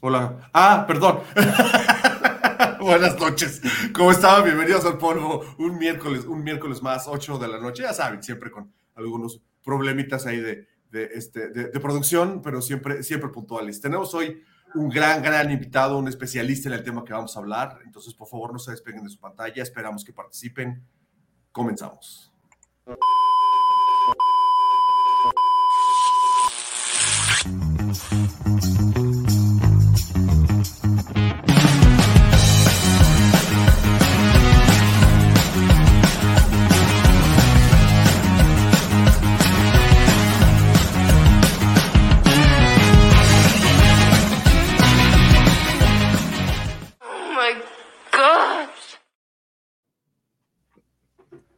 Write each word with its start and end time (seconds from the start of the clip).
Hola. 0.00 0.50
Ah, 0.52 0.84
perdón. 0.86 1.20
Buenas 2.80 3.18
noches. 3.18 3.60
¿Cómo 3.94 4.10
están? 4.10 4.44
Bienvenidos 4.44 4.84
al 4.84 4.98
polvo. 4.98 5.44
Un 5.58 5.78
miércoles, 5.78 6.24
un 6.24 6.42
miércoles 6.42 6.82
más, 6.82 7.06
8 7.06 7.38
de 7.38 7.48
la 7.48 7.60
noche. 7.60 7.82
Ya 7.82 7.92
saben, 7.92 8.22
siempre 8.22 8.50
con 8.50 8.72
algunos 8.94 9.40
problemitas 9.62 10.26
ahí 10.26 10.40
de, 10.40 10.66
de, 10.90 11.10
este, 11.14 11.50
de 11.50 11.80
producción, 11.80 12.40
pero 12.42 12.62
siempre, 12.62 13.02
siempre 13.02 13.30
puntuales. 13.30 13.80
Tenemos 13.80 14.14
hoy 14.14 14.42
un 14.74 14.88
gran, 14.88 15.22
gran 15.22 15.50
invitado, 15.50 15.98
un 15.98 16.08
especialista 16.08 16.68
en 16.68 16.74
el 16.74 16.84
tema 16.84 17.04
que 17.04 17.12
vamos 17.12 17.36
a 17.36 17.40
hablar. 17.40 17.78
Entonces, 17.84 18.14
por 18.14 18.28
favor, 18.28 18.52
no 18.52 18.58
se 18.58 18.70
despeguen 18.70 19.04
de 19.04 19.10
su 19.10 19.18
pantalla. 19.18 19.62
Esperamos 19.62 20.04
que 20.04 20.12
participen. 20.12 20.82
Comenzamos. 21.52 22.32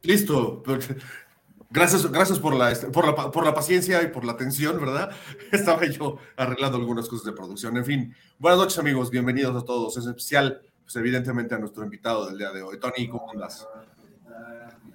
Listo. 0.03 0.61
Gracias, 1.73 2.11
gracias 2.11 2.37
por 2.37 2.53
la, 2.53 2.69
este, 2.69 2.85
por, 2.91 3.07
la, 3.07 3.31
por 3.31 3.43
la 3.43 3.55
paciencia 3.55 4.03
y 4.03 4.07
por 4.09 4.25
la 4.25 4.33
atención, 4.33 4.79
¿verdad? 4.79 5.09
Estaba 5.51 5.83
yo 5.87 6.19
arreglando 6.37 6.77
algunas 6.77 7.09
cosas 7.09 7.25
de 7.25 7.31
producción. 7.31 7.75
En 7.77 7.83
fin, 7.83 8.15
buenas 8.37 8.59
noches 8.59 8.77
amigos, 8.77 9.09
bienvenidos 9.09 9.59
a 9.59 9.65
todos. 9.65 9.97
Es 9.97 10.05
especial, 10.05 10.61
pues 10.83 10.95
evidentemente, 10.97 11.55
a 11.55 11.57
nuestro 11.57 11.83
invitado 11.83 12.27
del 12.27 12.37
día 12.37 12.51
de 12.51 12.61
hoy. 12.61 12.79
Tony, 12.79 13.07
¿cómo 13.07 13.31
andas? 13.31 13.67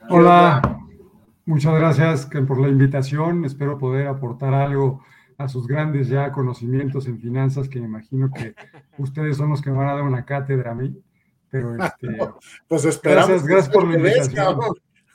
Hola, 0.09 0.79
muchas 1.47 1.75
gracias 1.75 2.27
por 2.47 2.61
la 2.61 2.69
invitación. 2.69 3.45
Espero 3.45 3.77
poder 3.77 4.07
aportar 4.07 4.55
algo 4.55 5.03
a 5.37 5.48
sus 5.48 5.67
grandes 5.67 6.07
ya 6.07 6.31
conocimientos 6.31 7.09
en 7.09 7.19
finanzas, 7.19 7.69
que 7.69 7.81
me 7.81 7.87
imagino 7.87 8.31
que 8.31 8.55
ustedes 8.98 9.37
son 9.37 9.51
los 9.51 9.61
que 9.61 9.73
me 9.73 9.79
van 9.79 9.89
a 9.89 9.95
dar 9.95 10.05
una 10.05 10.25
cátedra 10.25 10.70
a 10.70 10.75
mí. 10.77 10.97
Pero 11.51 11.75
este, 11.75 12.19
Pues 12.69 12.85
esperamos. 12.85 13.31
Gracias, 13.31 13.48
gracias 13.48 13.75
por 13.75 13.83
la 13.83 14.01
ves, 14.01 14.29
invitación. 14.29 14.61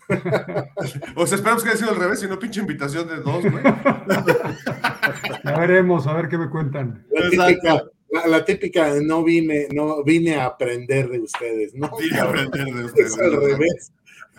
O 1.16 1.26
sea, 1.26 1.38
esperamos 1.38 1.64
que 1.64 1.70
haya 1.70 1.78
sido 1.78 1.92
al 1.92 1.98
revés 1.98 2.24
y 2.24 2.28
no 2.28 2.40
pinche 2.40 2.60
invitación 2.60 3.08
de 3.08 3.18
dos, 3.18 3.42
güey. 3.44 3.64
ya 5.44 5.58
veremos, 5.60 6.08
a 6.08 6.14
ver 6.14 6.28
qué 6.28 6.38
me 6.38 6.50
cuentan. 6.50 7.06
La 7.12 7.48
típica, 7.48 7.84
la, 8.10 8.28
la 8.28 8.46
típica 8.46 8.94
de 8.94 9.04
no 9.04 9.24
vine, 9.24 9.68
no 9.74 10.04
vine 10.04 10.36
a 10.36 10.46
aprender 10.46 11.10
de 11.10 11.20
ustedes, 11.20 11.74
¿no? 11.76 11.92
Vine 11.98 12.20
a 12.20 12.24
aprender 12.24 12.66
de 12.66 12.86
ustedes. 12.86 13.14
Es 13.14 13.20
al 13.20 13.32
revés. 13.32 13.94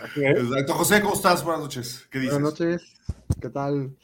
Exacto. 0.16 0.74
José, 0.74 1.00
¿cómo 1.00 1.14
estás? 1.14 1.44
Buenas 1.44 1.62
noches. 1.62 2.06
¿Qué 2.10 2.18
dices? 2.18 2.34
Buenas 2.34 2.52
noches, 2.52 2.94
¿qué 3.40 3.48
tal? 3.48 3.96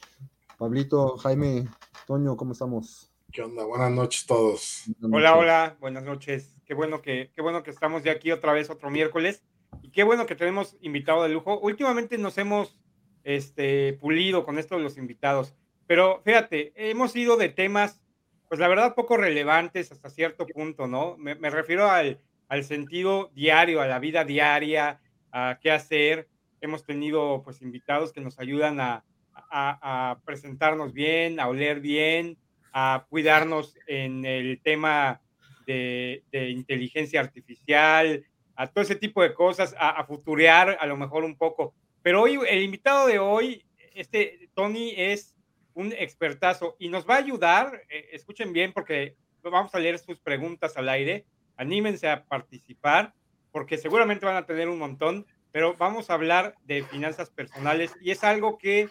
Pablito, 0.59 1.17
Jaime, 1.19 1.69
Toño, 2.07 2.37
¿cómo 2.37 2.53
estamos? 2.53 3.11
¿Qué 3.33 3.43
onda? 3.43 3.65
Buenas 3.65 3.91
noches 3.93 4.27
todos. 4.27 4.85
Buenas 4.99 5.19
Hola, 5.19 5.31
noches. 5.31 5.43
hola, 5.43 5.77
buenas 5.81 6.05
noches. 6.05 6.55
Qué 6.65 6.75
bueno 6.75 7.01
que, 7.01 7.31
qué 7.35 7.43
bueno 7.43 7.63
que 7.63 7.71
estamos 7.71 8.03
ya 8.03 8.13
aquí 8.13 8.33
otra 8.33 8.53
vez, 8.53 8.71
otro 8.71 8.91
miércoles. 8.91 9.43
Y 9.83 9.91
qué 9.91 10.03
bueno 10.03 10.27
que 10.27 10.35
tenemos 10.35 10.77
invitado 10.81 11.23
de 11.23 11.31
lujo. 11.31 11.59
Últimamente 11.61 12.19
nos 12.19 12.39
hemos 12.39 12.79
este, 13.25 13.95
pulido 13.95 14.45
con 14.45 14.59
esto 14.59 14.77
de 14.77 14.83
los 14.83 14.99
invitados. 14.99 15.55
Pero 15.87 16.23
fíjate, 16.25 16.73
hemos 16.77 17.17
ido 17.17 17.37
de 17.37 17.49
temas, 17.49 18.03
pues 18.49 18.61
la 18.61 18.69
verdad, 18.69 18.95
poco 18.95 19.17
relevantes 19.17 19.91
hasta 19.93 20.11
cierto 20.11 20.47
punto, 20.47 20.87
¿no? 20.87 21.17
Me, 21.17 21.35
me 21.35 21.51
refiero 21.51 21.91
al, 21.91 22.21
al 22.49 22.65
sentido 22.65 23.31
diario, 23.35 23.81
a 23.81 23.87
la 23.87 23.99
vida 23.99 24.25
diaria, 24.25 25.01
a 25.33 25.59
qué 25.61 25.71
hacer. 25.71 26.29
Hemos 26.61 26.85
tenido, 26.85 27.43
pues, 27.43 27.63
invitados 27.63 28.13
que 28.13 28.21
nos 28.21 28.39
ayudan 28.39 28.81
a, 28.81 29.05
a, 29.35 30.11
a 30.13 30.21
presentarnos 30.21 30.93
bien, 30.93 31.41
a 31.41 31.49
oler 31.49 31.81
bien, 31.81 32.39
a 32.73 33.07
cuidarnos 33.09 33.77
en 33.87 34.25
el 34.25 34.61
tema 34.63 35.21
de, 35.67 36.23
de 36.31 36.51
inteligencia 36.51 37.21
artificial, 37.21 38.25
a 38.61 38.67
todo 38.67 38.83
ese 38.83 38.95
tipo 38.95 39.23
de 39.23 39.33
cosas, 39.33 39.75
a, 39.79 39.89
a 39.89 40.05
futurear 40.05 40.77
a 40.79 40.87
lo 40.87 40.95
mejor 40.95 41.25
un 41.25 41.35
poco. 41.35 41.75
Pero 42.03 42.21
hoy, 42.21 42.39
el 42.47 42.63
invitado 42.63 43.07
de 43.07 43.19
hoy, 43.19 43.65
este 43.95 44.51
Tony, 44.53 44.93
es 44.95 45.35
un 45.73 45.95
expertazo 45.97 46.77
y 46.79 46.91
nos 46.91 47.09
va 47.09 47.15
a 47.15 47.19
ayudar, 47.19 47.85
eh, 47.89 48.11
escuchen 48.13 48.53
bien 48.53 48.75
porque 48.75 49.17
vamos 49.43 49.75
a 49.75 49.79
leer 49.79 49.99
sus 49.99 50.21
preguntas 50.21 50.77
al 50.77 50.91
aire, 50.91 51.25
anímense 51.57 52.07
a 52.07 52.25
participar 52.25 53.15
porque 53.51 53.79
seguramente 53.79 54.27
van 54.27 54.37
a 54.37 54.45
tener 54.45 54.69
un 54.69 54.79
montón, 54.79 55.25
pero 55.53 55.75
vamos 55.79 56.11
a 56.11 56.15
hablar 56.15 56.55
de 56.65 56.83
finanzas 56.83 57.31
personales 57.31 57.95
y 58.03 58.11
es 58.11 58.23
algo 58.25 58.59
que 58.59 58.91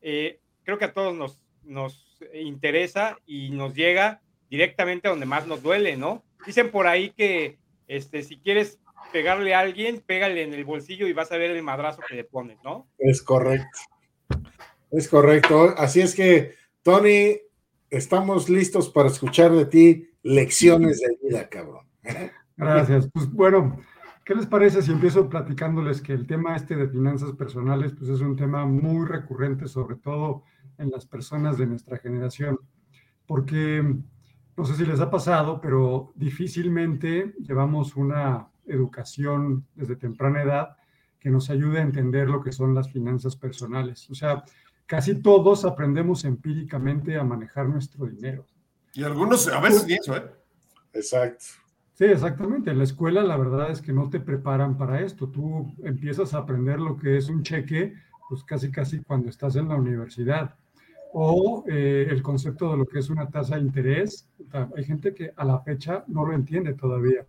eh, 0.00 0.38
creo 0.62 0.78
que 0.78 0.84
a 0.84 0.92
todos 0.92 1.16
nos, 1.16 1.40
nos 1.64 2.20
interesa 2.32 3.18
y 3.26 3.50
nos 3.50 3.74
llega 3.74 4.20
directamente 4.48 5.08
a 5.08 5.10
donde 5.10 5.26
más 5.26 5.48
nos 5.48 5.60
duele, 5.60 5.96
¿no? 5.96 6.22
Dicen 6.46 6.70
por 6.70 6.86
ahí 6.86 7.10
que 7.10 7.58
este, 7.88 8.22
si 8.22 8.38
quieres 8.38 8.78
pegarle 9.12 9.54
a 9.54 9.60
alguien, 9.60 10.02
pégale 10.04 10.42
en 10.42 10.54
el 10.54 10.64
bolsillo 10.64 11.06
y 11.06 11.12
vas 11.12 11.32
a 11.32 11.36
ver 11.36 11.50
el 11.50 11.62
madrazo 11.62 12.02
que 12.06 12.14
le 12.14 12.24
pones, 12.24 12.58
¿no? 12.64 12.88
Es 12.98 13.22
correcto. 13.22 13.78
Es 14.90 15.08
correcto. 15.08 15.74
Así 15.76 16.00
es 16.00 16.14
que, 16.14 16.54
Tony, 16.82 17.38
estamos 17.90 18.48
listos 18.48 18.88
para 18.90 19.08
escuchar 19.08 19.52
de 19.52 19.66
ti 19.66 20.10
lecciones 20.22 21.00
de 21.00 21.16
vida, 21.22 21.48
cabrón. 21.48 21.86
Gracias. 22.56 23.08
Pues 23.12 23.30
bueno, 23.30 23.80
¿qué 24.24 24.34
les 24.34 24.46
parece 24.46 24.82
si 24.82 24.90
empiezo 24.90 25.28
platicándoles 25.28 26.00
que 26.00 26.12
el 26.12 26.26
tema 26.26 26.56
este 26.56 26.76
de 26.76 26.88
finanzas 26.88 27.32
personales, 27.32 27.92
pues 27.96 28.10
es 28.10 28.20
un 28.20 28.36
tema 28.36 28.66
muy 28.66 29.06
recurrente, 29.06 29.68
sobre 29.68 29.96
todo 29.96 30.42
en 30.78 30.90
las 30.90 31.06
personas 31.06 31.58
de 31.58 31.66
nuestra 31.66 31.98
generación? 31.98 32.58
Porque 33.26 33.82
no 34.56 34.64
sé 34.64 34.74
si 34.74 34.84
les 34.84 35.00
ha 35.00 35.10
pasado, 35.10 35.60
pero 35.60 36.12
difícilmente 36.16 37.34
llevamos 37.38 37.94
una 37.94 38.48
educación 38.68 39.66
desde 39.74 39.96
temprana 39.96 40.42
edad 40.42 40.76
que 41.20 41.30
nos 41.30 41.50
ayude 41.50 41.78
a 41.78 41.82
entender 41.82 42.28
lo 42.28 42.42
que 42.42 42.52
son 42.52 42.74
las 42.74 42.90
finanzas 42.90 43.36
personales. 43.36 44.08
O 44.10 44.14
sea, 44.14 44.44
casi 44.86 45.20
todos 45.20 45.64
aprendemos 45.64 46.24
empíricamente 46.24 47.16
a 47.16 47.24
manejar 47.24 47.68
nuestro 47.68 48.06
dinero. 48.06 48.46
Y 48.94 49.02
algunos, 49.02 49.48
a 49.48 49.60
veces 49.60 49.86
ni 49.86 49.94
eso, 49.94 50.16
¿eh? 50.16 50.24
Exacto. 50.92 51.44
Sí, 51.94 52.04
exactamente. 52.04 52.70
En 52.70 52.78
la 52.78 52.84
escuela 52.84 53.22
la 53.22 53.36
verdad 53.36 53.70
es 53.70 53.82
que 53.82 53.92
no 53.92 54.08
te 54.08 54.20
preparan 54.20 54.78
para 54.78 55.00
esto. 55.00 55.28
Tú 55.28 55.74
empiezas 55.82 56.32
a 56.32 56.38
aprender 56.38 56.78
lo 56.78 56.96
que 56.96 57.16
es 57.16 57.28
un 57.28 57.42
cheque, 57.42 57.94
pues 58.28 58.44
casi 58.44 58.70
casi 58.70 59.00
cuando 59.00 59.28
estás 59.28 59.56
en 59.56 59.68
la 59.68 59.74
universidad. 59.74 60.54
O 61.12 61.64
eh, 61.68 62.06
el 62.08 62.22
concepto 62.22 62.70
de 62.70 62.78
lo 62.78 62.86
que 62.86 63.00
es 63.00 63.10
una 63.10 63.28
tasa 63.28 63.56
de 63.56 63.62
interés. 63.62 64.28
O 64.46 64.50
sea, 64.50 64.68
Hay 64.76 64.84
gente 64.84 65.12
que 65.12 65.32
a 65.34 65.44
la 65.44 65.58
fecha 65.60 66.04
no 66.06 66.24
lo 66.24 66.34
entiende 66.34 66.74
todavía. 66.74 67.26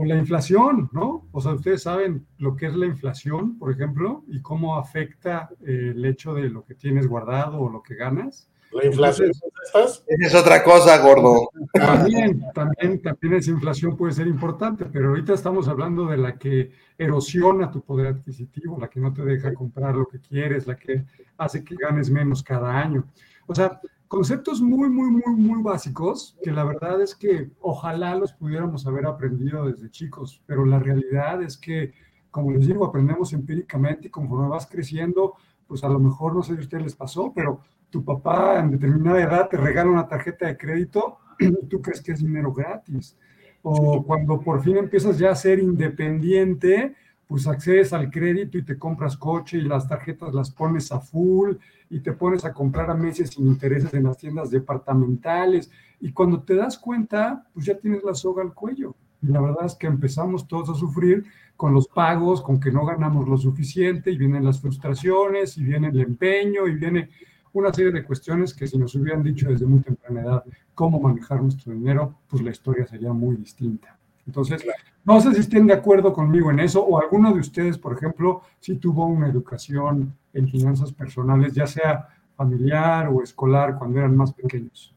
O 0.00 0.04
la 0.04 0.14
inflación, 0.14 0.88
¿no? 0.92 1.26
O 1.32 1.40
sea, 1.40 1.54
ustedes 1.54 1.82
saben 1.82 2.24
lo 2.38 2.54
que 2.54 2.66
es 2.66 2.76
la 2.76 2.86
inflación, 2.86 3.58
por 3.58 3.72
ejemplo, 3.72 4.22
y 4.28 4.40
cómo 4.40 4.78
afecta 4.78 5.50
eh, 5.66 5.92
el 5.92 6.04
hecho 6.04 6.34
de 6.34 6.48
lo 6.50 6.64
que 6.64 6.76
tienes 6.76 7.08
guardado 7.08 7.58
o 7.58 7.68
lo 7.68 7.82
que 7.82 7.96
ganas. 7.96 8.48
La 8.70 8.86
inflación, 8.86 9.32
¿estás? 9.64 10.04
Esa 10.06 10.26
es 10.28 10.34
otra 10.36 10.62
cosa, 10.62 10.96
gordo. 10.98 11.50
También, 11.72 12.44
también, 12.54 13.02
también 13.02 13.34
esa 13.34 13.50
inflación 13.50 13.96
puede 13.96 14.12
ser 14.12 14.28
importante, 14.28 14.84
pero 14.84 15.08
ahorita 15.08 15.34
estamos 15.34 15.66
hablando 15.66 16.06
de 16.06 16.18
la 16.18 16.38
que 16.38 16.70
erosiona 16.96 17.68
tu 17.68 17.82
poder 17.82 18.06
adquisitivo, 18.06 18.78
la 18.80 18.88
que 18.88 19.00
no 19.00 19.12
te 19.12 19.24
deja 19.24 19.52
comprar 19.52 19.96
lo 19.96 20.06
que 20.06 20.20
quieres, 20.20 20.68
la 20.68 20.76
que 20.76 21.06
hace 21.38 21.64
que 21.64 21.74
ganes 21.74 22.08
menos 22.08 22.44
cada 22.44 22.78
año. 22.78 23.04
O 23.48 23.54
sea, 23.56 23.80
conceptos 24.08 24.60
muy, 24.60 24.88
muy, 24.88 25.10
muy, 25.10 25.34
muy 25.36 25.62
básicos 25.62 26.36
que 26.42 26.50
la 26.50 26.64
verdad 26.64 27.00
es 27.02 27.14
que 27.14 27.50
ojalá 27.60 28.14
los 28.16 28.32
pudiéramos 28.32 28.86
haber 28.86 29.06
aprendido 29.06 29.66
desde 29.66 29.90
chicos, 29.90 30.42
pero 30.46 30.64
la 30.64 30.78
realidad 30.78 31.42
es 31.42 31.58
que, 31.58 31.92
como 32.30 32.50
les 32.50 32.66
digo, 32.66 32.84
aprendemos 32.86 33.32
empíricamente 33.32 34.08
y 34.08 34.10
conforme 34.10 34.48
vas 34.48 34.66
creciendo, 34.66 35.34
pues 35.66 35.84
a 35.84 35.88
lo 35.88 36.00
mejor 36.00 36.34
no 36.34 36.42
sé 36.42 36.54
si 36.54 36.58
a 36.58 36.62
ustedes 36.62 36.84
les 36.84 36.96
pasó, 36.96 37.32
pero 37.34 37.60
tu 37.90 38.04
papá 38.04 38.58
en 38.58 38.70
determinada 38.70 39.22
edad 39.22 39.48
te 39.48 39.58
regala 39.58 39.90
una 39.90 40.08
tarjeta 40.08 40.46
de 40.46 40.56
crédito 40.56 41.18
y 41.38 41.66
tú 41.66 41.80
crees 41.82 42.02
que 42.02 42.12
es 42.12 42.20
dinero 42.20 42.52
gratis. 42.52 43.16
O 43.62 44.02
cuando 44.04 44.40
por 44.40 44.62
fin 44.62 44.76
empiezas 44.76 45.18
ya 45.18 45.30
a 45.30 45.34
ser 45.34 45.58
independiente, 45.58 46.94
pues 47.28 47.46
accedes 47.46 47.92
al 47.92 48.10
crédito 48.10 48.56
y 48.56 48.64
te 48.64 48.78
compras 48.78 49.16
coche 49.16 49.58
y 49.58 49.60
las 49.60 49.86
tarjetas 49.86 50.34
las 50.34 50.50
pones 50.50 50.90
a 50.90 50.98
full 50.98 51.56
y 51.90 52.00
te 52.00 52.12
pones 52.12 52.46
a 52.46 52.54
comprar 52.54 52.90
a 52.90 52.94
meses 52.94 53.30
sin 53.30 53.46
intereses 53.46 53.92
en 53.92 54.04
las 54.04 54.16
tiendas 54.16 54.50
departamentales. 54.50 55.70
Y 56.00 56.10
cuando 56.12 56.42
te 56.42 56.54
das 56.54 56.78
cuenta, 56.78 57.46
pues 57.52 57.66
ya 57.66 57.76
tienes 57.76 58.02
la 58.02 58.14
soga 58.14 58.42
al 58.42 58.54
cuello. 58.54 58.96
Y 59.20 59.26
la 59.26 59.42
verdad 59.42 59.66
es 59.66 59.74
que 59.74 59.86
empezamos 59.86 60.48
todos 60.48 60.70
a 60.70 60.74
sufrir 60.74 61.24
con 61.54 61.74
los 61.74 61.86
pagos, 61.88 62.40
con 62.40 62.58
que 62.58 62.72
no 62.72 62.86
ganamos 62.86 63.28
lo 63.28 63.36
suficiente 63.36 64.10
y 64.10 64.16
vienen 64.16 64.44
las 64.44 64.60
frustraciones 64.60 65.58
y 65.58 65.64
viene 65.64 65.88
el 65.88 66.00
empeño 66.00 66.66
y 66.66 66.76
viene 66.76 67.10
una 67.52 67.74
serie 67.74 67.92
de 67.92 68.04
cuestiones 68.04 68.54
que 68.54 68.66
si 68.66 68.78
nos 68.78 68.94
hubieran 68.94 69.22
dicho 69.22 69.50
desde 69.50 69.66
muy 69.66 69.80
temprana 69.80 70.22
edad 70.22 70.44
cómo 70.74 70.98
manejar 70.98 71.42
nuestro 71.42 71.74
dinero, 71.74 72.20
pues 72.28 72.42
la 72.42 72.52
historia 72.52 72.86
sería 72.86 73.12
muy 73.12 73.36
distinta. 73.36 73.98
Entonces, 74.26 74.64
no 75.08 75.22
sé 75.22 75.32
si 75.32 75.40
estén 75.40 75.66
de 75.66 75.72
acuerdo 75.72 76.12
conmigo 76.12 76.50
en 76.50 76.60
eso 76.60 76.84
o 76.84 77.00
alguno 77.00 77.32
de 77.32 77.40
ustedes, 77.40 77.78
por 77.78 77.96
ejemplo, 77.96 78.42
si 78.60 78.76
tuvo 78.76 79.06
una 79.06 79.26
educación 79.26 80.14
en 80.34 80.48
finanzas 80.50 80.92
personales, 80.92 81.54
ya 81.54 81.66
sea 81.66 82.08
familiar 82.36 83.08
o 83.08 83.22
escolar 83.22 83.78
cuando 83.78 84.00
eran 84.00 84.14
más 84.14 84.34
pequeños. 84.34 84.94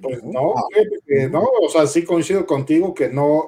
Pues 0.00 0.24
no, 0.24 0.54
que 1.06 1.28
no, 1.28 1.42
o 1.42 1.68
sea, 1.68 1.86
sí 1.86 2.02
coincido 2.02 2.46
contigo 2.46 2.94
que 2.94 3.10
no, 3.10 3.44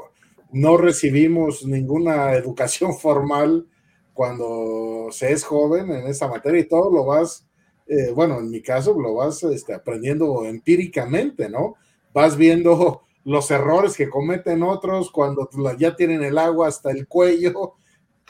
no 0.52 0.76
recibimos 0.76 1.64
ninguna 1.64 2.34
educación 2.34 2.92
formal 2.98 3.66
cuando 4.12 5.08
se 5.10 5.32
es 5.32 5.42
joven 5.42 5.90
en 5.90 6.06
esta 6.06 6.28
materia 6.28 6.60
y 6.60 6.68
todo 6.68 6.92
lo 6.92 7.06
vas, 7.06 7.46
eh, 7.86 8.10
bueno, 8.14 8.40
en 8.40 8.50
mi 8.50 8.60
caso 8.60 8.92
lo 9.00 9.14
vas 9.14 9.42
este, 9.44 9.72
aprendiendo 9.72 10.44
empíricamente, 10.44 11.48
¿no? 11.48 11.76
Vas 12.12 12.36
viendo 12.36 13.05
los 13.26 13.50
errores 13.50 13.96
que 13.96 14.08
cometen 14.08 14.62
otros 14.62 15.10
cuando 15.10 15.50
ya 15.76 15.96
tienen 15.96 16.22
el 16.22 16.38
agua 16.38 16.68
hasta 16.68 16.92
el 16.92 17.08
cuello 17.08 17.74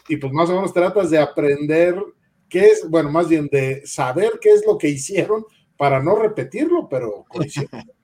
y 0.08 0.16
pues 0.16 0.32
más 0.32 0.48
o 0.48 0.54
menos 0.54 0.72
tratas 0.72 1.10
de 1.10 1.18
aprender 1.18 2.02
qué 2.48 2.60
es, 2.60 2.88
bueno, 2.88 3.10
más 3.10 3.28
bien 3.28 3.46
de 3.52 3.86
saber 3.86 4.38
qué 4.40 4.54
es 4.54 4.64
lo 4.64 4.78
que 4.78 4.88
hicieron 4.88 5.44
para 5.76 6.02
no 6.02 6.16
repetirlo, 6.16 6.88
pero 6.88 7.26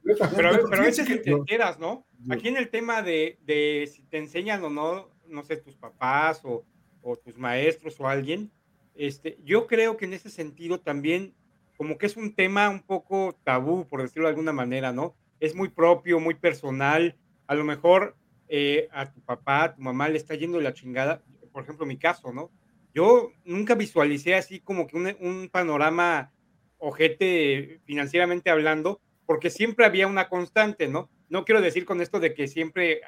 Pero, 0.02 0.18
pero 0.36 0.82
a 0.82 0.82
veces 0.82 1.06
te 1.06 1.30
enteras, 1.30 1.78
¿no? 1.78 2.04
Aquí 2.28 2.48
en 2.48 2.58
el 2.58 2.68
tema 2.68 3.00
de, 3.00 3.38
de, 3.46 3.88
si 3.90 4.02
te 4.02 4.18
enseñan 4.18 4.62
o 4.62 4.68
no, 4.68 5.08
no 5.26 5.44
sé, 5.44 5.56
tus 5.56 5.76
papás 5.76 6.42
o, 6.44 6.62
o, 7.00 7.16
tus 7.16 7.38
maestros 7.38 7.98
o 8.00 8.06
alguien, 8.06 8.50
este, 8.94 9.38
yo 9.44 9.66
creo 9.66 9.96
que 9.96 10.04
en 10.04 10.12
ese 10.12 10.28
sentido 10.28 10.78
también 10.78 11.32
como 11.78 11.96
que 11.96 12.04
es 12.04 12.18
un 12.18 12.34
tema 12.34 12.68
un 12.68 12.82
poco 12.82 13.34
tabú, 13.44 13.86
por 13.88 14.02
decirlo 14.02 14.28
de 14.28 14.32
alguna 14.32 14.52
manera, 14.52 14.92
¿no? 14.92 15.16
Es 15.42 15.56
muy 15.56 15.68
propio, 15.68 16.20
muy 16.20 16.34
personal. 16.34 17.16
A 17.48 17.56
lo 17.56 17.64
mejor 17.64 18.16
eh, 18.48 18.88
a 18.92 19.10
tu 19.10 19.20
papá, 19.22 19.64
a 19.64 19.74
tu 19.74 19.82
mamá 19.82 20.08
le 20.08 20.16
está 20.16 20.36
yendo 20.36 20.60
la 20.60 20.72
chingada, 20.72 21.20
por 21.52 21.64
ejemplo, 21.64 21.84
mi 21.84 21.96
caso, 21.96 22.32
¿no? 22.32 22.50
Yo 22.94 23.32
nunca 23.44 23.74
visualicé 23.74 24.36
así 24.36 24.60
como 24.60 24.86
que 24.86 24.96
un, 24.96 25.16
un 25.20 25.48
panorama 25.50 26.30
ojete 26.78 27.80
financieramente 27.84 28.50
hablando, 28.50 29.00
porque 29.26 29.50
siempre 29.50 29.84
había 29.84 30.06
una 30.06 30.28
constante, 30.28 30.86
¿no? 30.86 31.10
No 31.28 31.44
quiero 31.44 31.60
decir 31.60 31.86
con 31.86 32.00
esto 32.00 32.20
de 32.20 32.34
que 32.34 32.46
siempre 32.46 32.98
eh, 32.98 33.00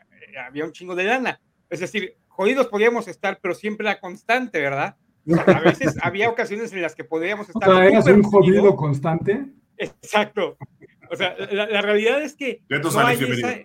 había 0.44 0.64
un 0.64 0.72
chingo 0.72 0.96
de 0.96 1.04
lana. 1.04 1.40
Es 1.70 1.78
decir, 1.78 2.16
jodidos 2.26 2.66
podíamos 2.66 3.06
estar, 3.06 3.38
pero 3.40 3.54
siempre 3.54 3.86
era 3.86 4.00
constante, 4.00 4.60
¿verdad? 4.60 4.96
A 5.46 5.60
veces 5.60 5.94
había 6.02 6.30
ocasiones 6.30 6.72
en 6.72 6.82
las 6.82 6.96
que 6.96 7.04
podíamos 7.04 7.48
estar. 7.48 7.68
O 7.68 7.76
sea, 7.76 7.86
¿eras 7.86 8.06
un 8.06 8.24
jodido 8.24 8.74
constante? 8.74 9.46
Exacto. 9.76 10.56
O 11.10 11.16
sea, 11.16 11.36
la, 11.50 11.66
la 11.66 11.82
realidad 11.82 12.22
es 12.22 12.34
que 12.34 12.62
no 12.68 12.90
hay 13.00 13.16
esa, 13.16 13.56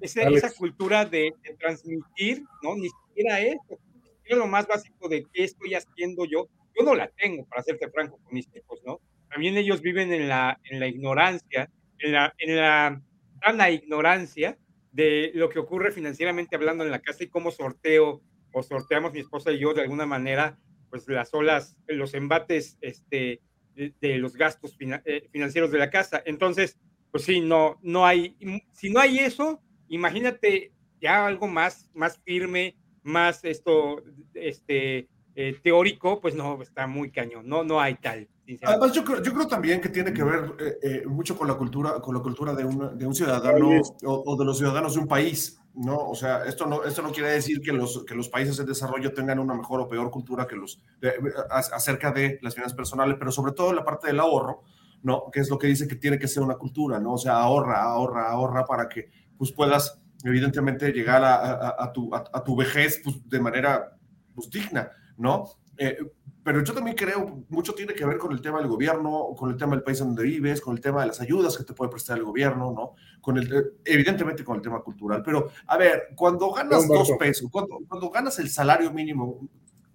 esa, 0.00 0.22
esa, 0.22 0.50
cultura 0.52 1.04
de, 1.04 1.32
de, 1.42 1.54
transmitir, 1.58 2.42
¿no? 2.62 2.76
Ni 2.76 2.88
siquiera 2.88 3.40
eso. 3.40 3.78
Es 4.24 4.36
lo 4.36 4.46
más 4.46 4.66
básico 4.66 5.08
de 5.08 5.26
qué 5.32 5.44
estoy 5.44 5.74
haciendo 5.74 6.24
yo. 6.24 6.48
Yo 6.78 6.84
no 6.84 6.94
la 6.94 7.08
tengo, 7.08 7.44
para 7.46 7.62
serte 7.62 7.88
franco, 7.90 8.18
con 8.22 8.34
mis 8.34 8.48
hijos, 8.54 8.80
¿no? 8.84 9.00
También 9.30 9.56
ellos 9.56 9.80
viven 9.80 10.12
en 10.12 10.28
la, 10.28 10.60
en 10.64 10.80
la 10.80 10.86
ignorancia 10.86 11.70
en 11.98 12.12
la, 12.12 12.34
en 12.38 12.56
la 12.56 13.02
sana 13.42 13.70
ignorancia 13.70 14.58
de 14.92 15.32
lo 15.34 15.48
que 15.48 15.58
ocurre 15.58 15.90
financieramente 15.90 16.56
hablando 16.56 16.84
en 16.84 16.90
la 16.90 17.00
casa 17.00 17.24
y 17.24 17.28
cómo 17.28 17.50
sorteo 17.50 18.22
o 18.52 18.62
sorteamos 18.62 19.12
mi 19.12 19.20
esposa 19.20 19.50
y 19.50 19.58
yo 19.58 19.74
de 19.74 19.82
alguna 19.82 20.06
manera, 20.06 20.58
pues 20.90 21.08
las 21.08 21.34
olas, 21.34 21.76
los 21.86 22.14
embates 22.14 22.78
este, 22.80 23.40
de, 23.74 23.92
de 24.00 24.18
los 24.18 24.36
gastos 24.36 24.76
fina, 24.76 25.02
eh, 25.04 25.28
financieros 25.30 25.70
de 25.70 25.78
la 25.78 25.90
casa. 25.90 26.22
Entonces, 26.24 26.78
pues 27.10 27.24
sí, 27.24 27.40
no, 27.40 27.78
no 27.82 28.06
hay, 28.06 28.36
si 28.72 28.90
no 28.90 29.00
hay 29.00 29.18
eso, 29.18 29.60
imagínate 29.88 30.72
ya 31.00 31.26
algo 31.26 31.46
más, 31.46 31.90
más 31.94 32.18
firme, 32.24 32.76
más 33.02 33.44
esto, 33.44 34.02
este, 34.34 35.08
eh, 35.36 35.56
teórico, 35.62 36.20
pues 36.20 36.34
no, 36.34 36.60
está 36.62 36.86
muy 36.86 37.10
cañón, 37.10 37.48
no, 37.48 37.64
no 37.64 37.80
hay 37.80 37.94
tal. 37.96 38.28
Además, 38.62 38.92
yo 38.92 39.04
creo, 39.04 39.22
yo 39.22 39.32
creo 39.32 39.46
también 39.46 39.80
que 39.80 39.88
tiene 39.88 40.12
que 40.12 40.22
ver 40.22 40.52
eh, 40.58 40.78
eh, 40.82 41.02
mucho 41.06 41.36
con 41.36 41.48
la 41.48 41.54
cultura, 41.54 42.00
con 42.00 42.14
la 42.14 42.20
cultura 42.20 42.54
de, 42.54 42.64
una, 42.64 42.88
de 42.88 43.06
un 43.06 43.14
ciudadano 43.14 43.80
o, 44.04 44.22
o, 44.26 44.36
de 44.36 44.44
los 44.44 44.58
ciudadanos 44.58 44.94
de 44.94 45.00
un 45.00 45.08
país, 45.08 45.58
¿no? 45.74 46.08
O 46.08 46.14
sea, 46.14 46.44
esto 46.44 46.66
no, 46.66 46.84
esto 46.84 47.02
no 47.02 47.12
quiere 47.12 47.30
decir 47.30 47.60
que 47.60 47.72
los, 47.72 48.04
que 48.04 48.14
los 48.14 48.28
países 48.28 48.58
en 48.58 48.66
desarrollo 48.66 49.12
tengan 49.12 49.38
una 49.38 49.54
mejor 49.54 49.80
o 49.80 49.88
peor 49.88 50.10
cultura 50.10 50.46
que 50.46 50.56
los 50.56 50.80
de, 51.00 51.14
acerca 51.50 52.12
de 52.12 52.38
las 52.42 52.54
finanzas 52.54 52.76
personales, 52.76 53.16
pero 53.18 53.32
sobre 53.32 53.52
todo 53.52 53.72
la 53.72 53.84
parte 53.84 54.06
del 54.06 54.20
ahorro, 54.20 54.62
¿no? 55.02 55.30
Que 55.32 55.40
es 55.40 55.50
lo 55.50 55.58
que 55.58 55.66
dice 55.66 55.88
que 55.88 55.96
tiene 55.96 56.18
que 56.18 56.28
ser 56.28 56.42
una 56.42 56.56
cultura, 56.56 57.00
¿no? 57.00 57.14
O 57.14 57.18
sea, 57.18 57.34
ahorra, 57.38 57.82
ahorra, 57.82 58.30
ahorra 58.30 58.64
para 58.64 58.88
que 58.88 59.10
pues, 59.36 59.52
puedas, 59.52 60.00
evidentemente, 60.24 60.92
llegar 60.92 61.22
a 61.24 61.92
tu, 61.92 62.14
a, 62.14 62.44
tu 62.44 62.56
vejez 62.56 63.00
pues, 63.02 63.28
de 63.28 63.40
manera 63.40 63.96
pues, 64.34 64.48
digna. 64.50 64.90
¿no? 65.16 65.44
Eh, 65.76 65.98
pero 66.44 66.62
yo 66.62 66.74
también 66.74 66.94
creo, 66.94 67.42
mucho 67.48 67.74
tiene 67.74 67.94
que 67.94 68.04
ver 68.04 68.18
con 68.18 68.30
el 68.32 68.42
tema 68.42 68.58
del 68.58 68.68
gobierno, 68.68 69.34
con 69.36 69.50
el 69.50 69.56
tema 69.56 69.72
del 69.72 69.82
país 69.82 69.98
donde 69.98 70.22
vives, 70.24 70.60
con 70.60 70.74
el 70.76 70.80
tema 70.80 71.00
de 71.00 71.06
las 71.06 71.20
ayudas 71.22 71.56
que 71.56 71.64
te 71.64 71.72
puede 71.72 71.90
prestar 71.90 72.18
el 72.18 72.24
gobierno, 72.24 72.70
¿no? 72.70 72.92
Con 73.22 73.38
el, 73.38 73.78
evidentemente 73.82 74.44
con 74.44 74.56
el 74.56 74.62
tema 74.62 74.82
cultural. 74.82 75.22
Pero, 75.24 75.48
a 75.66 75.78
ver, 75.78 76.08
cuando 76.14 76.52
ganas 76.52 76.86
dos 76.86 77.12
pesos, 77.18 77.48
cuando, 77.50 77.78
cuando 77.88 78.10
ganas 78.10 78.38
el 78.38 78.50
salario 78.50 78.92
mínimo, 78.92 79.48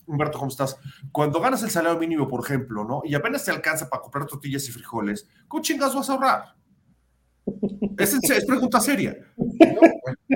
Humberto, 0.08 0.40
¿cómo 0.40 0.50
estás? 0.50 0.76
Cuando 1.12 1.40
ganas 1.40 1.62
el 1.62 1.70
salario 1.70 2.00
mínimo, 2.00 2.28
por 2.28 2.44
ejemplo, 2.44 2.84
¿no? 2.84 3.04
Y 3.06 3.14
apenas 3.14 3.46
te 3.46 3.52
alcanza 3.52 3.88
para 3.88 4.02
comprar 4.02 4.25
tortillas 4.25 4.68
y 4.68 4.72
frijoles, 4.72 5.28
¿cómo 5.48 5.62
chingas 5.62 5.94
vas 5.94 6.10
a 6.10 6.14
ahorrar? 6.14 6.56
Es, 7.96 8.14
es 8.14 8.46
pregunta 8.46 8.80
seria. 8.80 9.16
No, 9.38 9.82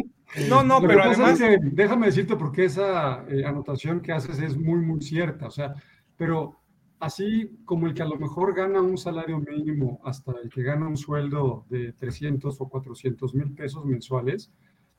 no, 0.63 0.81
pero 0.81 1.03
además... 1.03 1.39
Es 1.39 1.59
que, 1.59 1.59
déjame 1.61 2.07
decirte 2.07 2.35
porque 2.35 2.65
esa 2.65 3.25
eh, 3.27 3.45
anotación 3.45 4.01
que 4.01 4.11
haces 4.11 4.39
es 4.39 4.57
muy, 4.57 4.79
muy 4.79 5.01
cierta. 5.01 5.47
O 5.47 5.51
sea, 5.51 5.75
pero 6.17 6.59
así 6.99 7.59
como 7.65 7.87
el 7.87 7.93
que 7.93 8.01
a 8.01 8.07
lo 8.07 8.17
mejor 8.17 8.55
gana 8.55 8.81
un 8.81 8.97
salario 8.97 9.39
mínimo 9.39 9.99
hasta 10.03 10.31
el 10.41 10.49
que 10.49 10.63
gana 10.63 10.87
un 10.87 10.97
sueldo 10.97 11.65
de 11.69 11.93
300 11.93 12.59
o 12.59 12.69
400 12.69 13.35
mil 13.35 13.51
pesos 13.53 13.83
mensuales, 13.85 14.51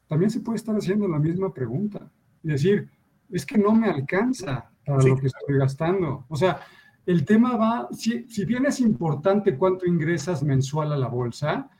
también 0.06 0.30
se 0.30 0.40
puede 0.40 0.56
estar 0.56 0.76
haciendo 0.76 1.08
la 1.08 1.18
misma 1.18 1.52
pregunta 1.52 2.10
y 2.42 2.48
decir, 2.48 2.90
es 3.30 3.46
que 3.46 3.56
no 3.56 3.72
me 3.72 3.88
alcanza 3.88 4.70
para 4.84 5.00
sí, 5.00 5.08
lo 5.08 5.16
que 5.16 5.28
estoy 5.28 5.58
gastando. 5.58 6.26
O 6.28 6.36
sea, 6.36 6.60
el 7.06 7.24
tema 7.24 7.56
va, 7.56 7.88
si, 7.92 8.28
si 8.28 8.44
bien 8.44 8.66
es 8.66 8.80
importante 8.80 9.56
cuánto 9.56 9.86
ingresas 9.86 10.42
mensual 10.42 10.92
a 10.92 10.98
la 10.98 11.08
bolsa, 11.08 11.70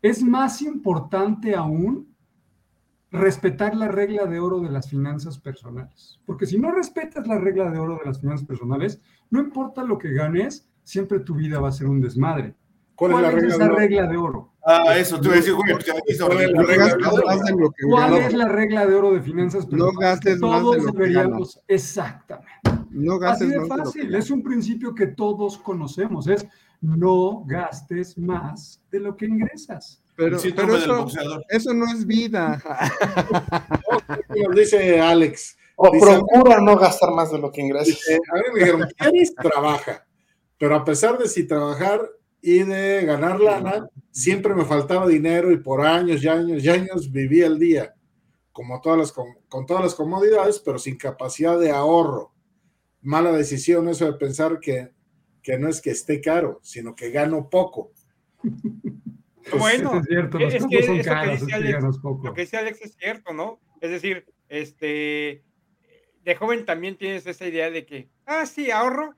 es 0.00 0.22
más 0.22 0.62
importante 0.62 1.54
aún 1.54 2.07
respetar 3.10 3.74
la 3.74 3.88
regla 3.88 4.26
de 4.26 4.38
oro 4.38 4.60
de 4.60 4.70
las 4.70 4.88
finanzas 4.88 5.38
personales. 5.38 6.20
Porque 6.26 6.46
si 6.46 6.58
no 6.58 6.70
respetas 6.70 7.26
la 7.26 7.38
regla 7.38 7.70
de 7.70 7.78
oro 7.78 7.96
de 7.96 8.04
las 8.04 8.20
finanzas 8.20 8.46
personales, 8.46 9.00
no 9.30 9.40
importa 9.40 9.84
lo 9.84 9.98
que 9.98 10.12
ganes, 10.12 10.68
siempre 10.84 11.20
tu 11.20 11.34
vida 11.34 11.60
va 11.60 11.68
a 11.68 11.72
ser 11.72 11.86
un 11.86 12.00
desmadre. 12.00 12.54
¿Cuál, 12.94 13.12
¿Cuál 13.12 13.24
es, 13.24 13.30
la 13.30 13.36
regla, 13.40 13.54
esa 13.54 13.64
de 13.64 13.70
regla 13.70 14.06
de 14.08 14.16
oro? 14.16 14.52
Ah, 14.64 14.98
eso, 14.98 15.20
tú 15.20 15.30
decís, 15.30 15.52
güey, 15.52 15.72
¿Cuál, 15.72 16.02
es 16.06 16.20
la, 16.20 16.28
regla, 16.28 16.94
de 16.94 17.68
¿Cuál 17.88 18.14
es 18.16 18.34
la 18.34 18.48
regla 18.48 18.86
de 18.86 18.94
oro 18.94 19.12
de 19.12 19.22
finanzas 19.22 19.64
personales? 19.64 19.94
No 19.94 20.00
gastes 20.00 20.40
todos 20.40 20.62
más 20.62 20.76
de 20.76 20.82
lo 20.82 20.92
deberíamos, 20.92 21.54
que 21.66 21.74
exactamente. 21.74 22.50
No 22.90 23.18
gastes 23.18 23.48
Así 23.48 23.52
de 23.52 23.60
más 23.60 23.68
fácil, 23.68 24.02
de 24.02 24.06
lo 24.08 24.12
que 24.12 24.18
es 24.18 24.30
un 24.30 24.42
principio 24.42 24.94
que 24.94 25.06
todos 25.06 25.58
conocemos, 25.58 26.26
es 26.26 26.46
no 26.80 27.44
gastes 27.46 28.18
más 28.18 28.82
de 28.90 29.00
lo 29.00 29.16
que 29.16 29.26
ingresas. 29.26 30.02
Pero, 30.18 30.36
pero 30.56 30.76
eso, 30.76 31.06
eso, 31.48 31.74
no 31.74 31.86
es 31.92 32.04
vida. 32.04 32.60
no, 34.28 34.52
dice 34.52 35.00
Alex. 35.00 35.56
O 35.76 35.92
dice, 35.92 36.06
procura 36.06 36.60
no 36.60 36.76
gastar 36.76 37.12
más 37.12 37.30
de 37.30 37.38
lo 37.38 37.52
que 37.52 37.60
ingresas. 37.60 38.00
A 38.32 38.34
mí 38.34 38.42
me 38.52 38.58
dijeron, 38.58 38.88
¿quieres? 38.98 39.32
Trabaja. 39.36 40.04
Pero 40.58 40.74
a 40.74 40.84
pesar 40.84 41.18
de 41.18 41.28
si 41.28 41.46
trabajar 41.46 42.10
y 42.42 42.64
de 42.64 43.04
ganar 43.04 43.38
lana, 43.38 43.88
siempre 44.10 44.56
me 44.56 44.64
faltaba 44.64 45.06
dinero 45.06 45.52
y 45.52 45.58
por 45.58 45.86
años 45.86 46.24
y 46.24 46.26
años 46.26 46.64
y 46.64 46.68
años 46.68 47.12
vivía 47.12 47.46
el 47.46 47.60
día. 47.60 47.94
Como 48.50 48.80
todas 48.80 48.98
las, 48.98 49.12
con, 49.12 49.26
con 49.48 49.66
todas 49.66 49.84
las 49.84 49.94
comodidades, 49.94 50.58
pero 50.58 50.80
sin 50.80 50.96
capacidad 50.96 51.60
de 51.60 51.70
ahorro. 51.70 52.32
Mala 53.02 53.30
decisión 53.30 53.88
eso 53.88 54.04
de 54.04 54.14
pensar 54.14 54.58
que, 54.58 54.90
que 55.44 55.58
no 55.58 55.68
es 55.68 55.80
que 55.80 55.90
esté 55.90 56.20
caro, 56.20 56.58
sino 56.64 56.96
que 56.96 57.12
gano 57.12 57.48
poco. 57.48 57.92
Pues 59.50 59.60
bueno, 59.60 60.00
es, 60.00 60.06
cierto, 60.06 60.38
es 60.38 60.66
que 60.66 60.82
son 60.82 61.02
caros, 61.02 61.38
que 61.38 61.44
dice 61.44 61.54
Alex, 61.54 61.84
lo 62.02 62.34
que 62.34 62.40
dice 62.42 62.56
Alex 62.56 62.80
es 62.82 62.96
cierto, 62.96 63.32
¿no? 63.32 63.60
Es 63.80 63.90
decir, 63.90 64.26
este, 64.48 65.44
de 66.24 66.34
joven 66.36 66.64
también 66.64 66.96
tienes 66.96 67.26
esa 67.26 67.46
idea 67.46 67.70
de 67.70 67.86
que, 67.86 68.08
ah, 68.26 68.46
sí, 68.46 68.70
ahorro, 68.70 69.14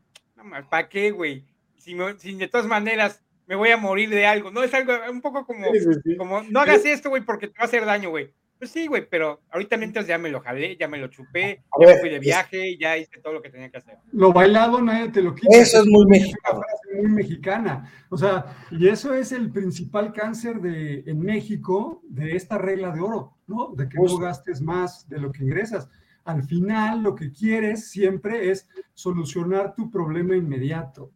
¿para 0.68 0.88
qué, 0.88 1.10
güey? 1.10 1.46
Si, 1.76 1.94
me, 1.94 2.18
si, 2.18 2.34
de 2.34 2.48
todas 2.48 2.66
maneras 2.66 3.22
me 3.46 3.56
voy 3.56 3.70
a 3.70 3.76
morir 3.76 4.10
de 4.10 4.26
algo, 4.26 4.50
¿no? 4.50 4.62
Es 4.62 4.72
algo 4.74 4.92
un 5.10 5.20
poco 5.20 5.44
como, 5.44 5.72
sí, 5.72 5.80
sí, 5.80 5.90
sí. 6.04 6.16
como 6.16 6.42
no 6.42 6.60
hagas 6.60 6.84
esto, 6.84 7.08
güey, 7.08 7.24
porque 7.24 7.48
te 7.48 7.58
va 7.58 7.64
a 7.64 7.66
hacer 7.66 7.84
daño, 7.84 8.10
güey. 8.10 8.32
Pues 8.60 8.72
sí, 8.72 8.86
güey, 8.86 9.08
pero 9.08 9.40
ahorita 9.50 9.78
mientras 9.78 10.06
ya 10.06 10.18
me 10.18 10.28
lo 10.28 10.40
jalé, 10.42 10.76
ya 10.76 10.86
me 10.86 10.98
lo 10.98 11.08
chupé, 11.08 11.64
A 11.70 11.80
ya 11.80 11.86
ver, 11.86 11.94
me 11.94 12.00
fui 12.02 12.10
de 12.10 12.16
es- 12.16 12.20
viaje, 12.20 12.76
ya 12.78 12.96
hice 12.98 13.18
todo 13.22 13.32
lo 13.32 13.40
que 13.42 13.48
tenía 13.48 13.70
que 13.70 13.78
hacer. 13.78 13.96
Lo 14.12 14.34
bailado 14.34 14.82
nadie 14.82 15.08
te 15.08 15.22
lo 15.22 15.34
quita. 15.34 15.56
Eso 15.56 15.78
es 15.80 15.86
muy 15.86 16.02
una 16.04 16.10
mexicano. 16.10 16.60
frase 16.60 16.96
muy 17.02 17.08
mexicana. 17.10 17.92
O 18.10 18.18
sea, 18.18 18.44
y 18.70 18.86
eso 18.86 19.14
es 19.14 19.32
el 19.32 19.50
principal 19.50 20.12
cáncer 20.12 20.60
de, 20.60 21.02
en 21.06 21.20
México 21.20 22.02
de 22.06 22.36
esta 22.36 22.58
regla 22.58 22.90
de 22.90 23.00
oro, 23.00 23.38
¿no? 23.46 23.72
De 23.74 23.88
que 23.88 23.96
no 23.96 24.18
gastes 24.18 24.60
más 24.60 25.08
de 25.08 25.18
lo 25.20 25.32
que 25.32 25.42
ingresas. 25.42 25.88
Al 26.24 26.42
final, 26.42 27.02
lo 27.02 27.14
que 27.14 27.32
quieres 27.32 27.88
siempre 27.90 28.50
es 28.50 28.68
solucionar 28.92 29.74
tu 29.74 29.90
problema 29.90 30.36
inmediato, 30.36 31.10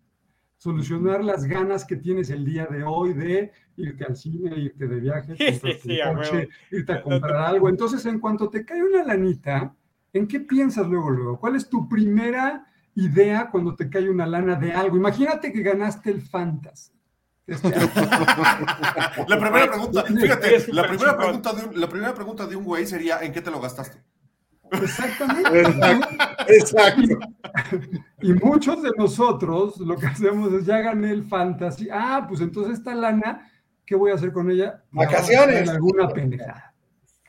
solucionar 0.56 1.22
las 1.22 1.44
ganas 1.44 1.84
que 1.84 1.96
tienes 1.96 2.30
el 2.30 2.46
día 2.46 2.64
de 2.64 2.84
hoy 2.84 3.12
de 3.12 3.52
irte 3.76 4.04
al 4.04 4.16
cine, 4.16 4.56
irte 4.56 4.86
de 4.86 5.00
viaje, 5.00 5.36
Sí, 5.36 5.78
sí, 5.82 5.98
coche, 6.14 6.48
irte 6.70 6.92
a 6.92 7.02
comprar 7.02 7.36
algo. 7.36 7.68
Entonces, 7.68 8.04
en 8.06 8.18
cuanto 8.18 8.48
te 8.48 8.64
cae 8.64 8.82
una 8.82 9.04
lanita, 9.04 9.74
¿en 10.12 10.26
qué 10.26 10.40
piensas 10.40 10.86
luego, 10.86 11.10
luego? 11.10 11.40
¿Cuál 11.40 11.56
es 11.56 11.68
tu 11.68 11.88
primera 11.88 12.66
idea 12.94 13.50
cuando 13.50 13.74
te 13.74 13.90
cae 13.90 14.08
una 14.08 14.26
lana 14.26 14.56
de 14.56 14.72
algo? 14.72 14.96
Imagínate 14.96 15.52
que 15.52 15.62
ganaste 15.62 16.10
el 16.10 16.22
Fantasy. 16.22 16.92
La 17.46 19.38
primera 19.38 19.70
pregunta, 19.70 20.02
fíjate, 20.20 20.72
la 20.72 20.88
primera 20.88 21.14
pregunta, 21.14 21.52
de 21.52 21.64
un, 21.66 21.78
la 21.78 21.88
primera 21.90 22.14
pregunta 22.14 22.46
de 22.46 22.56
un 22.56 22.64
güey 22.64 22.86
sería, 22.86 23.18
¿en 23.20 23.32
qué 23.32 23.42
te 23.42 23.50
lo 23.50 23.60
gastaste? 23.60 23.98
Exactamente. 24.72 25.60
Exacto. 25.60 26.16
Exacto. 26.48 27.18
Y 28.22 28.32
muchos 28.32 28.82
de 28.82 28.90
nosotros 28.96 29.78
lo 29.78 29.96
que 29.96 30.06
hacemos 30.06 30.52
es 30.54 30.64
ya 30.64 30.78
gané 30.78 31.10
el 31.10 31.24
fantasy. 31.24 31.88
Ah, 31.92 32.24
pues 32.26 32.40
entonces 32.40 32.78
esta 32.78 32.94
lana, 32.94 33.46
¿qué 33.86 33.94
voy 33.94 34.10
a 34.10 34.14
hacer 34.14 34.32
con 34.32 34.50
ella? 34.50 34.82
Vacaciones. 34.90 35.62
en 35.62 35.68
alguna 35.68 36.08
pendejada. 36.08 36.74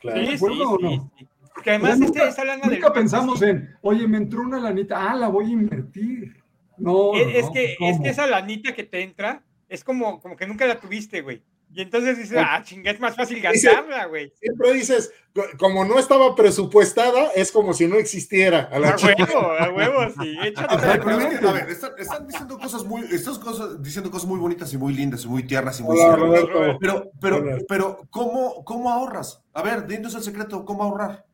Claro. 0.00 0.26
Sí, 0.26 0.44
o 0.44 0.78
no? 0.78 1.10
sí. 1.18 1.26
Porque 1.56 1.70
además 1.70 1.98
nunca, 1.98 2.28
este, 2.28 2.44
lana 2.44 2.66
del 2.66 2.74
nunca 2.74 2.92
pensamos 2.92 3.40
en, 3.40 3.74
oye, 3.80 4.06
me 4.06 4.18
entró 4.18 4.42
una 4.42 4.60
lanita, 4.60 5.10
ah, 5.10 5.16
la 5.16 5.28
voy 5.28 5.46
a 5.46 5.52
invertir. 5.52 6.36
No, 6.76 7.14
Es, 7.14 7.48
que, 7.48 7.76
es 7.80 7.98
que 7.98 8.08
esa 8.10 8.26
lanita 8.26 8.74
que 8.74 8.84
te 8.84 9.02
entra 9.02 9.42
es 9.66 9.82
como, 9.82 10.20
como 10.20 10.36
que 10.36 10.46
nunca 10.46 10.66
la 10.66 10.78
tuviste, 10.78 11.22
güey. 11.22 11.42
Y 11.76 11.82
entonces 11.82 12.16
dices, 12.16 12.38
ah, 12.40 12.62
chinga, 12.64 12.90
es 12.90 12.98
más 12.98 13.14
fácil 13.14 13.38
gastarla, 13.42 14.06
güey. 14.06 14.32
Siempre 14.40 14.72
dices, 14.72 15.12
co- 15.34 15.44
como 15.58 15.84
no 15.84 15.98
estaba 15.98 16.34
presupuestada, 16.34 17.26
es 17.36 17.52
como 17.52 17.74
si 17.74 17.86
no 17.86 17.96
existiera. 17.96 18.70
A 18.72 18.78
la 18.78 18.88
A 18.92 18.96
huevo, 18.96 19.50
a 19.52 19.70
huevo, 19.70 20.14
sí. 20.22 20.38
Échate 20.42 20.74
A 20.74 20.76
ver, 20.78 21.00
pero 21.04 21.18
es 21.18 21.24
Exactamente. 21.34 21.38
que, 21.38 21.46
a 21.48 21.52
ver, 21.52 21.68
están, 21.68 21.90
están 21.98 22.26
diciendo 22.26 22.58
cosas 22.58 22.82
muy, 22.82 23.02
estas 23.12 23.38
cosas, 23.38 23.82
diciendo 23.82 24.10
cosas 24.10 24.26
muy 24.26 24.38
bonitas 24.40 24.72
y 24.72 24.78
muy 24.78 24.94
lindas 24.94 25.26
y 25.26 25.28
muy 25.28 25.42
tiernas 25.42 25.78
y 25.78 25.82
muy 25.82 25.98
Hola. 26.00 26.16
Roberto. 26.16 26.78
Pero, 26.80 27.10
pero, 27.20 27.44
pero, 27.68 28.00
¿cómo, 28.08 28.64
¿cómo 28.64 28.90
ahorras? 28.90 29.42
A 29.52 29.60
ver, 29.62 29.86
dinos 29.86 30.14
el 30.14 30.22
secreto, 30.22 30.64
¿cómo 30.64 30.82
ahorrar? 30.82 31.26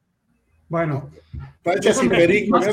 Bueno, 0.69 1.09
déjame- 1.63 2.09
perico, 2.09 2.59
más 2.59 2.67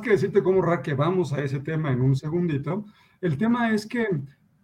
que 0.00 0.10
decirte 0.10 0.40
cómo 0.42 0.58
ahorrar, 0.60 0.82
que 0.82 0.94
vamos 0.94 1.32
a 1.32 1.42
ese 1.42 1.58
tema 1.60 1.90
en 1.90 2.00
un 2.00 2.14
segundito, 2.14 2.84
el 3.20 3.36
tema 3.36 3.72
es 3.72 3.86
que 3.86 4.06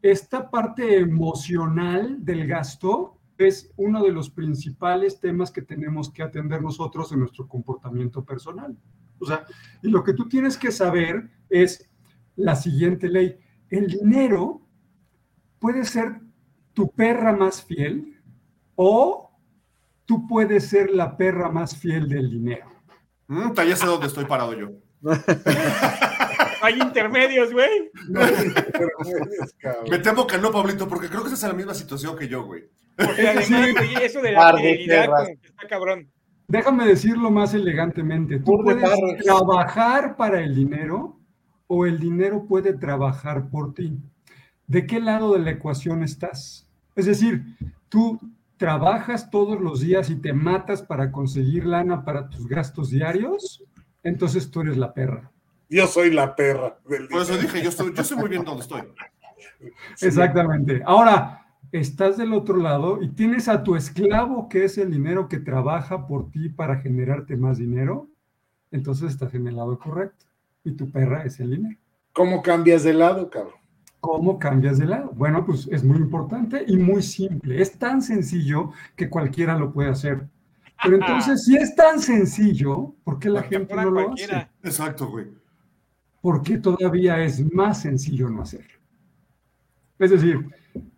esta 0.05 0.51
parte 0.51 0.99
emocional 0.99 2.23
del 2.23 2.47
gasto 2.47 3.17
es 3.39 3.73
uno 3.77 4.03
de 4.05 4.13
los 4.13 4.29
principales 4.29 5.19
temas 5.19 5.51
que 5.51 5.63
tenemos 5.63 6.11
que 6.11 6.23
atender 6.23 6.61
nosotros 6.61 7.11
en 7.13 7.21
nuestro 7.21 7.49
comportamiento 7.49 8.23
personal. 8.23 8.77
O 9.19 9.25
sea, 9.25 9.47
y 9.83 9.89
lo 9.89 10.05
que 10.05 10.13
tú 10.13 10.29
tienes 10.29 10.59
que 10.59 10.71
saber 10.73 11.31
es 11.49 11.89
la 12.37 12.55
siguiente 12.55 13.09
ley. 13.09 13.39
El 13.71 13.87
dinero 13.87 14.61
puede 15.59 15.87
ser 15.87 16.21
tu 16.75 16.91
perra 16.91 17.33
más 17.33 17.63
fiel 17.63 18.21
o 18.75 19.31
tú 20.05 20.27
puedes 20.27 20.69
ser 20.69 20.91
la 20.91 21.17
perra 21.17 21.51
más 21.51 21.79
fiel 21.79 22.11
del 22.11 22.29
dinero. 22.29 22.67
Mm, 23.29 23.55
ya 23.55 23.75
sé 23.75 23.87
dónde 23.87 24.09
estoy 24.09 24.27
parado 24.27 24.53
yo. 24.53 24.69
Hay 26.65 26.81
intermedios, 26.81 27.53
güey. 27.53 27.91
Cabrón. 29.59 29.91
Me 29.91 29.99
temo 29.99 30.27
que 30.27 30.39
no, 30.39 30.51
Pablito, 30.51 30.89
porque 30.89 31.09
creo 31.09 31.21
que 31.21 31.29
estás 31.29 31.43
en 31.45 31.51
la 31.51 31.55
misma 31.55 31.75
situación 31.75 32.17
que 32.17 32.27
yo, 32.27 32.45
güey. 32.45 32.65
Porque 32.97 33.29
además, 33.29 33.73
güey, 33.73 33.95
eso 34.03 34.21
de 34.23 34.33
la 34.33 34.57
fidelidad 34.57 35.29
está 35.29 35.69
cabrón. 35.69 36.09
Déjame 36.49 36.87
decirlo 36.87 37.31
más 37.31 37.55
elegantemente. 37.55 38.39
Tú 38.39 38.59
puedes 38.63 38.91
trabajar 39.23 40.17
para 40.17 40.41
el 40.41 40.55
dinero 40.55 41.19
o 41.67 41.87
el 41.87 41.99
dinero 41.99 42.47
puede 42.47 42.75
trabajar 42.75 43.49
por 43.51 43.75
ti. 43.75 43.99
¿De 44.67 44.87
qué 44.87 45.01
lado 45.01 45.35
de 45.35 45.41
la 45.41 45.51
ecuación 45.51 46.03
estás? 46.03 46.69
Es 46.95 47.07
decir, 47.07 47.45
tú 47.89 48.21
trabajas 48.57 49.31
todos 49.31 49.61
los 49.61 49.81
días 49.81 50.11
y 50.11 50.17
te 50.17 50.33
matas 50.33 50.83
para 50.83 51.11
conseguir 51.11 51.67
lana 51.67 52.05
para 52.05 52.29
tus 52.29 52.47
gastos 52.47 52.91
diarios, 52.91 53.65
entonces 54.03 54.51
tú 54.51 54.61
eres 54.63 54.77
la 54.77 54.95
perra. 54.95 55.31
Yo 55.69 55.87
soy 55.87 56.11
la 56.11 56.35
perra 56.37 56.79
del 56.89 57.09
Por 57.09 57.23
eso 57.23 57.37
dije, 57.37 57.63
yo 57.63 57.71
estoy, 57.71 57.93
yo 57.95 58.03
estoy 58.03 58.17
muy 58.19 58.29
bien 58.29 58.45
donde 58.45 58.63
estoy. 58.63 58.83
Exactamente. 60.01 60.83
Ahora, 60.85 61.47
estás 61.73 62.17
del 62.17 62.33
otro 62.33 62.57
lado 62.57 63.03
y 63.03 63.09
tienes 63.09 63.49
a 63.49 63.63
tu 63.63 63.77
esclavo, 63.77 64.49
que 64.49 64.65
es 64.65 64.79
el 64.79 64.91
dinero 64.91 65.29
que 65.29 65.39
trabaja 65.39 66.07
por 66.07 66.31
ti 66.31 66.49
para 66.49 66.77
generarte 66.77 67.37
más 67.37 67.59
dinero, 67.59 68.09
entonces 68.71 69.11
estás 69.13 69.35
en 69.35 69.47
el 69.49 69.57
lado 69.57 69.79
correcto. 69.79 70.27
Y 70.65 70.73
tu 70.73 70.91
perra 70.91 71.25
es 71.25 71.41
el 71.41 71.51
dinero. 71.51 71.79
¿Cómo 72.13 72.43
cambias 72.43 72.85
de 72.85 72.95
lado, 72.95 73.29
cabrón? 73.29 73.55
¿Cómo 74.01 74.39
cambias 74.39 74.79
de 74.79 74.87
lado? 74.87 75.11
Bueno, 75.15 75.45
pues 75.45 75.67
es 75.71 75.83
muy 75.83 75.97
importante 75.97 76.65
y 76.67 76.77
muy 76.77 77.03
simple. 77.03 77.61
Es 77.61 77.79
tan 77.79 78.03
sencillo 78.03 78.71
que 78.97 79.11
cualquiera 79.11 79.59
lo 79.59 79.73
puede 79.73 79.91
hacer. 79.91 80.29
Pero 80.83 80.97
entonces, 80.97 81.45
si 81.45 81.57
es 81.57 81.75
tan 81.75 82.01
sencillo, 82.01 82.95
¿por 83.03 83.19
qué 83.19 83.31
la 83.31 83.41
Porque 83.41 83.57
gente 83.57 83.75
no 83.75 83.91
lo 83.91 84.05
cualquiera. 84.05 84.39
hace? 84.39 84.69
Exacto, 84.69 85.09
güey. 85.09 85.27
¿Por 86.25 86.41
qué 86.41 86.57
todavía 86.57 87.23
es 87.23 87.53
más 87.53 87.83
sencillo 87.83 88.31
no 88.31 88.41
hacerlo? 88.41 88.79
Es 89.99 90.11
decir, 90.11 90.49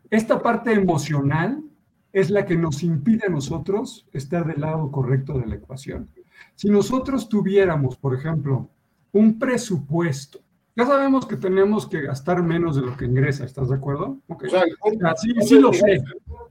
esta 0.08 0.40
parte 0.40 0.72
emocional 0.72 1.64
es 2.12 2.30
la 2.30 2.46
que 2.46 2.54
nos 2.54 2.84
impide 2.84 3.26
a 3.26 3.30
nosotros 3.30 4.06
estar 4.12 4.46
del 4.46 4.60
lado 4.60 4.88
correcto 4.92 5.36
de 5.36 5.46
la 5.48 5.56
ecuación. 5.56 6.08
Si 6.54 6.70
nosotros 6.70 7.28
tuviéramos, 7.28 7.96
por 7.96 8.14
ejemplo, 8.14 8.70
un 9.10 9.36
presupuesto, 9.36 10.38
ya 10.76 10.86
sabemos 10.86 11.26
que 11.26 11.36
tenemos 11.36 11.88
que 11.88 12.02
gastar 12.02 12.40
menos 12.44 12.76
de 12.76 12.82
lo 12.82 12.96
que 12.96 13.06
ingresa, 13.06 13.44
¿estás 13.44 13.68
de 13.70 13.74
acuerdo? 13.74 14.20
O 14.28 14.38
sea, 14.48 14.62
Ah, 15.02 15.14
sí, 15.16 15.34
sí 15.40 15.58
lo 15.58 15.72
sé. 15.72 16.04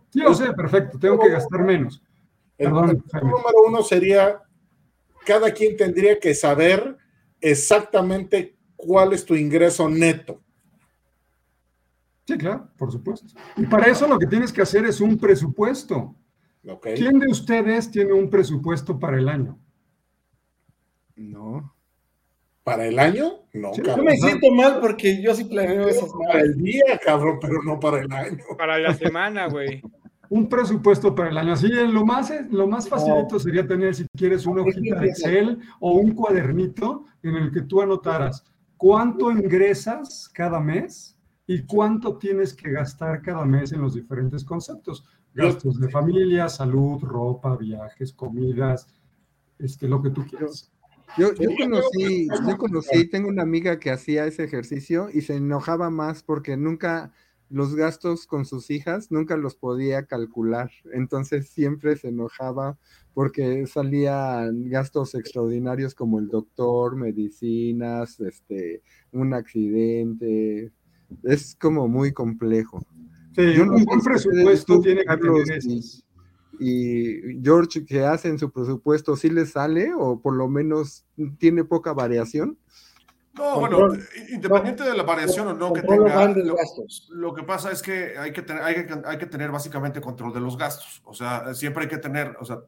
Sí 0.09 0.19
lo 0.19 0.33
sé, 0.33 0.51
perfecto. 0.51 0.99
Tengo 0.99 1.17
que 1.17 1.29
gastar 1.29 1.63
menos. 1.63 2.03
el 2.57 2.71
punto 2.71 3.19
número 3.21 3.63
uno 3.69 3.81
sería, 3.83 4.41
cada 5.25 5.51
quien 5.51 5.77
tendría 5.77 6.19
que 6.19 6.35
saber 6.35 6.97
exactamente 7.39 8.55
cuál 8.75 9.13
es 9.13 9.25
tu 9.25 9.35
ingreso 9.35 9.89
neto. 9.89 10.41
Sí, 12.25 12.37
claro, 12.37 12.69
por 12.77 12.91
supuesto. 12.91 13.27
Y 13.55 13.65
para 13.67 13.87
eso 13.87 14.07
lo 14.07 14.17
que 14.17 14.25
tienes 14.25 14.51
que 14.51 14.61
hacer 14.61 14.85
es 14.85 14.99
un 14.99 15.17
presupuesto. 15.17 16.15
¿Quién 16.95 17.19
de 17.19 17.27
ustedes 17.27 17.91
tiene 17.91 18.13
un 18.13 18.29
presupuesto 18.29 18.97
para 18.97 19.17
el 19.17 19.29
año? 19.29 19.59
No. 21.15 21.75
¿Para 22.63 22.87
el 22.87 22.97
año? 22.97 23.43
No, 23.53 23.71
Sí, 23.75 23.83
Yo 23.85 23.97
me 23.97 24.17
siento 24.17 24.51
mal 24.51 24.79
porque 24.81 25.21
yo 25.21 25.35
sí 25.35 25.43
planeo 25.43 25.87
esas 25.87 26.09
Para 26.27 26.41
el 26.41 26.57
día, 26.57 26.99
cabrón, 27.03 27.37
pero 27.39 27.61
no 27.61 27.79
para 27.79 28.01
el 28.01 28.11
año. 28.11 28.43
Para 28.57 28.79
la 28.79 28.95
semana, 28.95 29.47
güey. 29.47 29.83
Un 30.29 30.49
presupuesto 30.49 31.13
para 31.13 31.29
el 31.29 31.37
año. 31.37 31.53
Así, 31.53 31.67
lo 31.67 32.03
más, 32.03 32.33
lo 32.49 32.67
más 32.67 32.89
facilito 32.89 33.39
sería 33.39 33.67
tener, 33.67 33.93
si 33.93 34.07
quieres, 34.17 34.47
una 34.47 34.63
hojita 34.63 34.99
de 34.99 35.09
Excel 35.09 35.59
o 35.79 35.91
un 35.91 36.15
cuadernito 36.15 37.05
en 37.21 37.35
el 37.35 37.51
que 37.51 37.61
tú 37.61 37.81
anotaras 37.83 38.43
cuánto 38.77 39.31
ingresas 39.31 40.29
cada 40.33 40.59
mes 40.59 41.17
y 41.47 41.63
cuánto 41.63 42.17
tienes 42.17 42.53
que 42.53 42.71
gastar 42.71 43.21
cada 43.21 43.45
mes 43.45 43.71
en 43.71 43.81
los 43.81 43.93
diferentes 43.93 44.43
conceptos. 44.43 45.05
Gastos 45.33 45.79
de 45.79 45.89
familia, 45.89 46.47
salud, 46.47 47.01
ropa, 47.01 47.57
viajes, 47.57 48.13
comidas, 48.13 48.87
este, 49.59 49.87
lo 49.87 50.01
que 50.01 50.09
tú 50.09 50.25
quieras. 50.25 50.71
Yo, 51.17 51.33
yo 51.33 51.49
conocí, 51.57 52.27
yo 52.47 52.57
conocí, 52.57 53.07
tengo 53.09 53.29
una 53.29 53.43
amiga 53.43 53.79
que 53.79 53.91
hacía 53.91 54.25
ese 54.25 54.43
ejercicio 54.43 55.09
y 55.13 55.21
se 55.21 55.35
enojaba 55.35 55.89
más 55.89 56.23
porque 56.23 56.57
nunca 56.57 57.13
los 57.49 57.75
gastos 57.75 58.25
con 58.25 58.45
sus 58.45 58.69
hijas 58.71 59.11
nunca 59.11 59.37
los 59.37 59.55
podía 59.55 60.05
calcular. 60.05 60.71
Entonces 60.93 61.49
siempre 61.49 61.95
se 61.95 62.09
enojaba 62.09 62.77
porque 63.13 63.65
salían 63.67 64.69
gastos 64.69 65.15
extraordinarios 65.15 65.95
como 65.95 66.19
el 66.19 66.27
doctor, 66.27 66.95
medicinas, 66.95 68.19
este, 68.19 68.81
un 69.11 69.33
accidente. 69.33 70.71
Es 71.23 71.55
como 71.55 71.87
muy 71.87 72.11
complejo. 72.13 72.81
Sí, 73.35 73.53
Yo 73.55 73.63
un 73.63 73.67
no 73.69 73.77
si 73.77 73.85
presupuesto 74.03 74.81
tiene 74.81 75.03
que 75.03 75.11
y- 76.59 77.41
George 77.43 77.85
que 77.85 78.03
hacen 78.03 78.39
su 78.39 78.51
presupuesto, 78.51 79.15
¿sí 79.15 79.29
le 79.29 79.45
sale 79.45 79.93
o 79.93 80.21
por 80.21 80.35
lo 80.35 80.47
menos 80.47 81.05
tiene 81.37 81.63
poca 81.63 81.93
variación? 81.93 82.57
No, 83.37 83.59
bueno, 83.59 83.89
independiente 84.29 84.83
de 84.83 84.95
la 84.95 85.03
variación 85.03 85.49
o 85.49 85.53
no 85.53 85.73
que 85.73 85.81
tenga, 85.81 86.27
lo, 86.29 86.55
gastos. 86.55 87.07
lo 87.11 87.33
que 87.33 87.43
pasa 87.43 87.69
es 87.69 87.81
que 87.81 88.17
hay 88.17 88.31
que, 88.31 88.41
tener, 88.41 88.63
hay, 88.63 88.85
que, 88.85 89.01
hay 89.03 89.17
que 89.17 89.25
tener 89.25 89.51
básicamente 89.51 89.99
control 89.99 90.33
de 90.33 90.39
los 90.39 90.57
gastos. 90.57 91.01
O 91.03 91.13
sea, 91.13 91.53
siempre 91.53 91.83
hay 91.83 91.89
que 91.89 91.97
tener, 91.97 92.37
o 92.39 92.45
sea, 92.45 92.59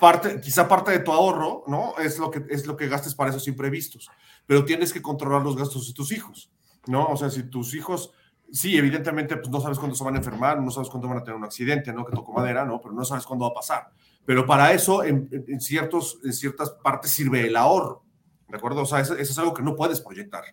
parte, 0.00 0.40
quizá 0.40 0.66
parte 0.66 0.90
de 0.90 1.00
tu 1.00 1.12
ahorro, 1.12 1.64
¿no? 1.66 1.94
Es 1.98 2.18
lo 2.18 2.30
que, 2.30 2.44
es 2.48 2.66
lo 2.66 2.78
que 2.78 2.88
gastes 2.88 3.14
para 3.14 3.28
esos 3.28 3.46
imprevistos, 3.46 4.10
pero 4.46 4.64
tienes 4.64 4.90
que 4.90 5.02
controlar 5.02 5.42
los 5.42 5.54
gastos 5.54 5.86
de 5.86 5.92
tus 5.92 6.12
hijos, 6.12 6.50
¿no? 6.86 7.06
O 7.06 7.16
sea, 7.18 7.28
si 7.28 7.42
tus 7.42 7.74
hijos, 7.74 8.10
sí, 8.50 8.78
evidentemente, 8.78 9.36
pues 9.36 9.50
no 9.50 9.60
sabes 9.60 9.78
cuándo 9.78 9.96
se 9.96 10.04
van 10.04 10.14
a 10.14 10.18
enfermar, 10.18 10.62
no 10.62 10.70
sabes 10.70 10.88
cuándo 10.88 11.08
van 11.08 11.18
a 11.18 11.22
tener 11.22 11.36
un 11.36 11.44
accidente, 11.44 11.92
¿no? 11.92 12.06
Que 12.06 12.16
tocó 12.16 12.32
madera, 12.32 12.64
¿no? 12.64 12.80
Pero 12.80 12.94
no 12.94 13.04
sabes 13.04 13.26
cuándo 13.26 13.44
va 13.44 13.50
a 13.50 13.54
pasar. 13.54 13.90
Pero 14.24 14.46
para 14.46 14.72
eso, 14.72 15.04
en, 15.04 15.28
en 15.30 15.60
ciertos, 15.60 16.20
en 16.24 16.32
ciertas 16.32 16.70
partes 16.70 17.10
sirve 17.10 17.46
el 17.46 17.56
ahorro, 17.56 18.03
¿de 18.48 18.56
acuerdo? 18.56 18.82
O 18.82 18.86
sea, 18.86 19.00
eso, 19.00 19.14
eso 19.14 19.32
es 19.32 19.38
algo 19.38 19.54
que 19.54 19.62
no 19.62 19.74
puedes 19.76 20.00
proyectar. 20.00 20.44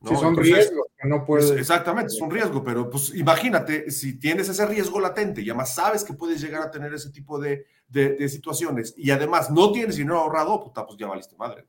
¿no? 0.00 0.10
Si 0.10 0.16
son 0.16 0.28
Entonces, 0.28 0.54
riesgos 0.54 0.86
que 0.96 1.08
no 1.08 1.24
puedes. 1.24 1.50
Exactamente, 1.50 2.12
es 2.14 2.20
un 2.20 2.30
riesgo, 2.30 2.62
pero 2.62 2.88
pues 2.88 3.14
imagínate, 3.14 3.90
si 3.90 4.18
tienes 4.18 4.48
ese 4.48 4.66
riesgo 4.66 5.00
latente 5.00 5.40
y 5.40 5.50
además 5.50 5.74
sabes 5.74 6.04
que 6.04 6.12
puedes 6.12 6.40
llegar 6.40 6.62
a 6.62 6.70
tener 6.70 6.92
ese 6.94 7.10
tipo 7.10 7.38
de, 7.38 7.66
de, 7.88 8.14
de 8.14 8.28
situaciones 8.28 8.94
y 8.96 9.10
además 9.10 9.50
no 9.50 9.72
tienes 9.72 9.96
dinero 9.96 10.18
ahorrado, 10.20 10.62
puta, 10.62 10.86
pues 10.86 10.98
ya 10.98 11.06
valiste 11.06 11.36
madre. 11.36 11.64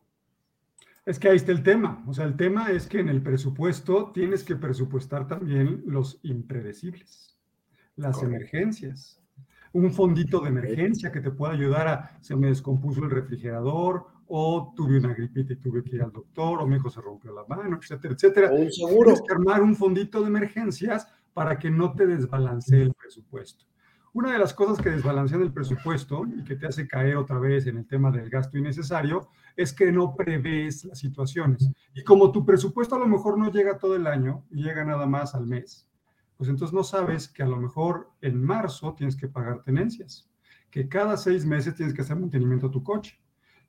Es 1.06 1.18
que 1.18 1.28
ahí 1.28 1.38
está 1.38 1.52
el 1.52 1.64
tema. 1.64 2.04
O 2.08 2.14
sea, 2.14 2.26
el 2.26 2.36
tema 2.36 2.70
es 2.70 2.86
que 2.86 3.00
en 3.00 3.10
el 3.10 3.24
presupuesto 3.24 4.12
tienes 4.14 4.44
que 4.44 4.56
presupuestar 4.56 5.28
también 5.28 5.82
los 5.88 6.20
impredecibles, 6.22 7.36
las 7.96 8.16
Correcto. 8.16 8.36
emergencias. 8.36 9.20
Un 9.74 9.92
fondito 9.92 10.40
de 10.40 10.50
emergencia 10.50 11.12
que 11.12 11.22
te 11.22 11.32
pueda 11.32 11.54
ayudar 11.54 11.88
a, 11.88 12.18
se 12.22 12.36
me 12.36 12.48
descompuso 12.48 13.04
el 13.04 13.10
refrigerador, 13.10 14.06
o 14.30 14.74
tuve 14.76 15.00
una 15.00 15.14
gripita 15.14 15.54
y 15.54 15.56
tuve 15.58 15.84
que 15.84 15.96
ir 15.96 16.04
al 16.04 16.12
doctor, 16.12 16.62
o 16.62 16.68
mi 16.68 16.76
hijo 16.76 16.90
se 16.90 17.02
rompió 17.02 17.34
la 17.34 17.44
mano, 17.46 17.78
etcétera, 17.82 18.14
etcétera. 18.14 18.52
O 18.52 18.56
un 18.56 18.72
seguro. 18.72 19.06
Tienes 19.06 19.22
que 19.28 19.34
armar 19.34 19.62
un 19.62 19.76
fondito 19.76 20.22
de 20.22 20.28
emergencias 20.28 21.08
para 21.34 21.58
que 21.58 21.72
no 21.72 21.94
te 21.94 22.06
desbalancee 22.06 22.84
el 22.84 22.94
presupuesto. 22.94 23.66
Una 24.14 24.32
de 24.34 24.40
las 24.40 24.54
cosas 24.54 24.84
que 24.84 24.90
desbalancean 24.90 25.42
el 25.42 25.54
presupuesto 25.54 26.26
y 26.28 26.44
que 26.44 26.56
te 26.56 26.68
hace 26.68 26.88
caer 26.88 27.18
otra 27.18 27.40
vez 27.40 27.68
en 27.68 27.78
el 27.78 27.88
tema 27.88 28.10
del 28.12 28.30
gasto 28.30 28.58
innecesario 28.58 29.30
es 29.56 29.72
que 29.72 29.92
no 29.92 30.16
prevés 30.16 30.86
las 30.86 31.00
situaciones. 31.00 31.70
Y 31.94 32.04
como 32.04 32.32
tu 32.32 32.46
presupuesto 32.46 32.96
a 32.96 33.00
lo 33.00 33.08
mejor 33.08 33.38
no 33.38 33.52
llega 33.52 33.78
todo 33.78 33.96
el 33.96 34.08
año 34.08 34.46
y 34.50 34.64
llega 34.64 34.84
nada 34.84 35.06
más 35.06 35.36
al 35.36 35.46
mes, 35.46 35.88
pues 36.38 36.50
entonces 36.50 36.74
no 36.74 36.84
sabes 36.84 37.28
que 37.28 37.44
a 37.44 37.48
lo 37.48 37.58
mejor 37.58 38.12
en 38.22 38.44
marzo 38.44 38.94
tienes 38.96 39.16
que 39.16 39.28
pagar 39.28 39.62
tenencias, 39.62 40.30
que 40.72 40.88
cada 40.88 41.18
seis 41.18 41.46
meses 41.46 41.76
tienes 41.76 41.94
que 41.94 42.02
hacer 42.02 42.16
mantenimiento 42.16 42.68
a 42.68 42.72
tu 42.72 42.84
coche, 42.84 43.19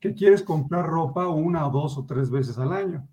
que 0.01 0.15
quieres 0.15 0.43
comprar 0.43 0.87
ropa 0.87 1.29
una 1.29 1.63
dos 1.69 1.99
o 1.99 2.07
tres 2.07 2.31
veces 2.31 2.59
al 2.59 2.73
año, 2.73 3.07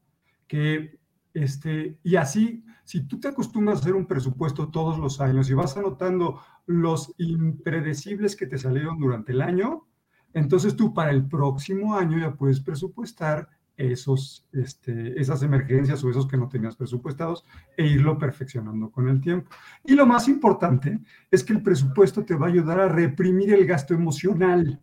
que 0.48 1.00
este, 1.34 2.00
y 2.04 2.16
así, 2.16 2.66
si 2.84 3.02
tú 3.02 3.20
te 3.20 3.28
acostumbras 3.28 3.78
a 3.78 3.82
hacer 3.82 3.94
un 3.94 4.08
presupuesto 4.08 4.70
todos 4.70 4.98
los 4.98 5.22
años 5.22 5.50
y 5.50 5.54
vas 5.54 5.78
anotando 5.78 6.42
los 6.66 7.14
impredecibles 7.18 8.36
que 8.36 8.48
te 8.48 8.58
salieron 8.58 8.98
durante 8.98 9.34
el 9.34 9.42
año, 9.42 9.86
entonces 10.34 10.76
tú 10.76 10.94
para 10.94 11.12
el 11.12 11.28
próximo 11.28 11.96
año 11.96 12.18
ya 12.18 12.34
puedes 12.34 12.60
presupuestar 12.60 13.50
esos, 13.78 14.48
este, 14.52 15.20
esas 15.22 15.44
emergencias 15.44 16.04
o 16.04 16.10
esos 16.10 16.28
que 16.28 16.38
no 16.38 16.50
tenías 16.50 16.76
presupuestados 16.76 17.46
e 17.78 17.86
irlo 17.86 18.18
perfeccionando 18.18 18.90
con 18.90 19.08
el 19.08 19.22
tiempo. 19.22 19.52
Y 19.86 19.94
lo 19.94 20.08
más 20.08 20.28
importante 20.28 21.00
es 21.30 21.44
que 21.44 21.54
el 21.54 21.62
presupuesto 21.62 22.26
te 22.26 22.36
va 22.36 22.48
a 22.48 22.50
ayudar 22.50 22.80
a 22.80 22.90
reprimir 22.90 23.54
el 23.54 23.68
gasto 23.68 23.94
emocional, 23.94 24.82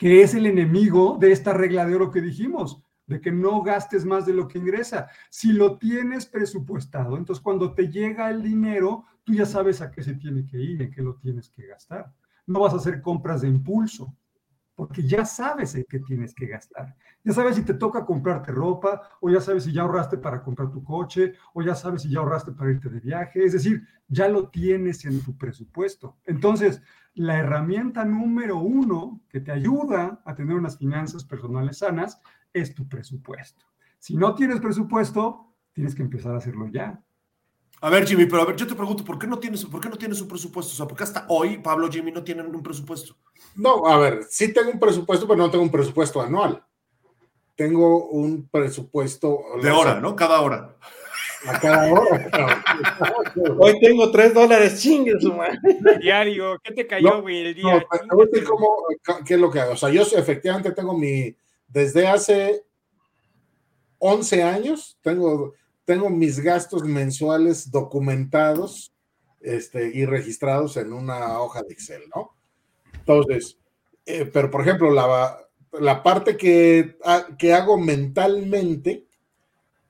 que 0.00 0.22
es 0.22 0.32
el 0.32 0.46
enemigo 0.46 1.18
de 1.20 1.30
esta 1.30 1.52
regla 1.52 1.84
de 1.84 1.94
oro 1.94 2.10
que 2.10 2.22
dijimos 2.22 2.82
de 3.06 3.20
que 3.20 3.30
no 3.30 3.60
gastes 3.60 4.06
más 4.06 4.24
de 4.24 4.32
lo 4.32 4.48
que 4.48 4.58
ingresa. 4.58 5.08
Si 5.28 5.52
lo 5.52 5.76
tienes 5.76 6.24
presupuestado, 6.24 7.18
entonces 7.18 7.42
cuando 7.42 7.74
te 7.74 7.88
llega 7.88 8.30
el 8.30 8.42
dinero, 8.42 9.04
tú 9.24 9.34
ya 9.34 9.44
sabes 9.44 9.82
a 9.82 9.90
qué 9.90 10.02
se 10.02 10.14
tiene 10.14 10.46
que 10.46 10.56
ir, 10.56 10.80
en 10.80 10.90
qué 10.90 11.02
lo 11.02 11.16
tienes 11.16 11.50
que 11.50 11.66
gastar. 11.66 12.10
No 12.46 12.60
vas 12.60 12.72
a 12.72 12.76
hacer 12.76 13.02
compras 13.02 13.42
de 13.42 13.48
impulso, 13.48 14.16
porque 14.80 15.02
ya 15.02 15.26
sabes 15.26 15.74
en 15.74 15.84
qué 15.86 15.98
tienes 15.98 16.34
que 16.34 16.46
gastar. 16.46 16.96
Ya 17.22 17.34
sabes 17.34 17.56
si 17.56 17.62
te 17.64 17.74
toca 17.74 18.06
comprarte 18.06 18.50
ropa, 18.50 19.02
o 19.20 19.28
ya 19.28 19.38
sabes 19.38 19.64
si 19.64 19.72
ya 19.74 19.82
ahorraste 19.82 20.16
para 20.16 20.42
comprar 20.42 20.70
tu 20.70 20.82
coche, 20.82 21.34
o 21.52 21.60
ya 21.60 21.74
sabes 21.74 22.00
si 22.00 22.08
ya 22.08 22.20
ahorraste 22.20 22.52
para 22.52 22.70
irte 22.70 22.88
de 22.88 22.98
viaje. 22.98 23.44
Es 23.44 23.52
decir, 23.52 23.86
ya 24.08 24.26
lo 24.26 24.48
tienes 24.48 25.04
en 25.04 25.20
tu 25.20 25.36
presupuesto. 25.36 26.16
Entonces, 26.24 26.80
la 27.12 27.36
herramienta 27.36 28.06
número 28.06 28.56
uno 28.56 29.20
que 29.28 29.40
te 29.40 29.52
ayuda 29.52 30.22
a 30.24 30.34
tener 30.34 30.56
unas 30.56 30.78
finanzas 30.78 31.24
personales 31.24 31.76
sanas 31.76 32.18
es 32.54 32.74
tu 32.74 32.88
presupuesto. 32.88 33.66
Si 33.98 34.16
no 34.16 34.34
tienes 34.34 34.60
presupuesto, 34.60 35.52
tienes 35.74 35.94
que 35.94 36.00
empezar 36.00 36.32
a 36.32 36.38
hacerlo 36.38 36.68
ya. 36.68 36.98
A 37.82 37.88
ver, 37.88 38.06
Jimmy, 38.06 38.26
pero 38.26 38.42
a 38.42 38.44
ver, 38.44 38.56
yo 38.56 38.66
te 38.66 38.74
pregunto, 38.74 39.04
¿por 39.04 39.18
qué 39.18 39.26
no 39.26 39.38
tienes, 39.38 39.64
por 39.64 39.80
qué 39.80 39.88
no 39.88 39.96
tienes 39.96 40.20
un 40.20 40.28
presupuesto? 40.28 40.72
O 40.72 40.76
sea, 40.76 40.86
porque 40.86 41.02
hasta 41.04 41.24
hoy 41.28 41.58
Pablo 41.58 41.88
Jimmy 41.90 42.12
no 42.12 42.22
tienen 42.22 42.54
un 42.54 42.62
presupuesto. 42.62 43.16
No, 43.56 43.86
a 43.86 43.98
ver, 43.98 44.24
sí 44.28 44.52
tengo 44.52 44.70
un 44.70 44.78
presupuesto, 44.78 45.26
pero 45.26 45.38
no 45.38 45.50
tengo 45.50 45.64
un 45.64 45.70
presupuesto 45.70 46.20
anual. 46.20 46.62
Tengo 47.56 48.08
un 48.08 48.48
presupuesto 48.48 49.38
De 49.62 49.70
hora, 49.70 50.00
¿no? 50.00 50.14
Cada 50.14 50.40
hora. 50.40 50.76
A 51.46 51.58
cada 51.58 51.90
hora. 51.90 52.62
Hoy 53.58 53.80
tengo 53.80 54.10
tres 54.10 54.34
dólares, 54.34 54.80
chingue 54.80 55.14
su 55.18 55.32
madre. 55.32 55.58
Diario, 56.02 56.58
¿qué 56.62 56.74
te 56.74 56.86
cayó, 56.86 57.08
No, 57.08 57.22
güey, 57.22 57.46
el 57.46 57.62
No, 57.62 57.80
te 58.30 58.44
cómo- 58.44 58.76
qué 59.24 59.34
es 59.34 59.40
lo 59.40 59.50
que 59.50 59.60
hago. 59.60 59.72
O 59.72 59.76
sea, 59.76 59.88
yo 59.88 60.02
efectivamente 60.02 60.72
tengo 60.72 60.96
mi, 60.96 61.34
desde 61.66 62.06
hace 62.06 62.62
11 63.98 64.42
años, 64.42 64.98
tengo, 65.02 65.54
tengo 65.90 66.08
mis 66.08 66.38
gastos 66.38 66.84
mensuales 66.84 67.72
documentados 67.72 68.94
este, 69.40 69.90
y 69.92 70.06
registrados 70.06 70.76
en 70.76 70.92
una 70.92 71.40
hoja 71.40 71.64
de 71.64 71.72
Excel, 71.72 72.02
¿no? 72.14 72.36
Entonces, 72.94 73.58
eh, 74.06 74.24
pero 74.32 74.52
por 74.52 74.60
ejemplo, 74.60 74.92
la, 74.92 75.36
la 75.80 76.04
parte 76.04 76.36
que, 76.36 76.96
que 77.36 77.52
hago 77.52 77.76
mentalmente, 77.76 79.08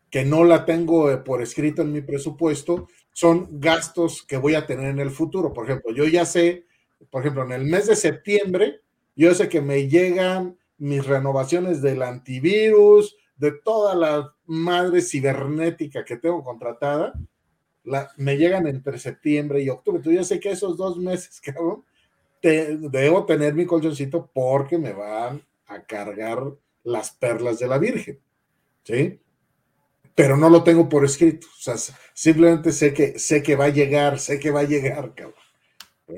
que 0.08 0.24
no 0.24 0.44
la 0.44 0.64
tengo 0.64 1.10
eh, 1.10 1.18
por 1.18 1.42
escrito 1.42 1.82
en 1.82 1.92
mi 1.92 2.00
presupuesto, 2.00 2.88
son 3.12 3.60
gastos 3.60 4.22
que 4.22 4.38
voy 4.38 4.54
a 4.54 4.66
tener 4.66 4.86
en 4.86 5.00
el 5.00 5.10
futuro. 5.10 5.52
Por 5.52 5.66
ejemplo, 5.66 5.92
yo 5.92 6.06
ya 6.06 6.24
sé, 6.24 6.64
por 7.10 7.20
ejemplo, 7.20 7.44
en 7.44 7.52
el 7.52 7.66
mes 7.66 7.88
de 7.88 7.96
septiembre, 7.96 8.80
yo 9.16 9.34
sé 9.34 9.50
que 9.50 9.60
me 9.60 9.86
llegan 9.86 10.56
mis 10.78 11.04
renovaciones 11.04 11.82
del 11.82 12.00
antivirus, 12.00 13.18
de 13.40 13.53
toda 13.53 13.94
la 13.94 14.35
madre 14.46 15.00
cibernética 15.03 16.05
que 16.05 16.16
tengo 16.18 16.44
contratada, 16.44 17.14
la- 17.85 18.11
me 18.18 18.37
llegan 18.37 18.66
entre 18.66 18.98
septiembre 18.98 19.62
y 19.62 19.70
octubre. 19.70 19.98
Entonces 19.98 20.20
yo 20.20 20.24
sé 20.24 20.40
que 20.40 20.50
esos 20.50 20.76
dos 20.76 20.98
meses, 20.98 21.40
cabrón, 21.44 21.85
te- 22.40 22.76
debo 22.79 23.26
tener 23.26 23.55
mi 23.55 23.66
colchoncito 23.66 24.31
porque 24.35 24.79
me 24.79 24.92
van 24.92 25.42
a 25.66 25.83
cargar 25.85 26.42
las 26.85 27.12
perlas 27.12 27.59
de 27.59 27.68
la 27.68 27.79
Virgen, 27.79 28.20
¿sí? 28.85 29.20
Pero 30.14 30.37
no 30.37 30.50
lo 30.50 30.62
tengo 30.64 30.88
por 30.88 31.05
escrito, 31.05 31.46
o 31.46 31.61
sea, 31.62 31.76
simplemente 32.14 32.72
sé 32.72 32.92
que, 32.92 33.18
sé 33.18 33.42
que 33.42 33.57
va 33.57 33.66
a 33.66 33.70
llegar, 33.70 34.18
sé 34.18 34.38
que 34.38 34.50
va 34.50 34.61
a 34.61 34.64
llegar, 34.64 35.14
cabrón. 35.14 35.35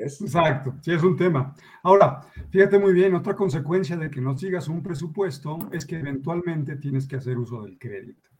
Exacto, 0.00 0.74
sí 0.80 0.92
es 0.92 1.02
un 1.02 1.16
tema. 1.16 1.54
Ahora, 1.82 2.20
fíjate 2.50 2.78
muy 2.78 2.92
bien, 2.92 3.14
otra 3.14 3.34
consecuencia 3.34 3.96
de 3.96 4.10
que 4.10 4.20
no 4.20 4.36
sigas 4.36 4.68
un 4.68 4.82
presupuesto 4.82 5.58
es 5.72 5.86
que 5.86 5.98
eventualmente 5.98 6.76
tienes 6.76 7.06
que 7.06 7.16
hacer 7.16 7.38
uso 7.38 7.62
del 7.62 7.78
crédito. 7.78 8.30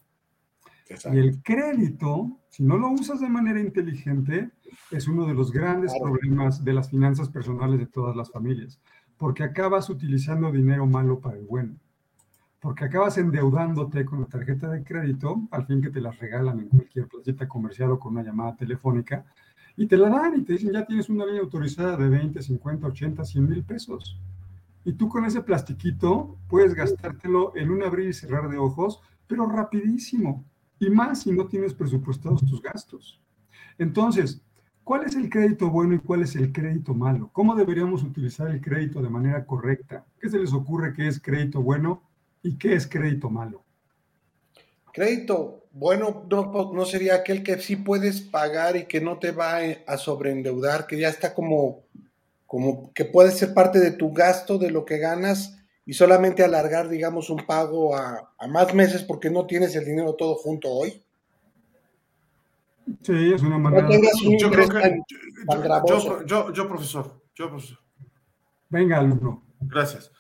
Exacto. 0.89 1.17
Y 1.17 1.21
el 1.23 1.43
crédito, 1.43 2.41
si 2.51 2.63
no 2.65 2.77
lo 2.77 2.91
usas 2.91 3.21
de 3.21 3.29
manera 3.29 3.61
inteligente, 3.61 4.51
es 4.91 5.09
uno 5.09 5.27
de 5.27 5.35
los 5.35 5.51
grandes 5.53 5.93
Claro. 5.93 6.13
problemas 6.13 6.65
de 6.65 6.73
las 6.73 6.91
finanzas 6.91 7.29
personales 7.29 7.79
de 7.79 7.87
todas 7.87 8.15
las 8.17 8.31
familias, 8.31 8.81
porque 9.17 9.43
acabas 9.45 9.89
utilizando 9.89 10.51
dinero 10.51 10.87
malo 10.87 11.21
para 11.21 11.39
el 11.39 11.47
bueno, 11.47 11.77
porque 12.61 12.85
acabas 12.85 13.17
endeudándote 13.19 14.05
con 14.05 14.21
la 14.21 14.27
tarjeta 14.27 14.69
de 14.69 14.85
crédito, 14.85 15.43
al 15.51 15.67
fin 15.67 15.81
que 15.81 15.91
te 15.91 16.01
las 16.01 16.19
regalan 16.19 16.61
en 16.61 16.69
cualquier 16.69 17.09
placita 17.09 17.49
comercial 17.49 17.93
o 17.93 17.99
con 17.99 18.13
una 18.13 18.23
llamada 18.23 18.55
telefónica, 18.57 19.25
y 19.77 19.87
te 19.87 19.97
la 19.97 20.09
dan 20.09 20.39
y 20.39 20.43
te 20.43 20.55
dicen, 20.55 20.73
ya 20.73 20.85
tienes 20.85 21.09
una 21.09 21.25
línea 21.25 21.41
autorizada 21.41 21.97
de 21.97 22.09
20, 22.09 22.43
50, 22.43 22.87
80, 22.87 23.25
100 23.25 23.49
mil 23.49 23.65
pesos. 23.65 24.19
Y 24.85 24.93
tú 24.93 25.09
con 25.09 25.25
ese 25.25 25.41
plastiquito 25.43 26.37
puedes 26.49 26.75
gastártelo 26.75 27.57
en 27.57 27.71
un 27.71 27.83
abrir 27.83 28.09
y 28.09 28.13
cerrar 28.13 28.49
de 28.49 28.59
ojos, 28.59 29.01
pero 29.27 29.47
rapidísimo. 29.47 30.45
Y 30.79 30.91
más 30.91 31.23
si 31.23 31.33
no 31.33 31.47
tienes 31.47 31.73
presupuestados 31.73 32.45
tus 32.45 32.61
gastos. 32.61 33.21
Entonces, 33.79 34.43
¿cuál 34.83 35.05
es 35.05 35.15
el 35.15 35.31
crédito 35.31 35.71
bueno 35.71 35.95
y 35.95 36.01
cuál 36.01 36.23
es 36.23 36.35
el 36.37 36.53
crédito 36.53 36.95
malo? 36.95 37.31
¿Cómo 37.33 37.55
deberíamos 37.55 38.03
utilizar 38.03 38.51
el 38.51 38.61
crédito 38.61 39.01
de 39.01 39.09
manera 39.09 39.47
correcta? 39.47 40.05
¿Qué 40.21 40.29
se 40.29 40.39
les 40.39 40.53
ocurre 40.53 40.93
que 40.93 41.07
es 41.07 41.21
crédito 41.21 41.63
bueno 41.63 42.03
y 42.43 42.57
qué 42.57 42.75
es 42.75 42.89
crédito 42.89 43.31
malo? 43.31 43.65
Crédito, 44.93 45.62
bueno, 45.75 46.27
no, 46.31 46.73
no 46.73 46.85
sería 46.85 47.15
aquel 47.17 47.43
que 47.43 47.59
sí 47.59 47.77
puedes 47.77 48.21
pagar 48.21 48.77
y 48.77 48.85
que 48.87 49.01
no 49.01 49.19
te 49.19 49.31
va 49.33 49.59
a 49.87 49.97
sobreendeudar, 49.97 50.87
que 50.87 50.99
ya 50.99 51.09
está 51.09 51.35
como, 51.35 51.85
como 52.47 52.93
que 52.93 53.05
puede 53.05 53.31
ser 53.31 53.55
parte 53.55 53.79
de 53.81 53.93
tu 53.93 54.13
gasto, 54.13 54.59
de 54.59 54.71
lo 54.71 54.85
que 54.85 54.99
ganas 54.99 55.57
y 55.87 55.95
solamente 55.95 56.45
alargar, 56.45 56.89
digamos, 56.89 57.31
un 57.31 57.45
pago 57.47 57.97
a, 57.97 58.33
a 58.39 58.47
más 58.49 58.75
meses 58.75 59.03
porque 59.03 59.31
no 59.31 59.47
tienes 59.47 59.75
el 59.75 59.85
dinero 59.85 60.15
todo 60.15 60.35
junto 60.37 60.69
hoy. 60.71 61.03
Sí, 63.03 63.33
es 63.33 63.43
una 63.43 63.59
manera. 63.59 63.89
No 63.89 64.39
Yo 64.39 64.51
creo 64.51 64.69
que. 64.69 64.81
tan- 64.81 64.97
yo- 65.09 65.19
tan 65.47 65.57
yo- 65.59 65.63
gravoso. 65.63 66.21
Yo, 66.21 66.49
yo, 66.49 66.53
yo, 66.53 66.69
profesor. 66.69 67.23
Yo, 67.35 67.49
profesor. 67.49 67.79
Venga, 68.69 68.99
alumno. 68.99 69.43
Gracias. 69.61 70.11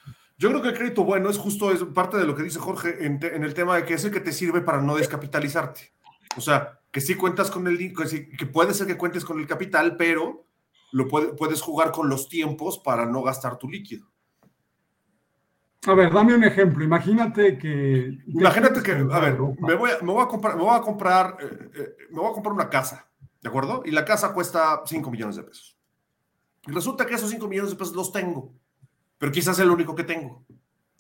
Yo 0.42 0.48
creo 0.50 0.60
que 0.60 0.70
el 0.70 0.74
crédito 0.76 1.04
bueno 1.04 1.30
es 1.30 1.38
justo 1.38 1.70
es 1.70 1.84
parte 1.84 2.16
de 2.16 2.24
lo 2.26 2.34
que 2.34 2.42
dice 2.42 2.58
Jorge 2.58 3.06
en, 3.06 3.20
te- 3.20 3.36
en 3.36 3.44
el 3.44 3.54
tema 3.54 3.76
de 3.76 3.84
que 3.84 3.94
es 3.94 4.04
el 4.04 4.10
que 4.10 4.18
te 4.18 4.32
sirve 4.32 4.60
para 4.60 4.82
no 4.82 4.96
descapitalizarte. 4.96 5.92
O 6.36 6.40
sea, 6.40 6.80
que 6.90 7.00
sí 7.00 7.14
cuentas 7.14 7.48
con 7.48 7.68
el 7.68 7.78
que, 7.78 8.46
puede 8.46 8.74
ser 8.74 8.88
que 8.88 8.96
cuentes 8.96 9.24
con 9.24 9.38
el 9.38 9.46
capital, 9.46 9.96
pero 9.96 10.44
lo 10.90 11.06
puede- 11.06 11.34
puedes 11.34 11.60
jugar 11.62 11.92
con 11.92 12.08
los 12.08 12.28
tiempos 12.28 12.80
para 12.80 13.06
no 13.06 13.22
gastar 13.22 13.56
tu 13.56 13.68
líquido. 13.70 14.08
A 15.86 15.94
ver, 15.94 16.12
dame 16.12 16.34
un 16.34 16.42
ejemplo. 16.42 16.82
Imagínate 16.84 17.56
que. 17.56 18.18
Imagínate 18.26 18.82
que, 18.82 18.90
a 18.92 19.20
ver, 19.20 19.38
me 19.60 19.74
voy 19.76 19.90
a, 19.92 20.02
me 20.02 20.12
voy 20.12 20.24
a 20.24 20.26
comprar, 20.26 20.56
me 20.56 20.62
voy 20.64 20.76
a 20.76 20.80
comprar, 20.80 21.36
eh, 21.40 21.70
eh, 21.72 21.96
me 22.10 22.18
voy 22.20 22.30
a 22.30 22.34
comprar 22.34 22.52
una 22.52 22.68
casa, 22.68 23.08
¿de 23.40 23.48
acuerdo? 23.48 23.82
Y 23.84 23.92
la 23.92 24.04
casa 24.04 24.32
cuesta 24.34 24.82
5 24.86 25.08
millones 25.08 25.36
de 25.36 25.44
pesos. 25.44 25.78
Y 26.66 26.72
resulta 26.72 27.06
que 27.06 27.14
esos 27.14 27.30
5 27.30 27.46
millones 27.46 27.70
de 27.70 27.76
pesos 27.76 27.94
los 27.94 28.10
tengo, 28.10 28.54
pero 29.22 29.30
quizás 29.30 29.56
es 29.56 29.64
el 29.64 29.70
único 29.70 29.94
que 29.94 30.02
tengo, 30.02 30.44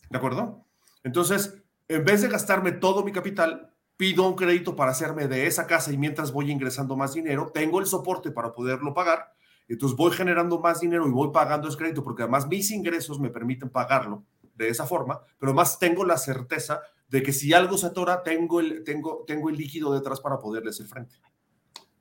¿de 0.08 0.16
acuerdo? 0.16 0.64
Entonces, 1.02 1.60
en 1.88 2.04
vez 2.04 2.22
de 2.22 2.28
gastarme 2.28 2.70
todo 2.70 3.02
mi 3.02 3.10
capital, 3.10 3.74
pido 3.96 4.28
un 4.28 4.36
crédito 4.36 4.76
para 4.76 4.92
hacerme 4.92 5.26
de 5.26 5.48
esa 5.48 5.66
casa 5.66 5.92
y 5.92 5.98
mientras 5.98 6.30
voy 6.30 6.48
ingresando 6.52 6.96
más 6.96 7.14
dinero, 7.14 7.50
tengo 7.52 7.80
el 7.80 7.86
soporte 7.86 8.30
para 8.30 8.52
poderlo 8.52 8.94
pagar. 8.94 9.32
Entonces 9.66 9.96
voy 9.96 10.12
generando 10.12 10.60
más 10.60 10.78
dinero 10.78 11.08
y 11.08 11.10
voy 11.10 11.32
pagando 11.32 11.66
ese 11.66 11.76
crédito 11.76 12.04
porque 12.04 12.22
además 12.22 12.46
mis 12.46 12.70
ingresos 12.70 13.18
me 13.18 13.28
permiten 13.28 13.70
pagarlo 13.70 14.22
de 14.54 14.68
esa 14.68 14.86
forma, 14.86 15.18
pero 15.40 15.52
más 15.52 15.80
tengo 15.80 16.04
la 16.04 16.16
certeza 16.16 16.80
de 17.08 17.24
que 17.24 17.32
si 17.32 17.52
algo 17.52 17.76
se 17.76 17.88
atora, 17.88 18.22
tengo 18.22 18.60
el, 18.60 18.84
tengo, 18.84 19.24
tengo 19.26 19.50
el 19.50 19.56
líquido 19.56 19.92
detrás 19.92 20.20
para 20.20 20.38
poderle 20.38 20.70
hacer 20.70 20.86
frente. 20.86 21.16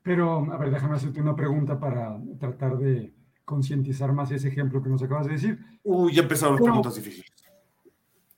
Pero, 0.04 0.46
a 0.52 0.56
ver, 0.56 0.70
déjame 0.70 0.94
hacerte 0.94 1.20
una 1.20 1.34
pregunta 1.34 1.80
para 1.80 2.16
tratar 2.38 2.78
de 2.78 3.12
concientizar 3.44 4.12
más 4.12 4.30
ese 4.30 4.48
ejemplo 4.48 4.82
que 4.82 4.88
nos 4.88 5.02
acabas 5.02 5.26
de 5.26 5.32
decir. 5.32 5.58
Uy, 5.82 6.12
ya 6.14 6.22
empezaron 6.22 6.54
las 6.56 6.62
preguntas 6.62 6.94
difíciles. 6.94 7.30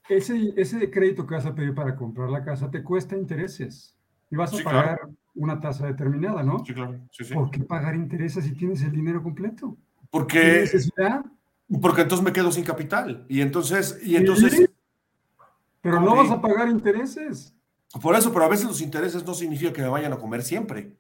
Ese, 0.08 0.52
ese 0.56 0.90
crédito 0.90 1.26
que 1.26 1.34
vas 1.34 1.46
a 1.46 1.54
pedir 1.54 1.74
para 1.74 1.96
comprar 1.96 2.28
la 2.30 2.44
casa 2.44 2.70
te 2.70 2.82
cuesta 2.82 3.16
intereses 3.16 3.96
y 4.30 4.36
vas 4.36 4.52
a 4.52 4.56
Sí, 4.58 4.62
pagar 4.62 5.00
una 5.34 5.58
tasa 5.60 5.86
determinada, 5.86 6.42
¿no? 6.42 6.64
Sí, 6.64 6.74
claro. 6.74 7.00
Sí, 7.10 7.24
sí. 7.24 7.34
¿Por 7.34 7.50
qué 7.50 7.60
pagar 7.60 7.94
intereses 7.96 8.44
si 8.44 8.52
tienes 8.54 8.82
el 8.82 8.92
dinero 8.92 9.22
completo? 9.22 9.76
¿Qué 9.76 10.06
Porque, 10.10 10.38
necesidad? 10.60 11.24
porque 11.80 12.02
entonces 12.02 12.24
me 12.24 12.32
quedo 12.32 12.52
sin 12.52 12.64
capital. 12.64 13.24
Y 13.28 13.40
entonces, 13.40 13.98
y 14.04 14.16
entonces, 14.16 14.68
Pero 15.80 16.00
no 16.00 16.14
vas 16.16 16.30
a 16.30 16.40
pagar 16.40 16.68
intereses. 16.68 17.54
por 18.02 18.14
eso, 18.14 18.32
pero 18.32 18.44
a 18.44 18.48
veces 18.48 18.66
los 18.66 18.80
intereses 18.82 19.24
no 19.24 19.34
significa 19.34 19.72
que 19.72 19.82
me 19.82 19.88
vayan 19.88 20.12
a 20.12 20.18
comer 20.18 20.42
siempre. 20.42 20.96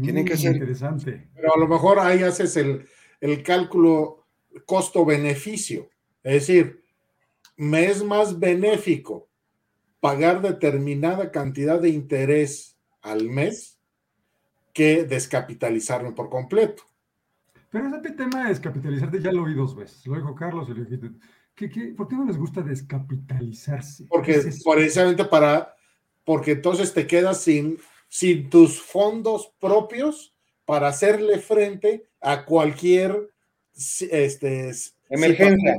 Tiene 0.00 0.24
que 0.24 0.34
Mm, 0.34 0.38
ser- 0.38 0.52
Interesante. 0.54 1.28
Pero 1.34 1.54
a 1.54 1.58
lo 1.58 1.68
mejor 1.68 1.98
ahí 1.98 2.22
haces 2.22 2.56
el, 2.56 2.86
el 3.20 3.42
cálculo 3.42 4.26
costo-beneficio. 4.66 5.88
Es 6.22 6.46
decir, 6.46 6.82
me 7.56 7.86
es 7.86 8.02
más 8.04 8.38
benéfico 8.38 9.28
pagar 10.00 10.40
determinada 10.42 11.30
cantidad 11.30 11.80
de 11.80 11.90
interés 11.90 12.76
al 13.02 13.28
mes 13.28 13.78
que 14.72 15.04
descapitalizarme 15.04 16.12
por 16.12 16.30
completo. 16.30 16.82
Pero 17.70 17.88
ese 17.88 18.10
tema 18.12 18.42
de 18.44 18.48
descapitalizarte 18.50 19.20
ya 19.20 19.32
lo 19.32 19.44
oí 19.44 19.54
dos 19.54 19.74
veces. 19.76 20.06
Lo 20.06 20.14
dijo 20.16 20.34
Carlos 20.34 20.68
y 20.68 20.74
lo 20.74 20.84
dijiste. 20.84 21.10
¿Qué, 21.54 21.68
qué, 21.68 21.88
por 21.96 22.08
qué 22.08 22.16
no 22.16 22.24
les 22.24 22.38
gusta 22.38 22.62
descapitalizarse? 22.62 24.06
Porque 24.08 24.32
¿Qué 24.32 24.48
es 24.48 24.64
precisamente 24.64 25.24
para, 25.24 25.74
porque 26.24 26.52
entonces 26.52 26.92
te 26.94 27.06
quedas 27.06 27.40
sin, 27.42 27.78
sin 28.12 28.50
tus 28.50 28.78
fondos 28.78 29.54
propios 29.58 30.34
para 30.66 30.88
hacerle 30.88 31.38
frente 31.38 32.10
a 32.20 32.44
cualquier 32.44 33.30
este, 33.74 34.70
Emergencia. 35.08 35.78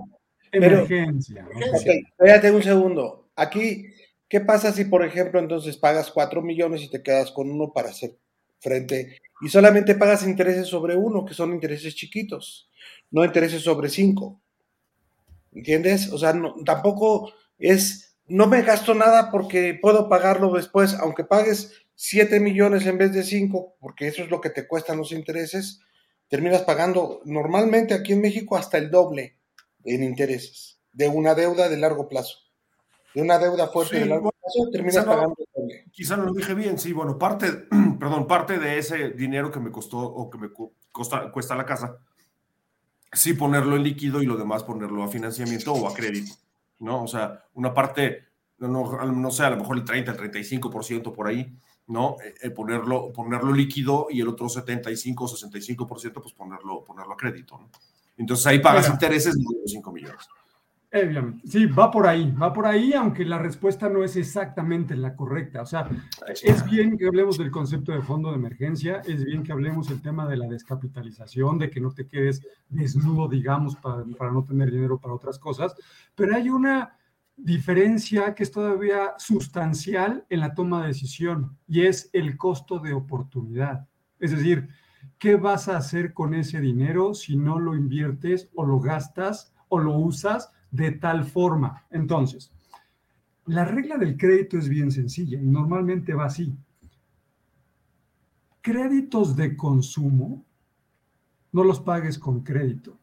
pero- 0.51 0.77
Emergencia. 0.79 1.43
¿no? 1.43 1.51
Emergencia. 1.51 1.93
Ok, 1.93 2.07
espérate 2.09 2.51
un 2.51 2.63
segundo. 2.63 3.29
Aquí, 3.35 3.85
¿qué 4.27 4.39
pasa 4.41 4.71
si, 4.73 4.85
por 4.85 5.05
ejemplo, 5.05 5.39
entonces 5.39 5.77
pagas 5.77 6.09
4 6.09 6.41
millones 6.41 6.81
y 6.81 6.89
te 6.89 7.03
quedas 7.03 7.29
con 7.29 7.51
uno 7.51 7.71
para 7.71 7.89
hacer 7.89 8.17
frente 8.59 9.19
y 9.41 9.49
solamente 9.49 9.93
pagas 9.93 10.25
intereses 10.25 10.65
sobre 10.67 10.95
uno, 10.95 11.25
que 11.25 11.35
son 11.35 11.53
intereses 11.53 11.93
chiquitos, 11.93 12.67
no 13.11 13.23
intereses 13.23 13.61
sobre 13.61 13.89
cinco? 13.89 14.41
¿Entiendes? 15.51 16.11
O 16.11 16.17
sea, 16.17 16.33
no- 16.33 16.55
tampoco 16.65 17.31
es, 17.59 18.17
no 18.25 18.47
me 18.47 18.63
gasto 18.63 18.95
nada 18.95 19.29
porque 19.29 19.77
puedo 19.79 20.09
pagarlo 20.09 20.51
después, 20.51 20.95
aunque 20.95 21.23
pagues 21.23 21.82
7 21.95 22.39
millones 22.39 22.85
en 22.85 22.97
vez 22.97 23.13
de 23.13 23.23
5, 23.23 23.75
porque 23.79 24.07
eso 24.07 24.23
es 24.23 24.29
lo 24.29 24.41
que 24.41 24.49
te 24.49 24.67
cuestan 24.67 24.97
los 24.97 25.11
intereses, 25.11 25.79
terminas 26.27 26.61
pagando 26.63 27.21
normalmente 27.25 27.93
aquí 27.93 28.13
en 28.13 28.21
México 28.21 28.57
hasta 28.57 28.77
el 28.77 28.89
doble 28.91 29.37
en 29.85 30.03
intereses 30.03 30.79
de 30.91 31.07
una 31.07 31.35
deuda 31.35 31.69
de 31.69 31.77
largo 31.77 32.07
plazo. 32.07 32.37
De 33.13 33.21
una 33.21 33.37
deuda 33.37 33.67
fuerte 33.67 33.95
Sí, 33.95 33.99
de 34.01 34.05
largo 34.07 34.23
bueno, 34.31 34.39
plazo 34.41 34.71
terminas 34.71 34.95
quizá 34.95 35.05
no- 35.05 35.11
pagando 35.11 35.35
el 35.39 35.45
doble. 35.55 35.85
Quizá 35.91 36.17
no 36.17 36.23
lo 36.25 36.33
dije 36.33 36.53
bien, 36.55 36.79
sí, 36.79 36.93
bueno, 36.93 37.17
parte, 37.19 37.47
perdón, 37.99 38.27
parte 38.27 38.57
de 38.59 38.77
ese 38.79 39.09
dinero 39.11 39.51
que 39.51 39.59
me 39.59 39.71
costó 39.71 39.99
o 39.99 40.29
que 40.29 40.37
me 40.39 40.49
costa, 40.91 41.31
cuesta 41.31 41.55
la 41.55 41.65
casa, 41.65 41.97
sí 43.11 43.33
ponerlo 43.33 43.75
en 43.75 43.83
líquido 43.83 44.21
y 44.21 44.25
lo 44.25 44.37
demás 44.37 44.63
ponerlo 44.63 45.03
a 45.03 45.07
financiamiento 45.07 45.73
o 45.73 45.87
a 45.87 45.93
crédito, 45.93 46.33
¿no? 46.79 47.03
O 47.03 47.07
sea, 47.07 47.45
una 47.53 47.73
parte, 47.73 48.25
no, 48.57 48.67
no, 48.67 49.05
no 49.11 49.31
sé, 49.31 49.43
a 49.43 49.51
lo 49.51 49.57
mejor 49.57 49.77
el 49.77 49.85
30, 49.85 50.11
el 50.11 50.17
35% 50.17 51.13
por 51.13 51.27
ahí, 51.27 51.55
¿no? 51.87 52.17
Eh, 52.23 52.35
eh, 52.41 52.49
ponerlo, 52.49 53.11
ponerlo 53.11 53.53
líquido 53.53 54.07
y 54.09 54.21
el 54.21 54.27
otro 54.27 54.49
75 54.49 55.25
o 55.25 55.27
65% 55.27 56.13
pues 56.13 56.33
ponerlo, 56.33 56.83
ponerlo 56.83 57.13
a 57.13 57.17
crédito, 57.17 57.57
¿no? 57.57 57.69
Entonces 58.17 58.45
ahí 58.47 58.59
pagas 58.59 58.85
Mira. 58.85 58.93
intereses 58.93 59.35
de 59.35 59.43
los 59.43 59.71
5 59.71 59.91
millones. 59.91 60.27
Obviamente. 60.93 61.47
Sí, 61.47 61.65
va 61.65 61.89
por 61.89 62.05
ahí, 62.05 62.31
va 62.31 62.53
por 62.53 62.67
ahí, 62.67 62.93
aunque 62.93 63.25
la 63.25 63.39
respuesta 63.39 63.89
no 63.89 64.03
es 64.03 64.15
exactamente 64.15 64.95
la 64.95 65.15
correcta. 65.15 65.63
O 65.63 65.65
sea, 65.65 65.89
es 66.27 66.63
bien 66.69 66.99
que 66.99 67.07
hablemos 67.07 67.39
del 67.39 67.49
concepto 67.49 67.91
de 67.91 68.03
fondo 68.03 68.29
de 68.29 68.35
emergencia, 68.35 69.01
es 69.07 69.25
bien 69.25 69.41
que 69.41 69.51
hablemos 69.51 69.89
el 69.89 70.03
tema 70.03 70.27
de 70.27 70.37
la 70.37 70.47
descapitalización, 70.47 71.57
de 71.57 71.71
que 71.71 71.81
no 71.81 71.91
te 71.91 72.07
quedes 72.07 72.45
desnudo, 72.69 73.27
digamos, 73.27 73.75
para, 73.77 74.03
para 74.17 74.31
no 74.31 74.43
tener 74.43 74.69
dinero 74.69 74.99
para 74.99 75.15
otras 75.15 75.39
cosas, 75.39 75.73
pero 76.13 76.35
hay 76.35 76.49
una 76.49 76.95
diferencia 77.35 78.35
que 78.35 78.43
es 78.43 78.51
todavía 78.51 79.13
sustancial 79.17 80.25
en 80.29 80.39
la 80.39 80.53
toma 80.53 80.81
de 80.81 80.87
decisión 80.87 81.57
y 81.67 81.81
es 81.81 82.09
el 82.13 82.37
costo 82.37 82.79
de 82.79 82.93
oportunidad. 82.93 83.87
Es 84.19 84.31
decir, 84.31 84.69
¿qué 85.17 85.35
vas 85.35 85.67
a 85.67 85.77
hacer 85.77 86.13
con 86.13 86.33
ese 86.33 86.61
dinero 86.61 87.13
si 87.13 87.35
no 87.35 87.59
lo 87.59 87.75
inviertes 87.75 88.49
o 88.55 88.65
lo 88.65 88.79
gastas 88.79 89.53
o 89.67 89.79
lo 89.79 89.97
usas 89.97 90.51
de 90.71 90.91
tal 90.91 91.25
forma? 91.25 91.85
Entonces, 91.89 92.51
la 93.45 93.65
regla 93.65 93.97
del 93.97 94.15
crédito 94.15 94.57
es 94.57 94.69
bien 94.69 94.91
sencilla 94.91 95.39
y 95.39 95.45
normalmente 95.45 96.13
va 96.13 96.25
así. 96.25 96.55
Créditos 98.61 99.35
de 99.35 99.57
consumo 99.57 100.45
no 101.51 101.63
los 101.63 101.81
pagues 101.81 102.17
con 102.17 102.41
crédito. 102.41 102.97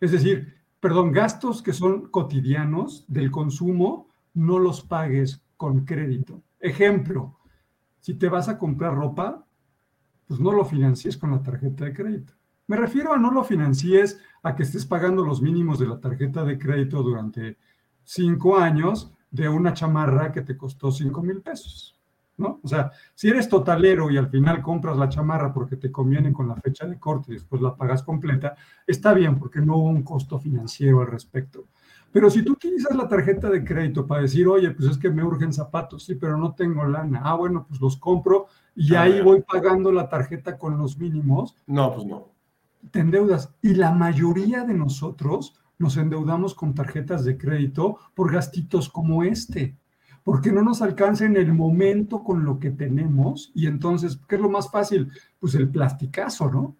Es 0.00 0.12
decir, 0.12 0.55
perdón, 0.80 1.12
gastos 1.12 1.62
que 1.62 1.72
son 1.72 2.10
cotidianos 2.10 3.04
del 3.08 3.30
consumo 3.30 4.08
no 4.34 4.58
los 4.58 4.82
pagues 4.82 5.42
con 5.56 5.84
crédito. 5.84 6.42
Ejemplo, 6.60 7.38
si 8.00 8.14
te 8.14 8.28
vas 8.28 8.48
a 8.48 8.58
comprar 8.58 8.94
ropa, 8.94 9.46
pues 10.26 10.40
no 10.40 10.52
lo 10.52 10.64
financies 10.64 11.16
con 11.16 11.30
la 11.30 11.42
tarjeta 11.42 11.84
de 11.84 11.92
crédito. 11.92 12.34
Me 12.66 12.76
refiero 12.76 13.12
a 13.12 13.18
no 13.18 13.30
lo 13.30 13.44
financies 13.44 14.20
a 14.42 14.54
que 14.54 14.64
estés 14.64 14.84
pagando 14.86 15.24
los 15.24 15.40
mínimos 15.40 15.78
de 15.78 15.86
la 15.86 16.00
tarjeta 16.00 16.44
de 16.44 16.58
crédito 16.58 17.02
durante 17.02 17.58
cinco 18.02 18.56
años 18.56 19.12
de 19.30 19.48
una 19.48 19.72
chamarra 19.72 20.32
que 20.32 20.42
te 20.42 20.56
costó 20.56 20.90
cinco 20.90 21.22
mil 21.22 21.42
pesos. 21.42 21.95
¿No? 22.38 22.60
O 22.62 22.68
sea, 22.68 22.90
si 23.14 23.28
eres 23.28 23.48
totalero 23.48 24.10
y 24.10 24.16
al 24.16 24.28
final 24.28 24.62
compras 24.62 24.96
la 24.96 25.08
chamarra 25.08 25.52
porque 25.52 25.76
te 25.76 25.90
conviene 25.90 26.32
con 26.32 26.48
la 26.48 26.56
fecha 26.56 26.86
de 26.86 26.98
corte 26.98 27.32
y 27.32 27.34
después 27.34 27.62
la 27.62 27.74
pagas 27.76 28.02
completa, 28.02 28.54
está 28.86 29.12
bien 29.14 29.38
porque 29.38 29.60
no 29.60 29.76
hubo 29.76 29.88
un 29.88 30.02
costo 30.02 30.38
financiero 30.38 31.00
al 31.00 31.06
respecto. 31.08 31.64
Pero 32.12 32.30
si 32.30 32.42
tú 32.42 32.52
utilizas 32.52 32.96
la 32.96 33.08
tarjeta 33.08 33.50
de 33.50 33.62
crédito 33.64 34.06
para 34.06 34.22
decir, 34.22 34.46
oye, 34.48 34.70
pues 34.70 34.88
es 34.88 34.96
que 34.96 35.10
me 35.10 35.22
urgen 35.24 35.52
zapatos, 35.52 36.04
sí, 36.04 36.14
pero 36.14 36.38
no 36.38 36.54
tengo 36.54 36.84
lana. 36.86 37.20
Ah, 37.24 37.34
bueno, 37.34 37.66
pues 37.68 37.80
los 37.80 37.96
compro 37.98 38.46
y 38.74 38.94
Ah, 38.94 39.02
ahí 39.02 39.20
voy 39.20 39.42
pagando 39.42 39.92
la 39.92 40.08
tarjeta 40.08 40.56
con 40.56 40.78
los 40.78 40.96
mínimos 40.98 41.56
No, 41.66 41.92
pues 41.94 42.06
no. 42.06 42.28
te 42.90 43.00
endeudas. 43.00 43.54
Y 43.60 43.74
la 43.74 43.90
mayoría 43.92 44.64
de 44.64 44.72
nosotros 44.74 45.60
nos 45.78 45.98
endeudamos 45.98 46.54
con 46.54 46.74
tarjetas 46.74 47.24
de 47.24 47.36
crédito 47.36 47.98
por 48.14 48.32
gastitos 48.32 48.88
como 48.88 49.22
este, 49.22 49.76
porque 50.26 50.50
no 50.50 50.60
nos 50.64 50.82
alcanza 50.82 51.24
en 51.24 51.36
el 51.36 51.52
momento 51.54 52.24
con 52.24 52.44
lo 52.44 52.58
que 52.58 52.70
tenemos 52.70 53.52
y 53.54 53.68
entonces, 53.68 54.18
¿qué 54.26 54.34
es 54.34 54.40
lo 54.40 54.50
más 54.50 54.68
fácil? 54.68 55.12
Pues 55.38 55.54
el 55.54 55.68
plasticazo, 55.68 56.50
¿no? 56.50 56.74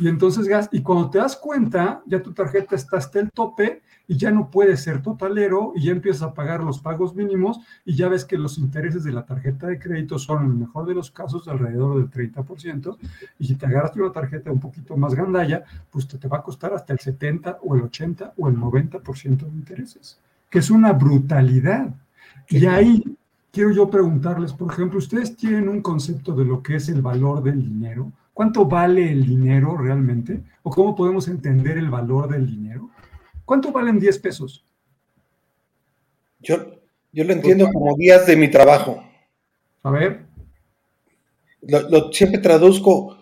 Y 0.00 0.08
entonces 0.08 0.48
y 0.72 0.82
cuando 0.82 1.08
te 1.08 1.18
das 1.18 1.36
cuenta, 1.36 2.02
ya 2.06 2.20
tu 2.20 2.32
tarjeta 2.32 2.74
está 2.74 2.96
hasta 2.96 3.20
el 3.20 3.30
tope 3.30 3.82
y 4.08 4.16
ya 4.16 4.32
no 4.32 4.50
puedes 4.50 4.80
ser 4.82 5.00
totalero 5.00 5.74
y 5.76 5.84
ya 5.84 5.92
empiezas 5.92 6.22
a 6.22 6.34
pagar 6.34 6.64
los 6.64 6.80
pagos 6.80 7.14
mínimos 7.14 7.60
y 7.84 7.94
ya 7.94 8.08
ves 8.08 8.24
que 8.24 8.36
los 8.36 8.58
intereses 8.58 9.04
de 9.04 9.12
la 9.12 9.24
tarjeta 9.24 9.68
de 9.68 9.78
crédito 9.78 10.18
son 10.18 10.46
en 10.46 10.50
el 10.50 10.56
mejor 10.56 10.84
de 10.84 10.94
los 10.94 11.12
casos 11.12 11.46
alrededor 11.46 11.98
del 11.98 12.10
30% 12.10 12.98
y 13.38 13.46
si 13.46 13.54
te 13.54 13.66
agarras 13.66 13.94
una 13.94 14.10
tarjeta 14.10 14.50
un 14.50 14.58
poquito 14.58 14.96
más 14.96 15.14
gandalla, 15.14 15.62
pues 15.88 16.08
te, 16.08 16.18
te 16.18 16.26
va 16.26 16.38
a 16.38 16.42
costar 16.42 16.74
hasta 16.74 16.94
el 16.94 16.98
70 16.98 17.60
o 17.62 17.76
el 17.76 17.82
80 17.82 18.34
o 18.36 18.48
el 18.48 18.56
90% 18.56 19.38
de 19.38 19.56
intereses, 19.56 20.18
que 20.50 20.58
es 20.58 20.68
una 20.68 20.92
brutalidad. 20.92 21.94
Y 22.48 22.66
ahí 22.66 23.02
quiero 23.52 23.70
yo 23.72 23.90
preguntarles, 23.90 24.52
por 24.52 24.72
ejemplo, 24.72 24.98
¿ustedes 24.98 25.36
tienen 25.36 25.68
un 25.68 25.82
concepto 25.82 26.32
de 26.34 26.44
lo 26.44 26.62
que 26.62 26.76
es 26.76 26.88
el 26.88 27.02
valor 27.02 27.42
del 27.42 27.62
dinero? 27.62 28.12
¿Cuánto 28.32 28.64
vale 28.66 29.10
el 29.10 29.26
dinero 29.26 29.76
realmente? 29.76 30.42
¿O 30.62 30.70
cómo 30.70 30.94
podemos 30.94 31.28
entender 31.28 31.76
el 31.78 31.90
valor 31.90 32.28
del 32.28 32.46
dinero? 32.46 32.90
¿Cuánto 33.44 33.72
valen 33.72 33.98
10 33.98 34.18
pesos? 34.18 34.64
Yo, 36.40 36.56
yo 37.12 37.24
lo 37.24 37.32
entiendo 37.32 37.68
como 37.72 37.96
días 37.96 38.26
de 38.26 38.36
mi 38.36 38.48
trabajo. 38.50 39.02
A 39.82 39.90
ver. 39.90 40.26
Lo, 41.62 41.88
lo- 41.88 42.12
siempre 42.12 42.40
traduzco 42.40 43.18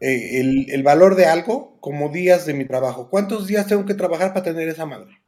eh, 0.00 0.40
el, 0.40 0.66
el 0.70 0.82
valor 0.82 1.16
de 1.16 1.26
algo 1.26 1.76
como 1.80 2.08
días 2.10 2.46
de 2.46 2.54
mi 2.54 2.64
trabajo. 2.64 3.08
¿Cuántos 3.10 3.46
días 3.46 3.66
tengo 3.66 3.84
que 3.84 3.94
trabajar 3.94 4.32
para 4.32 4.44
tener 4.44 4.68
esa 4.68 4.86
madre? 4.86 5.20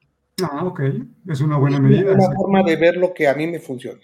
Ah, 0.42 0.64
ok. 0.64 0.80
Es 1.26 1.40
una 1.40 1.56
buena 1.56 1.80
medida. 1.80 2.12
Una 2.12 2.26
sí. 2.26 2.34
forma 2.36 2.62
de 2.62 2.76
ver 2.76 2.96
lo 2.96 3.14
que 3.14 3.28
a 3.28 3.34
mí 3.34 3.46
me 3.46 3.58
funciona. 3.58 4.00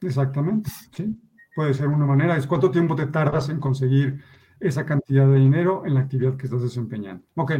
Exactamente, 0.00 0.70
sí. 0.92 1.20
Puede 1.54 1.74
ser 1.74 1.88
una 1.88 2.06
manera. 2.06 2.36
Es 2.36 2.46
cuánto 2.46 2.70
tiempo 2.70 2.94
te 2.94 3.06
tardas 3.06 3.48
en 3.50 3.60
conseguir 3.60 4.22
esa 4.58 4.86
cantidad 4.86 5.26
de 5.26 5.38
dinero 5.38 5.82
en 5.84 5.94
la 5.94 6.00
actividad 6.00 6.36
que 6.36 6.46
estás 6.46 6.62
desempeñando. 6.62 7.24
Ok, 7.34 7.52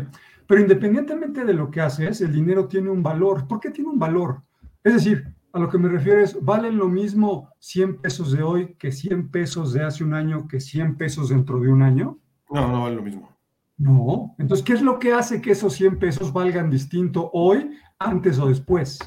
pero 0.47 0.61
independientemente 0.61 1.45
de 1.45 1.55
lo 1.55 1.71
que 1.71 1.81
haces, 1.81 2.21
el 2.21 2.33
dinero 2.33 2.67
tiene 2.67 2.91
un 2.91 3.03
valor. 3.03 3.47
¿Por 3.47 3.61
qué 3.61 3.71
tiene 3.71 3.91
un 3.91 3.99
valor? 3.99 4.43
Es 4.83 4.95
decir, 4.95 5.35
a 5.53 5.59
lo 5.59 5.69
que 5.69 5.79
me 5.79 5.89
refiero 5.89 6.21
es, 6.21 6.43
¿valen 6.43 6.77
lo 6.77 6.89
mismo 6.89 7.51
100 7.59 7.99
pesos 7.99 8.33
de 8.33 8.43
hoy 8.43 8.75
que 8.79 8.93
100 8.93 9.31
pesos 9.31 9.73
de 9.73 9.83
hace 9.83 10.05
un 10.05 10.15
año 10.15 10.47
que 10.49 10.61
100 10.61 10.97
pesos 10.97 11.29
dentro 11.29 11.61
de 11.61 11.69
un 11.69 11.83
año? 11.83 12.19
No, 12.51 12.69
no 12.69 12.89
es 12.89 12.95
lo 12.95 13.03
mismo. 13.03 13.31
No. 13.77 14.35
Entonces, 14.39 14.65
¿qué 14.65 14.75
es 14.75 14.83
lo 14.83 14.99
que 14.99 15.13
hace 15.13 15.41
que 15.41 15.53
esos 15.53 15.73
100 15.75 15.99
pesos 15.99 16.33
valgan 16.33 16.71
distinto 16.71 17.31
hoy, 17.33 17.71
antes 18.01 18.39
o 18.39 18.49
después? 18.49 18.99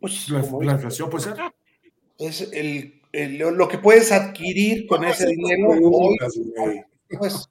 Pues, 0.00 0.28
La, 0.28 0.42
la 0.42 0.72
inflación 0.74 1.10
puede 1.10 1.24
ser. 1.24 1.36
es 2.18 2.52
el, 2.52 3.00
el- 3.12 3.38
lo 3.38 3.66
que 3.66 3.78
puedes 3.78 4.12
adquirir 4.12 4.86
con 4.86 5.04
ese 5.04 5.26
dinero 5.26 5.70
hoy, 5.70 6.16
pues 7.18 7.48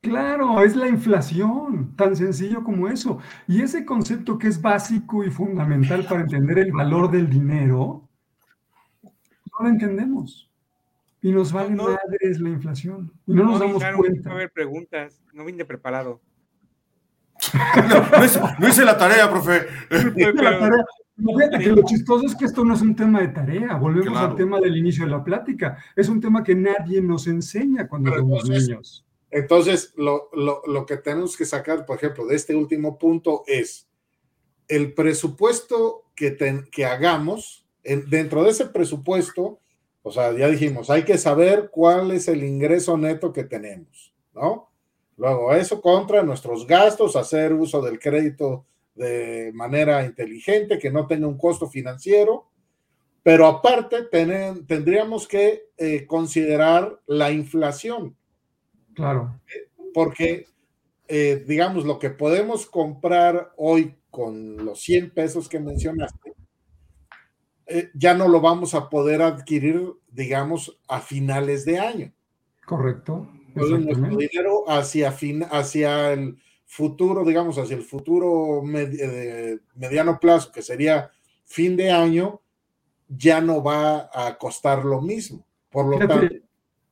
Claro, 0.00 0.62
es 0.62 0.76
la 0.76 0.86
inflación, 0.88 1.96
tan 1.96 2.14
sencillo 2.14 2.62
como 2.62 2.88
eso. 2.88 3.20
Y 3.48 3.62
ese 3.62 3.86
concepto 3.86 4.36
que 4.36 4.48
es 4.48 4.60
básico 4.60 5.24
y 5.24 5.30
fundamental 5.30 6.04
para 6.06 6.20
entender 6.20 6.58
el 6.58 6.72
valor 6.72 7.10
del 7.10 7.30
dinero, 7.30 8.06
no 9.02 9.60
lo 9.60 9.68
entendemos. 9.68 10.50
Y 11.22 11.32
nos 11.32 11.52
vale 11.52 11.70
No, 11.70 11.84
madres 11.84 12.38
la 12.38 12.50
inflación. 12.50 13.14
Y 13.26 13.32
no 13.32 13.44
nos 13.44 13.58
No, 13.58 13.66
damos 13.66 13.82
Sharon, 13.82 14.00
cuenta. 14.00 14.30
A 14.30 14.34
ver, 14.34 14.50
preguntas. 14.52 15.22
No 15.32 15.42
vine 15.46 15.64
preparado. 15.64 16.20
No, 17.88 18.18
no 18.18 18.24
hice, 18.24 18.40
no 18.58 18.68
hice 18.68 18.84
la 18.84 18.96
tarea, 18.96 19.28
profe. 19.30 19.66
La 20.16 20.58
tarea- 20.58 20.84
Fíjate 21.16 21.58
que 21.60 21.70
lo 21.70 21.82
chistoso 21.84 22.26
es 22.26 22.34
que 22.34 22.44
esto 22.46 22.64
no 22.64 22.74
es 22.74 22.80
un 22.82 22.96
tema 22.96 23.20
de 23.20 23.28
tarea. 23.28 23.76
Volvemos 23.76 24.08
Claro. 24.12 24.30
al 24.30 24.36
tema 24.36 24.58
del 24.60 24.76
inicio 24.76 25.04
de 25.04 25.12
la 25.12 25.22
plática. 25.22 25.78
Es 25.94 26.08
un 26.08 26.20
tema 26.20 26.42
que 26.42 26.56
nadie 26.56 27.00
nos 27.00 27.26
enseña 27.28 27.86
cuando 27.88 28.10
Pero 28.10 28.22
somos 28.22 28.42
entonces- 28.44 28.68
niños. 28.68 29.04
Entonces, 29.30 29.92
lo, 29.96 30.28
lo- 30.32 30.62
lo 30.66 30.86
que 30.86 30.96
tenemos 30.96 31.36
que 31.36 31.44
sacar, 31.44 31.86
por 31.86 31.96
ejemplo, 31.96 32.26
de 32.26 32.36
este 32.36 32.54
último 32.56 32.98
punto 32.98 33.42
es 33.46 33.88
el 34.68 34.92
presupuesto 34.94 36.04
que, 36.14 36.30
ten- 36.32 36.66
que 36.70 36.84
hagamos, 36.84 37.64
en- 37.84 38.08
dentro 38.10 38.42
de 38.44 38.50
ese 38.50 38.66
presupuesto, 38.66 39.60
o 40.02 40.10
sea, 40.12 40.32
ya 40.32 40.48
dijimos, 40.48 40.90
hay 40.90 41.02
que 41.04 41.18
saber 41.18 41.70
cuál 41.72 42.10
es 42.12 42.28
el 42.28 42.42
ingreso 42.44 42.96
neto 42.98 43.32
que 43.32 43.44
tenemos, 43.44 44.12
¿no? 44.34 44.70
Luego, 45.16 45.52
eso 45.54 45.80
contra 45.80 46.22
nuestros 46.22 46.66
gastos, 46.66 47.16
hacer 47.16 47.52
uso 47.52 47.80
del 47.80 47.98
crédito 47.98 48.66
de 48.94 49.50
manera 49.54 50.04
inteligente, 50.04 50.78
que 50.78 50.90
no 50.90 51.06
tenga 51.06 51.26
un 51.26 51.38
costo 51.38 51.68
financiero, 51.68 52.46
pero 53.22 53.46
aparte 53.46 54.08
tenen- 54.10 54.66
tendríamos 54.66 55.26
que 55.26 55.64
eh, 55.76 56.06
considerar 56.06 57.00
la 57.06 57.30
inflación 57.32 58.16
Claro, 58.94 59.40
porque, 59.92 60.46
eh, 61.08 61.44
digamos, 61.46 61.84
lo 61.84 61.98
que 61.98 62.10
podemos 62.10 62.66
comprar 62.66 63.52
hoy 63.56 63.94
con 64.10 64.64
los 64.64 64.80
100 64.80 65.10
pesos 65.10 65.48
que 65.48 65.58
mencionaste, 65.58 66.34
eh, 67.66 67.90
ya 67.94 68.14
no 68.14 68.28
lo 68.28 68.40
vamos 68.40 68.74
a 68.74 68.88
poder 68.88 69.22
adquirir, 69.22 69.92
digamos, 70.12 70.78
a 70.88 71.00
finales 71.00 71.64
de 71.64 71.78
año. 71.78 72.12
correcto. 72.66 73.26
Nuestro 73.84 74.16
dinero 74.16 74.64
hacia, 74.68 75.12
fin, 75.12 75.44
hacia 75.50 76.12
el 76.12 76.36
futuro, 76.66 77.24
digamos, 77.24 77.56
hacia 77.58 77.76
el 77.76 77.82
futuro 77.82 78.62
med- 78.62 78.96
eh, 78.98 79.58
mediano 79.76 80.18
plazo, 80.18 80.50
que 80.52 80.62
sería 80.62 81.10
fin 81.44 81.76
de 81.76 81.90
año, 81.90 82.40
ya 83.08 83.40
no 83.40 83.62
va 83.62 84.10
a 84.12 84.36
costar 84.38 84.84
lo 84.84 85.00
mismo. 85.00 85.44
Por 85.70 85.86
lo 85.86 85.98
tanto, 86.08 86.34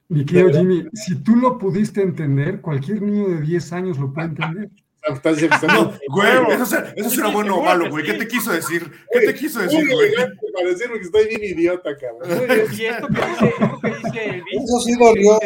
mi 0.09 0.25
querido. 0.27 0.51
Jimmy, 0.61 0.85
si 0.93 1.17
tú 1.23 1.37
lo 1.37 1.59
pudiste 1.59 2.03
entender, 2.03 2.61
cualquier 2.61 3.01
niño 3.03 3.29
de 3.29 3.41
10 3.41 3.73
años 3.73 3.99
lo 3.99 4.13
puede 4.13 4.29
entender. 4.29 4.71
No, 5.67 5.93
güey, 6.11 6.29
eso, 6.55 6.67
será- 6.67 6.93
eso 6.95 7.11
será 7.11 7.29
bueno 7.29 7.57
o 7.57 7.65
malo, 7.65 7.91
güey. 7.91 8.05
¿Qué 8.05 8.13
te 8.15 8.29
quiso 8.29 8.53
decir? 8.53 8.89
¿Qué 9.13 9.21
te 9.27 9.35
quiso 9.35 9.59
decir, 9.61 9.81
güey? 9.93 10.13
para 10.55 10.69
decirme 10.69 10.99
que 10.99 11.05
estoy 11.07 11.27
bien 11.27 11.43
idiota, 11.43 11.97
cabrón. 11.97 12.29
Y 12.79 12.85
esto 12.85 13.09
que 13.09 13.15
dice, 13.15 13.47
esto 13.49 13.81
que 13.81 13.89
dice 13.89 14.25
el 14.27 14.43
Vic, 14.45 14.55
eso 14.63 14.81
sí 14.81 14.93
dolió. 14.97 15.39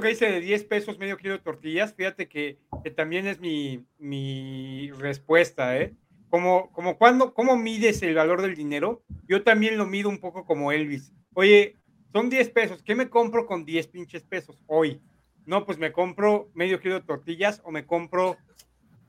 Que 0.00 0.08
dice 0.08 0.30
de 0.30 0.40
10 0.40 0.64
pesos 0.64 0.98
medio 0.98 1.16
kilo 1.16 1.34
de 1.34 1.40
tortillas, 1.40 1.94
fíjate 1.94 2.28
que, 2.28 2.58
que 2.82 2.90
también 2.90 3.26
es 3.26 3.40
mi, 3.40 3.84
mi 3.98 4.90
respuesta, 4.92 5.76
¿eh? 5.78 5.94
Como, 6.28 6.70
como 6.72 6.98
cuando, 6.98 7.32
¿cómo 7.34 7.56
mides 7.56 8.02
el 8.02 8.14
valor 8.14 8.42
del 8.42 8.54
dinero? 8.54 9.02
Yo 9.28 9.42
también 9.42 9.78
lo 9.78 9.86
mido 9.86 10.08
un 10.08 10.18
poco 10.18 10.44
como 10.44 10.72
Elvis. 10.72 11.12
Oye, 11.34 11.76
son 12.12 12.30
10 12.30 12.50
pesos, 12.50 12.82
¿qué 12.82 12.94
me 12.94 13.08
compro 13.08 13.46
con 13.46 13.64
10 13.64 13.86
pinches 13.88 14.22
pesos 14.24 14.62
hoy? 14.66 15.00
No, 15.44 15.64
pues 15.64 15.78
me 15.78 15.92
compro 15.92 16.50
medio 16.54 16.80
kilo 16.80 16.94
de 16.94 17.06
tortillas 17.06 17.60
o 17.64 17.70
me 17.70 17.86
compro, 17.86 18.36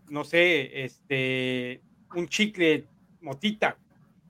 no 0.10 0.24
sé, 0.24 0.84
este, 0.84 1.82
un 2.16 2.28
chicle 2.28 2.86
motita. 3.22 3.78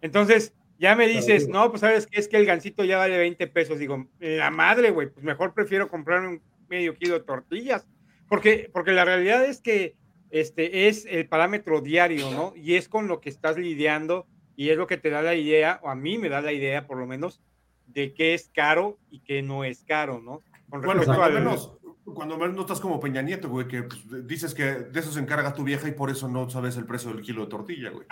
Entonces, 0.02 0.54
ya 0.80 0.96
me 0.96 1.08
dices, 1.08 1.48
no, 1.48 1.70
pues 1.70 1.82
sabes 1.82 2.08
que 2.08 2.20
es 2.20 2.28
que 2.28 2.38
el 2.38 2.46
gancito 2.46 2.84
ya 2.84 2.98
vale 2.98 3.18
20 3.18 3.48
pesos. 3.48 3.80
Digo, 3.80 4.08
la 4.20 4.52
madre, 4.52 4.92
güey, 4.92 5.10
pues 5.10 5.24
mejor 5.26 5.54
prefiero 5.54 5.88
comprarme 5.90 6.28
un 6.28 6.42
medio 6.70 6.94
kilo 6.96 7.16
de 7.16 7.26
tortillas. 7.26 7.88
Porque, 8.30 8.70
porque 8.74 8.92
la 8.92 9.06
realidad 9.06 9.46
es 9.46 9.62
que 9.62 9.96
este 10.30 10.88
es 10.88 11.06
el 11.06 11.28
parámetro 11.28 11.80
diario, 11.82 12.30
¿no? 12.32 12.54
Y 12.56 12.76
es 12.76 12.90
con 12.90 13.08
lo 13.08 13.22
que 13.22 13.30
estás 13.30 13.58
lidiando 13.58 14.28
y 14.56 14.70
es 14.70 14.78
lo 14.78 14.86
que 14.88 14.98
te 14.98 15.10
da 15.10 15.22
la 15.22 15.36
idea, 15.36 15.80
o 15.84 15.90
a 15.90 15.96
mí 15.96 16.18
me 16.18 16.30
da 16.30 16.42
la 16.42 16.52
idea 16.52 16.86
por 16.88 16.98
lo 16.98 17.06
menos, 17.08 17.42
de 17.86 18.14
qué 18.14 18.34
es 18.34 18.50
caro 18.54 18.98
y 19.10 19.20
qué 19.22 19.42
no 19.42 19.64
es 19.64 19.84
caro, 19.86 20.20
¿no? 20.22 20.42
Con 20.70 20.82
Bueno, 20.82 21.02
al- 21.10 21.34
menos, 21.34 21.72
cuando 22.14 22.38
menos 22.38 22.56
no 22.56 22.62
estás 22.62 22.80
como 22.80 23.00
Peña 23.00 23.22
Nieto, 23.22 23.50
güey, 23.50 23.68
que 23.68 23.84
pues, 23.84 24.02
dices 24.28 24.54
que 24.54 24.64
de 24.64 25.00
eso 25.00 25.12
se 25.12 25.20
encarga 25.20 25.54
tu 25.54 25.64
vieja 25.64 25.88
y 25.88 25.92
por 25.92 26.10
eso 26.10 26.28
no 26.28 26.50
sabes 26.50 26.78
el 26.78 26.86
precio 26.86 27.12
del 27.12 27.22
kilo 27.22 27.44
de 27.44 27.48
tortilla, 27.50 27.90
güey. 27.92 28.08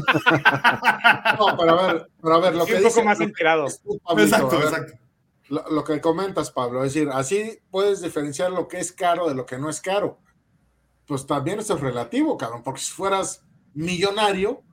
No, 1.39 1.58
pero 1.58 1.80
a 1.80 1.88
ver, 1.93 2.10
pero 2.21 2.36
a 2.36 2.39
ver, 2.39 2.56
lo 2.56 2.65
Sí, 2.65 2.71
que 2.71 2.78
un 2.78 2.84
poco 2.84 2.95
dice- 2.95 3.04
más 3.04 3.19
enterado. 3.19 3.65
Exacto, 3.65 4.58
ver, 4.58 4.67
exacto. 4.67 4.93
Lo, 5.49 5.63
lo 5.69 5.84
que 5.84 6.01
comentas, 6.01 6.49
Pablo, 6.51 6.84
es 6.84 6.93
decir, 6.93 7.10
así 7.13 7.60
puedes 7.69 8.01
diferenciar 8.01 8.51
lo 8.51 8.67
que 8.67 8.80
es 8.80 8.91
caro 8.91 9.28
de 9.28 9.36
lo 9.36 9.45
que 9.45 9.58
no 9.60 9.69
es 9.69 9.82
caro. 9.82 10.17
Pues 11.06 11.28
también 11.28 11.60
eso 11.60 11.75
es 11.75 11.82
relativo, 11.82 12.38
cabrón, 12.38 12.63
porque 12.63 12.82
si 12.82 12.91
fueras 12.91 13.43
millonario, 13.73 14.63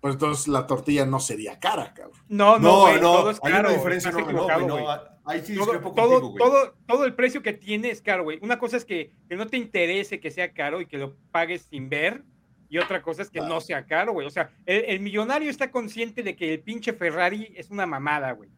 pues 0.00 0.14
entonces 0.14 0.48
la 0.48 0.66
tortilla 0.66 1.04
no 1.04 1.20
sería 1.20 1.58
cara, 1.58 1.92
cabrón. 1.92 2.18
No, 2.28 2.58
no, 2.58 2.92
No, 2.98 3.00
todo 3.00 3.30
es 3.30 3.40
hay 3.42 3.52
caro. 3.52 3.68
una 3.68 3.76
diferencia 3.76 4.10
no, 4.10 4.18
equivocado, 4.20 4.66
no, 4.66 4.88
ahí 5.24 5.42
sí 5.44 5.54
todo, 5.54 5.66
todo, 5.92 6.20
contigo, 6.20 6.34
todo, 6.38 6.74
todo 6.86 7.04
el 7.04 7.14
precio 7.14 7.42
que 7.42 7.52
tiene 7.52 7.90
es 7.90 8.00
caro, 8.00 8.24
güey. 8.24 8.38
Una 8.42 8.58
cosa 8.58 8.76
es 8.78 8.84
que, 8.84 9.12
que 9.28 9.36
no 9.36 9.46
te 9.46 9.58
interese 9.58 10.20
que 10.20 10.30
sea 10.30 10.52
caro 10.52 10.80
y 10.80 10.86
que 10.86 10.98
lo 10.98 11.16
pagues 11.30 11.62
sin 11.70 11.88
ver, 11.88 12.24
y 12.70 12.78
otra 12.78 13.02
cosa 13.02 13.22
es 13.22 13.30
que 13.30 13.40
no 13.40 13.60
sea 13.60 13.84
caro, 13.84 14.12
güey. 14.12 14.26
O 14.26 14.30
sea, 14.30 14.50
el, 14.64 14.84
el 14.86 15.00
millonario 15.00 15.50
está 15.50 15.70
consciente 15.70 16.22
de 16.22 16.36
que 16.36 16.54
el 16.54 16.60
pinche 16.60 16.92
Ferrari 16.92 17.52
es 17.56 17.68
una 17.70 17.84
mamada, 17.84 18.32
güey. 18.32 18.48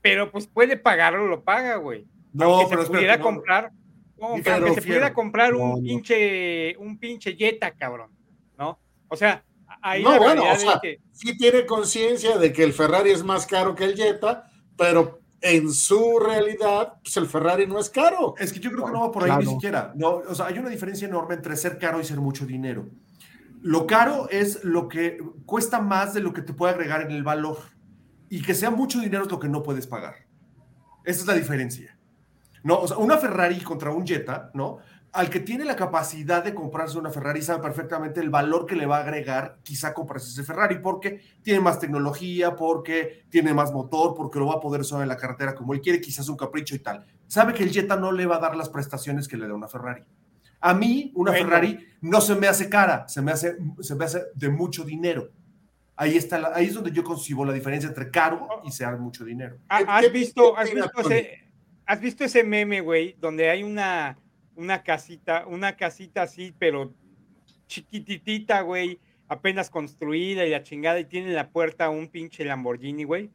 Pero 0.00 0.30
pues 0.32 0.48
puede 0.48 0.76
pagarlo, 0.76 1.28
lo 1.28 1.44
paga, 1.44 1.76
güey. 1.76 2.06
No, 2.32 2.54
aunque 2.54 2.70
pero 2.70 2.82
se 2.82 2.90
pudiera 2.90 3.16
no. 3.18 3.22
comprar, 3.22 3.70
aunque 4.20 4.74
se 4.74 4.82
pudiera 4.82 5.14
comprar 5.14 5.54
un 5.54 5.82
pinche, 5.82 6.76
un 6.76 6.98
pinche 6.98 7.36
Jetta, 7.36 7.70
cabrón, 7.70 8.10
¿no? 8.58 8.80
O 9.08 9.16
sea, 9.16 9.44
ahí 9.82 10.02
No, 10.02 10.12
la 10.12 10.18
bueno, 10.18 10.42
o 10.50 10.56
sea, 10.56 10.78
que 10.80 11.00
sí 11.12 11.36
tiene 11.36 11.66
conciencia 11.66 12.38
de 12.38 12.52
que 12.52 12.64
el 12.64 12.72
Ferrari 12.72 13.10
es 13.10 13.22
más 13.22 13.46
caro 13.46 13.74
que 13.74 13.84
el 13.84 13.96
Jetta, 13.96 14.50
pero 14.76 15.20
en 15.42 15.72
su 15.72 16.18
realidad, 16.18 16.94
pues 17.02 17.16
el 17.16 17.26
Ferrari 17.26 17.66
no 17.66 17.78
es 17.78 17.90
caro. 17.90 18.34
Es 18.38 18.52
que 18.52 18.60
yo 18.60 18.70
creo 18.70 18.86
que 18.86 18.92
no 18.92 19.00
va 19.00 19.12
por 19.12 19.24
ahí 19.24 19.44
ni 19.44 19.46
siquiera. 19.46 19.92
No, 19.96 20.22
o 20.28 20.34
sea, 20.34 20.46
hay 20.46 20.58
una 20.58 20.70
diferencia 20.70 21.06
enorme 21.06 21.34
entre 21.34 21.56
ser 21.56 21.78
caro 21.78 22.00
y 22.00 22.04
ser 22.04 22.18
mucho 22.18 22.46
dinero. 22.46 22.88
Lo 23.60 23.86
caro 23.86 24.28
es 24.30 24.64
lo 24.64 24.88
que 24.88 25.18
cuesta 25.44 25.80
más 25.80 26.14
de 26.14 26.20
lo 26.20 26.32
que 26.32 26.42
te 26.42 26.52
puede 26.52 26.74
agregar 26.74 27.02
en 27.02 27.10
el 27.10 27.22
valor. 27.22 27.58
Y 28.28 28.42
que 28.42 28.54
sea 28.54 28.70
mucho 28.70 29.00
dinero 29.00 29.24
es 29.24 29.30
lo 29.30 29.38
que 29.38 29.48
no 29.48 29.62
puedes 29.62 29.86
pagar. 29.86 30.14
Esa 31.04 31.20
es 31.20 31.26
la 31.26 31.34
diferencia. 31.34 31.98
No, 32.64 32.78
o 32.78 32.88
sea, 32.88 32.96
una 32.96 33.18
Ferrari 33.18 33.60
contra 33.60 33.90
un 33.90 34.06
Jetta, 34.06 34.50
¿no? 34.54 34.78
Al 35.12 35.28
que 35.28 35.40
tiene 35.40 35.66
la 35.66 35.76
capacidad 35.76 36.42
de 36.42 36.54
comprarse 36.54 36.96
una 36.96 37.10
Ferrari 37.10 37.42
sabe 37.42 37.62
perfectamente 37.62 38.20
el 38.20 38.30
valor 38.30 38.64
que 38.64 38.74
le 38.74 38.86
va 38.86 38.96
a 38.96 39.00
agregar 39.02 39.58
quizá 39.62 39.92
comprarse 39.92 40.30
ese 40.30 40.42
Ferrari 40.42 40.78
porque 40.78 41.20
tiene 41.42 41.60
más 41.60 41.78
tecnología, 41.78 42.56
porque 42.56 43.24
tiene 43.28 43.52
más 43.52 43.72
motor, 43.72 44.14
porque 44.14 44.38
lo 44.38 44.46
va 44.46 44.54
a 44.54 44.60
poder 44.60 44.80
usar 44.80 45.02
en 45.02 45.08
la 45.08 45.18
carretera 45.18 45.54
como 45.54 45.74
él 45.74 45.82
quiere, 45.82 46.00
quizás 46.00 46.30
un 46.30 46.36
capricho 46.38 46.74
y 46.74 46.78
tal. 46.78 47.04
Sabe 47.26 47.52
que 47.52 47.62
el 47.62 47.70
Jetta 47.70 47.96
no 47.96 48.10
le 48.10 48.24
va 48.24 48.36
a 48.36 48.40
dar 48.40 48.56
las 48.56 48.70
prestaciones 48.70 49.28
que 49.28 49.36
le 49.36 49.46
da 49.46 49.52
una 49.52 49.68
Ferrari. 49.68 50.02
A 50.62 50.72
mí, 50.72 51.12
una 51.14 51.32
Ferrari 51.32 51.86
no 52.00 52.20
se 52.20 52.34
me 52.34 52.46
hace 52.46 52.70
cara, 52.70 53.06
se 53.08 53.20
me 53.20 53.32
hace, 53.32 53.56
se 53.80 53.94
me 53.94 54.04
hace 54.06 54.22
de 54.34 54.48
mucho 54.48 54.84
dinero. 54.84 55.28
Ahí, 55.96 56.16
está 56.16 56.52
ahí 56.54 56.66
es 56.66 56.74
donde 56.74 56.90
yo 56.90 57.04
concibo 57.04 57.44
la 57.44 57.52
diferencia 57.52 57.88
entre 57.88 58.10
caro 58.10 58.48
y 58.64 58.70
sea 58.70 58.92
mucho 58.92 59.24
dinero. 59.24 59.58
¿Has 59.68 60.10
visto, 60.10 60.56
has 60.56 60.72
visto, 60.72 61.00
ese, 61.00 61.50
¿has 61.84 62.00
visto 62.00 62.24
ese 62.24 62.44
meme, 62.44 62.80
güey, 62.80 63.14
donde 63.20 63.50
hay 63.50 63.62
una, 63.62 64.16
una 64.54 64.82
casita, 64.82 65.46
una 65.46 65.76
casita 65.76 66.22
así, 66.22 66.54
pero 66.58 66.94
chiquititita, 67.66 68.60
güey, 68.62 69.00
apenas 69.28 69.70
construida 69.70 70.44
y 70.46 70.50
la 70.50 70.62
chingada, 70.62 71.00
y 71.00 71.04
tiene 71.06 71.28
en 71.28 71.34
la 71.34 71.50
puerta 71.50 71.90
un 71.90 72.08
pinche 72.08 72.44
Lamborghini, 72.44 73.04
güey? 73.04 73.26
sí, 73.26 73.32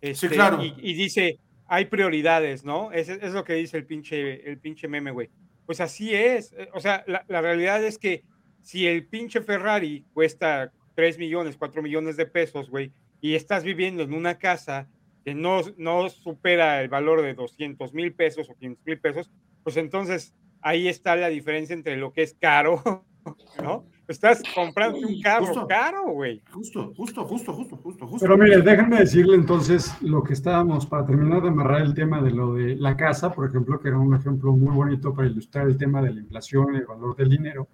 Este, 0.00 0.28
claro. 0.30 0.62
Y, 0.62 0.74
y 0.78 0.94
dice, 0.94 1.38
hay 1.66 1.86
prioridades, 1.86 2.64
¿no? 2.64 2.92
Es, 2.92 3.08
es 3.08 3.32
lo 3.32 3.44
que 3.44 3.54
dice 3.54 3.76
el 3.76 3.86
pinche, 3.86 4.48
el 4.48 4.58
pinche 4.58 4.88
meme, 4.88 5.10
güey. 5.10 5.30
Pues 5.66 5.80
así 5.80 6.14
es. 6.14 6.52
eh, 6.52 6.68
O 6.74 6.80
sea, 6.80 7.04
la, 7.06 7.24
la 7.28 7.40
realidad 7.40 7.82
es 7.84 7.98
que 7.98 8.24
si 8.60 8.86
el 8.86 9.06
pinche 9.06 9.40
Ferrari 9.42 10.04
cuesta 10.12 10.72
3 10.94 11.18
millones, 11.18 11.56
4 11.56 11.82
millones 11.82 12.16
de 12.16 12.26
pesos, 12.26 12.68
güey, 12.70 12.92
y 13.20 13.34
estás 13.34 13.64
viviendo 13.64 14.02
en 14.02 14.12
una 14.12 14.38
casa 14.38 14.88
que 15.24 15.34
no, 15.34 15.62
no 15.76 16.08
supera 16.08 16.82
el 16.82 16.88
valor 16.88 17.22
de 17.22 17.34
200 17.34 17.94
mil 17.94 18.12
pesos 18.12 18.50
o 18.50 18.54
500 18.54 18.84
mil 18.86 19.00
pesos, 19.00 19.30
pues 19.62 19.76
entonces 19.76 20.34
ahí 20.62 20.88
está 20.88 21.16
la 21.16 21.28
diferencia 21.28 21.74
entre 21.74 21.96
lo 21.96 22.12
que 22.12 22.22
es 22.22 22.34
caro, 22.34 22.82
¿no? 23.62 23.84
Estás 24.08 24.42
comprando 24.54 24.98
un 24.98 25.20
carro 25.22 25.46
Justo. 25.46 25.66
caro, 25.66 26.10
güey. 26.10 26.42
Justo, 26.50 26.92
justo, 26.96 27.24
justo, 27.24 27.52
justo, 27.52 27.76
justo, 27.76 28.06
justo. 28.06 28.26
Pero 28.26 28.36
mire, 28.36 28.60
déjenme 28.60 28.98
decirle 28.98 29.36
entonces 29.36 29.94
lo 30.02 30.22
que 30.22 30.32
estábamos, 30.32 30.86
para 30.86 31.06
terminar 31.06 31.40
de 31.42 31.48
amarrar 31.48 31.82
el 31.82 31.94
tema 31.94 32.20
de 32.20 32.32
lo 32.32 32.54
de 32.54 32.76
la 32.76 32.96
casa, 32.96 33.32
por 33.32 33.48
ejemplo, 33.48 33.78
que 33.80 33.88
era 33.88 33.98
un 33.98 34.14
ejemplo 34.14 34.52
muy 34.52 34.74
bonito 34.74 35.14
para 35.14 35.28
ilustrar 35.28 35.68
el 35.68 35.78
tema 35.78 36.02
de 36.02 36.12
la 36.12 36.20
inflación 36.20 36.74
y 36.74 36.78
el 36.78 36.86
valor 36.86 37.16
del 37.16 37.30
dinero. 37.30 37.68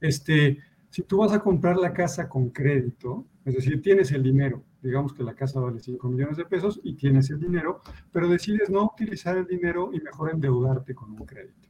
Este, 0.00 0.58
si 0.90 1.02
tú 1.02 1.18
vas 1.18 1.32
a 1.32 1.40
comprar 1.40 1.76
la 1.76 1.92
casa 1.92 2.28
con 2.28 2.50
crédito, 2.50 3.26
es 3.44 3.54
decir, 3.54 3.80
tienes 3.80 4.10
el 4.12 4.22
dinero, 4.22 4.64
digamos 4.82 5.14
que 5.14 5.22
la 5.22 5.34
casa 5.34 5.60
vale 5.60 5.80
5 5.80 6.08
millones 6.08 6.36
de 6.36 6.44
pesos 6.44 6.80
y 6.82 6.94
tienes 6.94 7.30
el 7.30 7.40
dinero, 7.40 7.82
pero 8.12 8.28
decides 8.28 8.68
no 8.68 8.84
utilizar 8.84 9.36
el 9.38 9.46
dinero 9.46 9.90
y 9.92 10.00
mejor 10.00 10.30
endeudarte 10.32 10.94
con 10.94 11.12
un 11.12 11.24
crédito. 11.24 11.67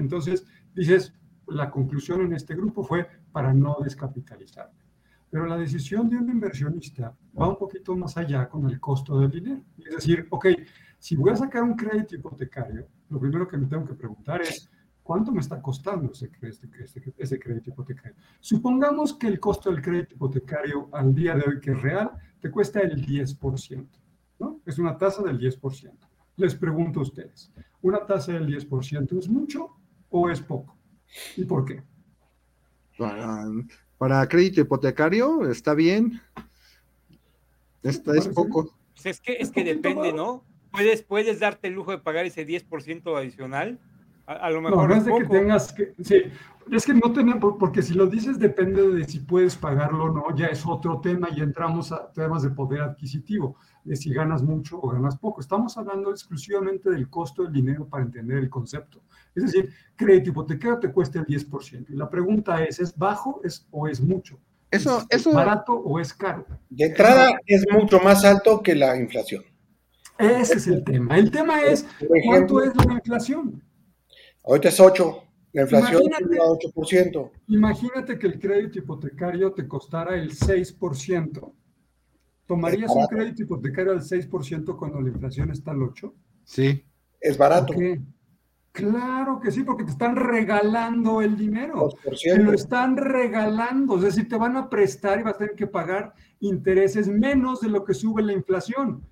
Entonces, 0.00 0.46
dices, 0.74 1.14
la 1.46 1.70
conclusión 1.70 2.20
en 2.22 2.32
este 2.32 2.54
grupo 2.54 2.82
fue 2.82 3.06
para 3.32 3.52
no 3.54 3.76
descapitalizar. 3.82 4.70
Pero 5.30 5.46
la 5.46 5.56
decisión 5.56 6.08
de 6.10 6.16
un 6.16 6.28
inversionista 6.28 7.16
va 7.40 7.48
un 7.48 7.56
poquito 7.56 7.96
más 7.96 8.16
allá 8.16 8.48
con 8.48 8.68
el 8.68 8.80
costo 8.80 9.20
del 9.20 9.30
dinero. 9.30 9.62
Es 9.78 9.94
decir, 9.96 10.26
ok, 10.30 10.46
si 10.98 11.14
voy 11.16 11.30
a 11.30 11.36
sacar 11.36 11.62
un 11.62 11.74
crédito 11.74 12.16
hipotecario, 12.16 12.86
lo 13.08 13.20
primero 13.20 13.46
que 13.46 13.56
me 13.56 13.66
tengo 13.66 13.84
que 13.86 13.94
preguntar 13.94 14.42
es, 14.42 14.68
¿cuánto 15.02 15.30
me 15.32 15.40
está 15.40 15.62
costando 15.62 16.10
ese, 16.12 16.30
crédito- 16.30 16.68
ese, 16.82 17.00
ese 17.16 17.38
crédito 17.38 17.70
hipotecario? 17.70 18.16
Supongamos 18.40 19.14
que 19.14 19.28
el 19.28 19.38
costo 19.38 19.70
del 19.70 19.80
crédito 19.82 20.14
hipotecario 20.16 20.88
al 20.92 21.14
día 21.14 21.36
de 21.36 21.44
hoy, 21.48 21.60
que 21.60 21.70
es 21.72 21.80
real, 21.80 22.10
te 22.40 22.50
cuesta 22.50 22.80
el 22.80 23.04
10%, 23.06 23.86
¿no? 24.40 24.60
Es 24.66 24.78
una 24.78 24.98
tasa 24.98 25.22
del 25.22 25.38
10%. 25.38 25.92
Les 26.36 26.54
pregunto 26.54 27.00
a 27.00 27.02
ustedes, 27.02 27.52
¿una 27.82 28.04
tasa 28.04 28.32
del 28.32 28.46
10% 28.46 29.16
es 29.18 29.28
mucho 29.28 29.76
o 30.10 30.28
es 30.30 30.40
poco? 30.40 30.76
¿Y 31.36 31.44
por 31.44 31.64
qué? 31.64 31.82
Para, 32.98 33.44
para 33.98 34.28
crédito 34.28 34.60
hipotecario 34.60 35.48
está 35.50 35.74
bien. 35.74 36.20
Esta 37.82 38.14
es 38.16 38.28
poco. 38.28 38.74
Pues 38.94 39.06
es 39.06 39.20
que, 39.20 39.32
es 39.34 39.50
que 39.50 39.64
depende. 39.64 40.12
¿no? 40.12 40.44
Puedes, 40.70 41.02
puedes 41.02 41.40
darte 41.40 41.68
el 41.68 41.74
lujo 41.74 41.92
de 41.92 41.98
pagar 41.98 42.26
ese 42.26 42.46
10% 42.46 43.16
adicional. 43.16 43.80
A, 44.26 44.34
a 44.34 44.50
lo 44.50 44.60
mejor 44.60 44.88
no 44.88 44.94
es 44.94 45.00
es 45.00 45.06
de 45.06 45.12
que 45.12 45.22
poco. 45.22 45.32
tengas 45.32 45.72
que, 45.72 45.94
sí, 46.02 46.22
es 46.70 46.86
que 46.86 46.94
no 46.94 47.12
tenemos, 47.12 47.56
porque 47.58 47.82
si 47.82 47.94
lo 47.94 48.06
dices 48.06 48.38
depende 48.38 48.86
de 48.88 49.04
si 49.04 49.20
puedes 49.20 49.56
pagarlo 49.56 50.04
o 50.04 50.12
no, 50.12 50.36
ya 50.36 50.46
es 50.46 50.64
otro 50.66 51.00
tema 51.00 51.28
y 51.34 51.40
entramos 51.40 51.90
a 51.90 52.12
temas 52.12 52.42
de 52.42 52.50
poder 52.50 52.82
adquisitivo, 52.82 53.56
de 53.84 53.96
si 53.96 54.12
ganas 54.12 54.42
mucho 54.42 54.78
o 54.80 54.88
ganas 54.90 55.16
poco. 55.18 55.40
Estamos 55.40 55.76
hablando 55.76 56.10
exclusivamente 56.10 56.90
del 56.90 57.08
costo 57.08 57.42
del 57.42 57.52
dinero 57.52 57.88
para 57.88 58.04
entender 58.04 58.38
el 58.38 58.50
concepto. 58.50 59.02
Es 59.34 59.44
decir, 59.44 59.72
crédito 59.96 60.30
hipotecario 60.30 60.78
te 60.78 60.92
cuesta 60.92 61.18
el 61.20 61.26
10%. 61.26 61.86
Y 61.88 61.96
la 61.96 62.08
pregunta 62.08 62.62
es, 62.64 62.80
¿es 62.80 62.96
bajo 62.96 63.40
es, 63.44 63.66
o 63.70 63.88
es 63.88 64.00
mucho? 64.00 64.38
Eso, 64.70 65.04
¿Es 65.08 65.20
eso, 65.20 65.32
barato 65.32 65.72
o 65.72 65.98
es 65.98 66.14
caro? 66.14 66.46
De 66.68 66.86
entrada 66.86 67.32
es 67.46 67.64
mucho 67.72 67.98
más 68.00 68.24
alto 68.24 68.62
que 68.62 68.74
la 68.74 68.96
inflación. 68.96 69.42
Ese 70.18 70.54
es 70.54 70.66
el 70.66 70.84
tema. 70.84 71.16
El 71.16 71.30
tema 71.30 71.62
es, 71.62 71.86
¿cuánto 72.26 72.62
es 72.62 72.72
la 72.76 72.94
inflación? 72.94 73.62
ahorita 74.44 74.68
es 74.68 74.80
8, 74.80 75.22
la 75.52 75.62
inflación 75.62 76.02
Imagínate. 76.02 76.34
es 76.34 76.74
8%. 76.74 77.30
Imagínate 77.48 78.18
que 78.18 78.26
el 78.26 78.38
crédito 78.38 78.78
hipotecario 78.78 79.52
te 79.52 79.66
costara 79.66 80.16
el 80.16 80.30
6%. 80.30 81.52
¿Tomarías 82.50 82.90
un 82.90 83.06
crédito 83.06 83.44
hipotecario 83.44 83.92
al 83.92 84.00
6% 84.00 84.76
cuando 84.76 85.00
la 85.00 85.10
inflación 85.10 85.52
está 85.52 85.70
al 85.70 85.78
8%? 85.78 86.12
sí. 86.44 86.84
Es 87.20 87.36
barato. 87.36 87.74
Claro 88.72 89.40
que 89.40 89.52
sí, 89.52 89.62
porque 89.62 89.84
te 89.84 89.90
están 89.90 90.16
regalando 90.16 91.20
el 91.20 91.36
dinero. 91.36 91.90
Te 92.02 92.38
lo 92.38 92.50
2%. 92.50 92.54
están 92.54 92.96
regalando. 92.96 93.96
Es 93.98 94.02
decir, 94.02 94.26
te 94.28 94.36
van 94.36 94.56
a 94.56 94.68
prestar 94.68 95.20
y 95.20 95.22
vas 95.22 95.34
a 95.34 95.38
tener 95.38 95.54
que 95.54 95.66
pagar 95.66 96.14
intereses 96.40 97.06
menos 97.06 97.60
de 97.60 97.68
lo 97.68 97.84
que 97.84 97.94
sube 97.94 98.22
la 98.22 98.32
inflación. 98.32 99.06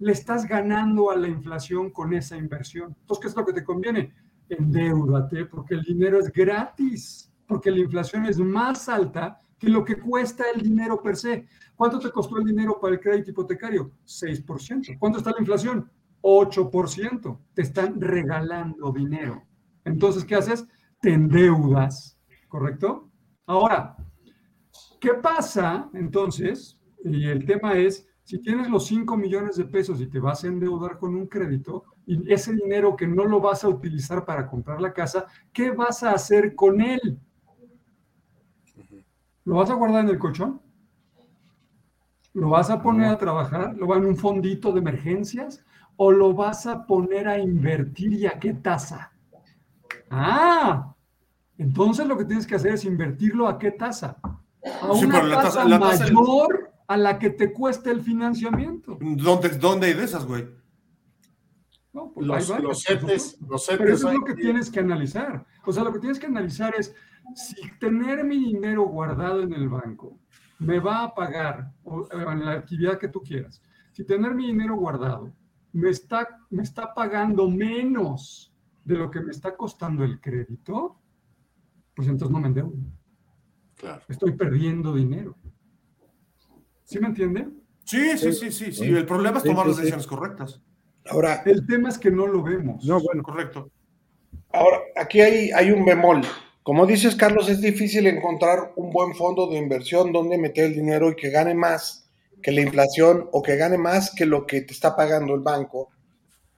Le 0.00 0.12
estás 0.12 0.46
ganando 0.46 1.10
a 1.10 1.16
la 1.16 1.28
inflación 1.28 1.90
con 1.90 2.12
esa 2.12 2.36
inversión. 2.36 2.96
Entonces, 3.00 3.22
¿qué 3.22 3.28
es 3.28 3.36
lo 3.36 3.46
que 3.46 3.52
te 3.52 3.64
conviene? 3.64 4.12
Endeudate, 4.48 5.46
porque 5.46 5.76
el 5.76 5.84
dinero 5.84 6.18
es 6.18 6.30
gratis, 6.30 7.32
porque 7.46 7.70
la 7.70 7.78
inflación 7.78 8.26
es 8.26 8.38
más 8.38 8.88
alta 8.90 9.40
que 9.58 9.68
lo 9.68 9.84
que 9.84 9.98
cuesta 9.98 10.44
el 10.54 10.62
dinero 10.62 11.02
per 11.02 11.16
se. 11.16 11.46
¿Cuánto 11.74 11.98
te 11.98 12.10
costó 12.10 12.38
el 12.38 12.44
dinero 12.44 12.78
para 12.80 12.94
el 12.94 13.00
crédito 13.00 13.30
hipotecario? 13.30 13.92
6%. 14.04 14.98
¿Cuánto 14.98 15.18
está 15.18 15.32
la 15.32 15.40
inflación? 15.40 15.90
8%. 16.22 17.38
Te 17.54 17.62
están 17.62 18.00
regalando 18.00 18.92
dinero. 18.92 19.42
Entonces, 19.84 20.24
¿qué 20.24 20.34
haces? 20.34 20.66
Te 21.00 21.12
endeudas, 21.12 22.18
¿correcto? 22.48 23.10
Ahora, 23.46 23.96
¿qué 25.00 25.14
pasa 25.14 25.88
entonces? 25.94 26.78
Y 27.04 27.26
el 27.26 27.44
tema 27.44 27.74
es, 27.74 28.06
si 28.24 28.40
tienes 28.40 28.68
los 28.68 28.86
5 28.86 29.16
millones 29.16 29.56
de 29.56 29.64
pesos 29.64 30.00
y 30.00 30.06
te 30.06 30.18
vas 30.18 30.44
a 30.44 30.48
endeudar 30.48 30.98
con 30.98 31.14
un 31.14 31.26
crédito, 31.26 31.84
y 32.04 32.32
ese 32.32 32.54
dinero 32.54 32.96
que 32.96 33.06
no 33.06 33.24
lo 33.24 33.40
vas 33.40 33.64
a 33.64 33.68
utilizar 33.68 34.24
para 34.24 34.46
comprar 34.46 34.80
la 34.80 34.92
casa, 34.92 35.26
¿qué 35.52 35.70
vas 35.70 36.02
a 36.02 36.12
hacer 36.12 36.54
con 36.54 36.80
él? 36.80 37.20
¿Lo 39.48 39.54
vas 39.54 39.70
a 39.70 39.74
guardar 39.74 40.04
en 40.04 40.10
el 40.10 40.18
colchón? 40.18 40.60
¿Lo 42.34 42.50
vas 42.50 42.68
a 42.68 42.82
poner 42.82 43.06
a 43.06 43.16
trabajar? 43.16 43.74
¿Lo 43.78 43.86
vas 43.86 43.96
en 43.98 44.04
un 44.04 44.16
fondito 44.16 44.72
de 44.72 44.80
emergencias? 44.80 45.64
¿O 45.96 46.12
lo 46.12 46.34
vas 46.34 46.66
a 46.66 46.84
poner 46.84 47.26
a 47.26 47.38
invertir 47.38 48.12
y 48.12 48.26
a 48.26 48.38
qué 48.38 48.52
tasa? 48.52 49.10
Ah, 50.10 50.94
entonces 51.56 52.06
lo 52.06 52.18
que 52.18 52.26
tienes 52.26 52.46
que 52.46 52.56
hacer 52.56 52.74
es 52.74 52.84
invertirlo 52.84 53.48
a 53.48 53.58
qué 53.58 53.70
tasa? 53.70 54.18
A 54.22 54.94
Sí, 54.94 55.06
una 55.06 55.22
la 55.22 55.36
tasa, 55.36 55.48
tasa- 55.60 55.64
la 55.64 55.80
tasa- 55.80 56.04
mayor 56.12 56.70
a 56.86 56.96
la 56.98 57.18
que 57.18 57.30
te 57.30 57.50
cueste 57.50 57.90
el 57.90 58.02
financiamiento. 58.02 58.98
¿Dónde, 59.00 59.48
¿Dónde 59.48 59.86
hay 59.86 59.94
de 59.94 60.04
esas, 60.04 60.26
güey? 60.26 60.46
No, 61.94 62.12
pues 62.12 62.26
Los, 62.26 62.50
hay 62.50 62.62
los 62.62 62.82
CETES, 62.84 63.38
Pero 63.78 63.94
eso 63.94 64.08
es 64.10 64.14
lo 64.14 64.24
que 64.26 64.34
tienes 64.34 64.70
que 64.70 64.80
analizar. 64.80 65.46
O 65.64 65.72
sea, 65.72 65.84
lo 65.84 65.92
que 65.94 66.00
tienes 66.00 66.18
que 66.18 66.26
analizar 66.26 66.74
es 66.78 66.94
si 67.34 67.56
tener 67.78 68.24
mi 68.24 68.38
dinero 68.38 68.86
guardado 68.86 69.42
en 69.42 69.52
el 69.52 69.68
banco 69.68 70.18
me 70.58 70.80
va 70.80 71.04
a 71.04 71.14
pagar 71.14 71.72
o, 71.84 72.00
o 72.00 72.30
en 72.32 72.44
la 72.44 72.52
actividad 72.52 72.98
que 72.98 73.08
tú 73.08 73.22
quieras. 73.22 73.62
Si 73.92 74.04
tener 74.04 74.34
mi 74.34 74.46
dinero 74.46 74.76
guardado 74.76 75.32
me 75.72 75.90
está, 75.90 76.26
me 76.50 76.62
está 76.62 76.94
pagando 76.94 77.48
menos 77.48 78.52
de 78.84 78.96
lo 78.96 79.10
que 79.10 79.20
me 79.20 79.30
está 79.30 79.56
costando 79.56 80.02
el 80.04 80.20
crédito, 80.20 80.98
pues 81.94 82.08
entonces 82.08 82.32
no 82.32 82.40
me 82.40 82.48
endeudo. 82.48 82.78
Claro. 83.76 84.02
Estoy 84.08 84.32
perdiendo 84.32 84.94
dinero. 84.94 85.36
¿Sí 86.84 86.98
me 86.98 87.08
entiende? 87.08 87.48
Sí, 87.84 88.16
sí, 88.16 88.32
sí, 88.32 88.50
sí, 88.50 88.72
sí. 88.72 88.84
El 88.84 89.06
problema 89.06 89.38
es 89.38 89.44
tomar 89.44 89.66
las 89.66 89.76
decisiones 89.76 90.06
correctas. 90.06 90.62
Ahora, 91.10 91.42
El 91.44 91.66
tema 91.66 91.88
es 91.88 91.98
que 91.98 92.10
no 92.10 92.26
lo 92.26 92.42
vemos. 92.42 92.84
No, 92.84 93.00
bueno, 93.00 93.22
Correcto. 93.22 93.70
ahora 94.52 94.78
aquí 94.96 95.20
hay, 95.20 95.50
hay 95.50 95.70
un 95.70 95.84
bemol. 95.84 96.22
Como 96.68 96.84
dices, 96.84 97.16
Carlos, 97.16 97.48
es 97.48 97.62
difícil 97.62 98.06
encontrar 98.06 98.74
un 98.76 98.90
buen 98.90 99.14
fondo 99.14 99.46
de 99.46 99.56
inversión 99.56 100.12
donde 100.12 100.36
meter 100.36 100.66
el 100.66 100.74
dinero 100.74 101.08
y 101.08 101.16
que 101.16 101.30
gane 101.30 101.54
más 101.54 102.10
que 102.42 102.52
la 102.52 102.60
inflación 102.60 103.26
o 103.32 103.40
que 103.40 103.56
gane 103.56 103.78
más 103.78 104.14
que 104.14 104.26
lo 104.26 104.46
que 104.46 104.60
te 104.60 104.74
está 104.74 104.94
pagando 104.94 105.34
el 105.34 105.40
banco. 105.40 105.88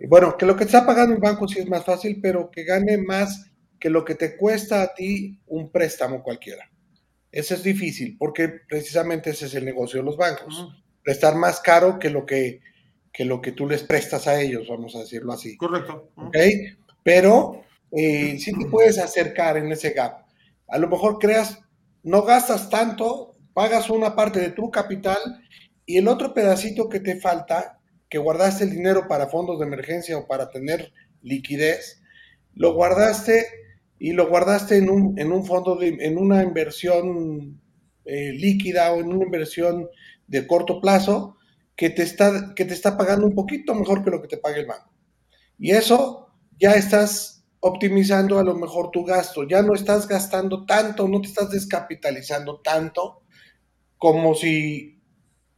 Y 0.00 0.08
bueno, 0.08 0.36
que 0.36 0.46
lo 0.46 0.56
que 0.56 0.64
te 0.64 0.76
está 0.76 0.84
pagando 0.84 1.14
el 1.14 1.20
banco 1.20 1.46
sí 1.46 1.60
es 1.60 1.68
más 1.68 1.84
fácil, 1.84 2.18
pero 2.20 2.50
que 2.50 2.64
gane 2.64 2.98
más 2.98 3.52
que 3.78 3.88
lo 3.88 4.04
que 4.04 4.16
te 4.16 4.36
cuesta 4.36 4.82
a 4.82 4.94
ti 4.94 5.38
un 5.46 5.70
préstamo 5.70 6.24
cualquiera. 6.24 6.68
Eso 7.30 7.54
es 7.54 7.62
difícil, 7.62 8.16
porque 8.18 8.48
precisamente 8.68 9.30
ese 9.30 9.46
es 9.46 9.54
el 9.54 9.64
negocio 9.64 10.00
de 10.00 10.06
los 10.06 10.16
bancos. 10.16 10.74
Prestar 11.04 11.36
más 11.36 11.60
caro 11.60 12.00
que 12.00 12.10
lo 12.10 12.26
que, 12.26 12.62
que 13.12 13.24
lo 13.24 13.40
que 13.40 13.52
tú 13.52 13.64
les 13.64 13.84
prestas 13.84 14.26
a 14.26 14.40
ellos, 14.40 14.66
vamos 14.68 14.96
a 14.96 14.98
decirlo 14.98 15.32
así. 15.32 15.56
Correcto. 15.56 16.10
Ujú. 16.16 16.26
¿ok? 16.26 16.36
Pero 17.04 17.69
eh, 17.92 18.38
sí 18.38 18.52
te 18.52 18.66
puedes 18.66 18.98
acercar 18.98 19.56
en 19.56 19.70
ese 19.72 19.90
gap. 19.90 20.26
A 20.68 20.78
lo 20.78 20.88
mejor 20.88 21.18
creas, 21.18 21.58
no 22.02 22.22
gastas 22.22 22.70
tanto, 22.70 23.36
pagas 23.52 23.90
una 23.90 24.14
parte 24.14 24.40
de 24.40 24.50
tu 24.50 24.70
capital 24.70 25.18
y 25.86 25.96
el 25.96 26.08
otro 26.08 26.32
pedacito 26.32 26.88
que 26.88 27.00
te 27.00 27.20
falta, 27.20 27.80
que 28.08 28.18
guardaste 28.18 28.64
el 28.64 28.70
dinero 28.70 29.08
para 29.08 29.28
fondos 29.28 29.58
de 29.58 29.66
emergencia 29.66 30.18
o 30.18 30.26
para 30.26 30.50
tener 30.50 30.92
liquidez, 31.22 32.02
lo 32.54 32.74
guardaste 32.74 33.46
y 33.98 34.12
lo 34.12 34.28
guardaste 34.28 34.76
en 34.76 34.90
un, 34.90 35.18
en 35.18 35.32
un 35.32 35.44
fondo, 35.44 35.76
de, 35.76 35.88
en 36.00 36.16
una 36.16 36.42
inversión 36.42 37.60
eh, 38.04 38.32
líquida 38.32 38.92
o 38.92 39.00
en 39.00 39.12
una 39.12 39.24
inversión 39.24 39.88
de 40.26 40.46
corto 40.46 40.80
plazo 40.80 41.36
que 41.76 41.90
te, 41.90 42.02
está, 42.02 42.54
que 42.54 42.64
te 42.64 42.74
está 42.74 42.96
pagando 42.96 43.26
un 43.26 43.34
poquito 43.34 43.74
mejor 43.74 44.04
que 44.04 44.10
lo 44.10 44.22
que 44.22 44.28
te 44.28 44.38
paga 44.38 44.56
el 44.56 44.66
banco. 44.66 44.90
Y 45.58 45.72
eso 45.72 46.28
ya 46.58 46.72
estás 46.72 47.39
optimizando 47.60 48.38
a 48.38 48.44
lo 48.44 48.54
mejor 48.56 48.90
tu 48.90 49.04
gasto, 49.04 49.46
ya 49.48 49.62
no 49.62 49.74
estás 49.74 50.08
gastando 50.08 50.64
tanto, 50.66 51.08
no 51.08 51.20
te 51.20 51.28
estás 51.28 51.50
descapitalizando 51.50 52.60
tanto 52.60 53.22
como 53.98 54.34
si 54.34 54.96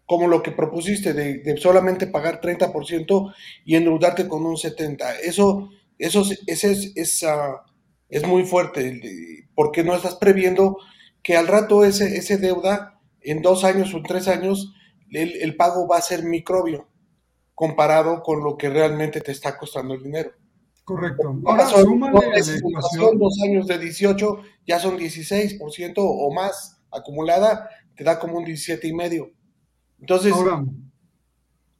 como 0.06 0.28
lo 0.28 0.42
que 0.42 0.52
propusiste 0.52 1.14
de, 1.14 1.38
de 1.38 1.56
solamente 1.56 2.06
pagar 2.06 2.40
30% 2.40 3.32
y 3.64 3.76
endeudarte 3.76 4.28
con 4.28 4.44
un 4.46 4.56
70%. 4.58 5.22
Eso, 5.28 5.70
eso, 5.98 6.22
es- 6.46 6.92
es, 6.96 7.22
ah, 7.24 7.64
es 8.08 8.26
muy 8.26 8.44
fuerte, 8.44 9.00
porque 9.54 9.84
no 9.84 9.94
estás 9.96 10.16
previendo 10.16 10.78
que 11.22 11.36
al 11.36 11.46
rato 11.48 11.84
ese, 11.84 12.16
ese 12.16 12.36
deuda, 12.38 13.00
en 13.22 13.42
dos 13.42 13.64
años 13.64 13.94
o 13.94 13.98
en 13.98 14.02
tres 14.04 14.28
años, 14.28 14.74
el, 15.10 15.34
el 15.40 15.56
pago 15.56 15.86
va 15.88 15.98
a 15.98 16.02
ser 16.02 16.24
microbio 16.24 16.88
comparado 17.54 18.22
con 18.22 18.44
lo 18.44 18.58
que 18.58 18.70
realmente 18.70 19.20
te 19.22 19.32
está 19.32 19.58
costando 19.58 19.94
el 19.94 20.02
dinero. 20.04 20.32
Correcto. 20.84 21.40
Ahora, 21.46 21.66
súmale 21.66 22.18
dos 23.18 23.38
años 23.44 23.66
de 23.66 23.78
18, 23.78 24.38
ya 24.66 24.78
son 24.80 24.98
16% 24.98 25.94
o 25.98 26.32
más 26.34 26.82
acumulada, 26.90 27.68
te 27.94 28.04
da 28.04 28.18
como 28.18 28.38
un 28.38 28.44
17 28.44 28.88
y 28.88 28.92
medio. 28.92 29.30
Entonces, 30.00 30.32
Ahora, 30.32 30.64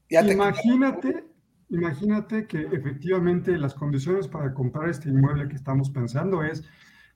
ya 0.09 0.25
te 0.25 0.33
imagínate, 0.33 1.25
imagínate 1.71 2.47
que 2.47 2.61
efectivamente 2.61 3.59
las 3.59 3.75
condiciones 3.75 4.29
para 4.29 4.55
comprar 4.55 4.89
este 4.89 5.09
inmueble 5.09 5.49
que 5.49 5.57
estamos 5.57 5.91
pensando 5.91 6.45
es 6.45 6.63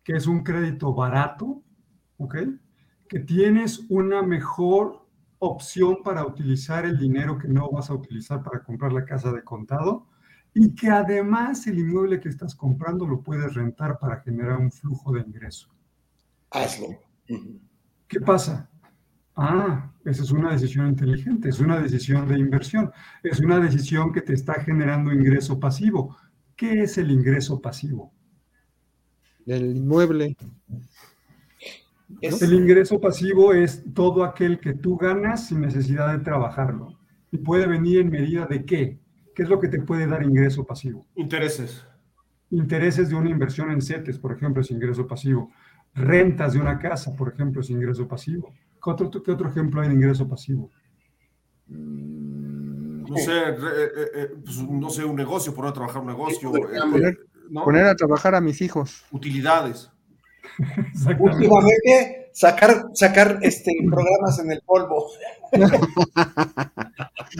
que 0.03 0.15
es 0.15 0.27
un 0.27 0.43
crédito 0.43 0.93
barato, 0.93 1.63
¿ok? 2.17 2.37
Que 3.09 3.21
tienes 3.21 3.87
una 3.89 4.23
mejor 4.23 5.07
opción 5.39 5.99
para 6.03 6.27
utilizar 6.27 6.85
el 6.85 6.99
dinero 6.99 7.39
que 7.39 7.49
no 7.49 7.71
vas 7.71 7.91
a 7.91 7.95
utilizar 7.95 8.43
para 8.43 8.65
comprar 8.65 8.93
la 8.93 9.05
casa 9.05 9.31
de 9.31 9.45
contado 9.45 10.09
y 10.59 10.75
que 10.75 10.89
además 10.89 11.67
el 11.67 11.79
inmueble 11.79 12.19
que 12.19 12.31
estás 12.31 12.55
comprando 12.55 13.07
lo 13.07 13.21
puedes 13.21 13.53
rentar 13.53 13.99
para 13.99 14.21
generar 14.23 14.57
un 14.59 14.73
flujo 14.73 15.13
de 15.13 15.21
ingreso. 15.21 15.69
hazlo. 16.51 16.89
¿Qué 18.09 18.21
pasa? 18.21 18.71
Ah, 19.37 19.93
esa 20.07 20.23
es 20.23 20.31
una 20.31 20.53
decisión 20.53 20.87
inteligente, 20.89 21.51
es 21.51 21.61
una 21.61 21.79
decisión 21.79 22.27
de 22.27 22.39
inversión, 22.39 22.91
es 23.23 23.39
una 23.41 23.61
decisión 23.61 24.13
que 24.15 24.23
te 24.23 24.33
está 24.33 24.55
generando 24.55 25.13
ingreso 25.13 25.61
pasivo. 25.61 26.17
¿Qué 26.57 26.83
es 26.85 26.97
el 26.97 27.11
ingreso 27.11 27.61
pasivo? 27.61 28.13
el 29.47 29.77
inmueble. 29.77 30.37
Es- 32.23 32.41
El 32.41 32.55
ingreso 32.55 32.99
pasivo 33.01 33.53
es 33.53 33.85
todo 33.93 34.25
aquel 34.25 34.59
que 34.59 34.73
tú 34.73 34.97
ganas 34.97 35.49
sin 35.49 35.61
necesidad 35.61 36.13
de 36.17 36.25
trabajarlo. 36.25 36.99
Y 37.31 37.37
puede 37.39 37.67
venir 37.67 38.01
en 38.01 38.11
medida 38.11 38.47
de 38.47 38.65
qué? 38.65 38.99
¿Qué 39.37 39.43
es 39.43 39.49
lo 39.51 39.61
que 39.61 39.69
te 39.69 39.79
puede 39.83 40.07
dar 40.07 40.23
ingreso 40.23 40.65
pasivo? 40.65 41.07
Intereses. 41.15 41.85
Intereses 42.51 43.11
de 43.11 43.15
una 43.17 43.29
inversión 43.29 43.71
en 43.71 43.83
CETES, 43.83 44.19
por 44.19 44.33
ejemplo, 44.33 44.63
es 44.63 44.71
ingreso 44.71 45.07
pasivo. 45.07 45.51
Rentas 45.95 46.55
de 46.55 46.59
una 46.61 46.79
casa, 46.79 47.15
por 47.15 47.29
ejemplo, 47.29 47.61
es 47.61 47.69
ingreso 47.69 48.09
pasivo. 48.09 48.53
¿Qué 48.83 48.91
otro, 48.91 49.23
qué 49.23 49.31
otro 49.33 49.51
ejemplo 49.51 49.83
hay 49.83 49.89
de 49.89 49.95
ingreso 49.95 50.27
pasivo? 50.27 50.71
No 51.69 53.17
sé, 53.19 53.51
re- 53.53 53.85
eh, 53.85 53.91
eh, 54.15 54.29
pues, 54.43 54.63
no 54.63 54.89
sé, 54.89 55.05
un 55.05 55.17
negocio, 55.17 55.55
poner 55.55 55.71
a 55.71 55.75
trabajar 55.75 56.01
un 56.01 56.09
negocio. 56.09 56.57
eh, 56.57 56.61
eh. 57.09 57.17
Poner 57.53 57.85
a 57.87 57.95
trabajar 57.95 58.35
a 58.35 58.41
mis 58.41 58.61
hijos. 58.63 59.05
Utilidades. 59.11 59.91
Últimamente, 61.19 62.31
sacar, 62.33 62.87
sacar 62.95 63.39
este, 63.43 63.73
programas 63.89 64.39
en 64.39 64.53
el 64.53 64.61
polvo. 64.65 65.07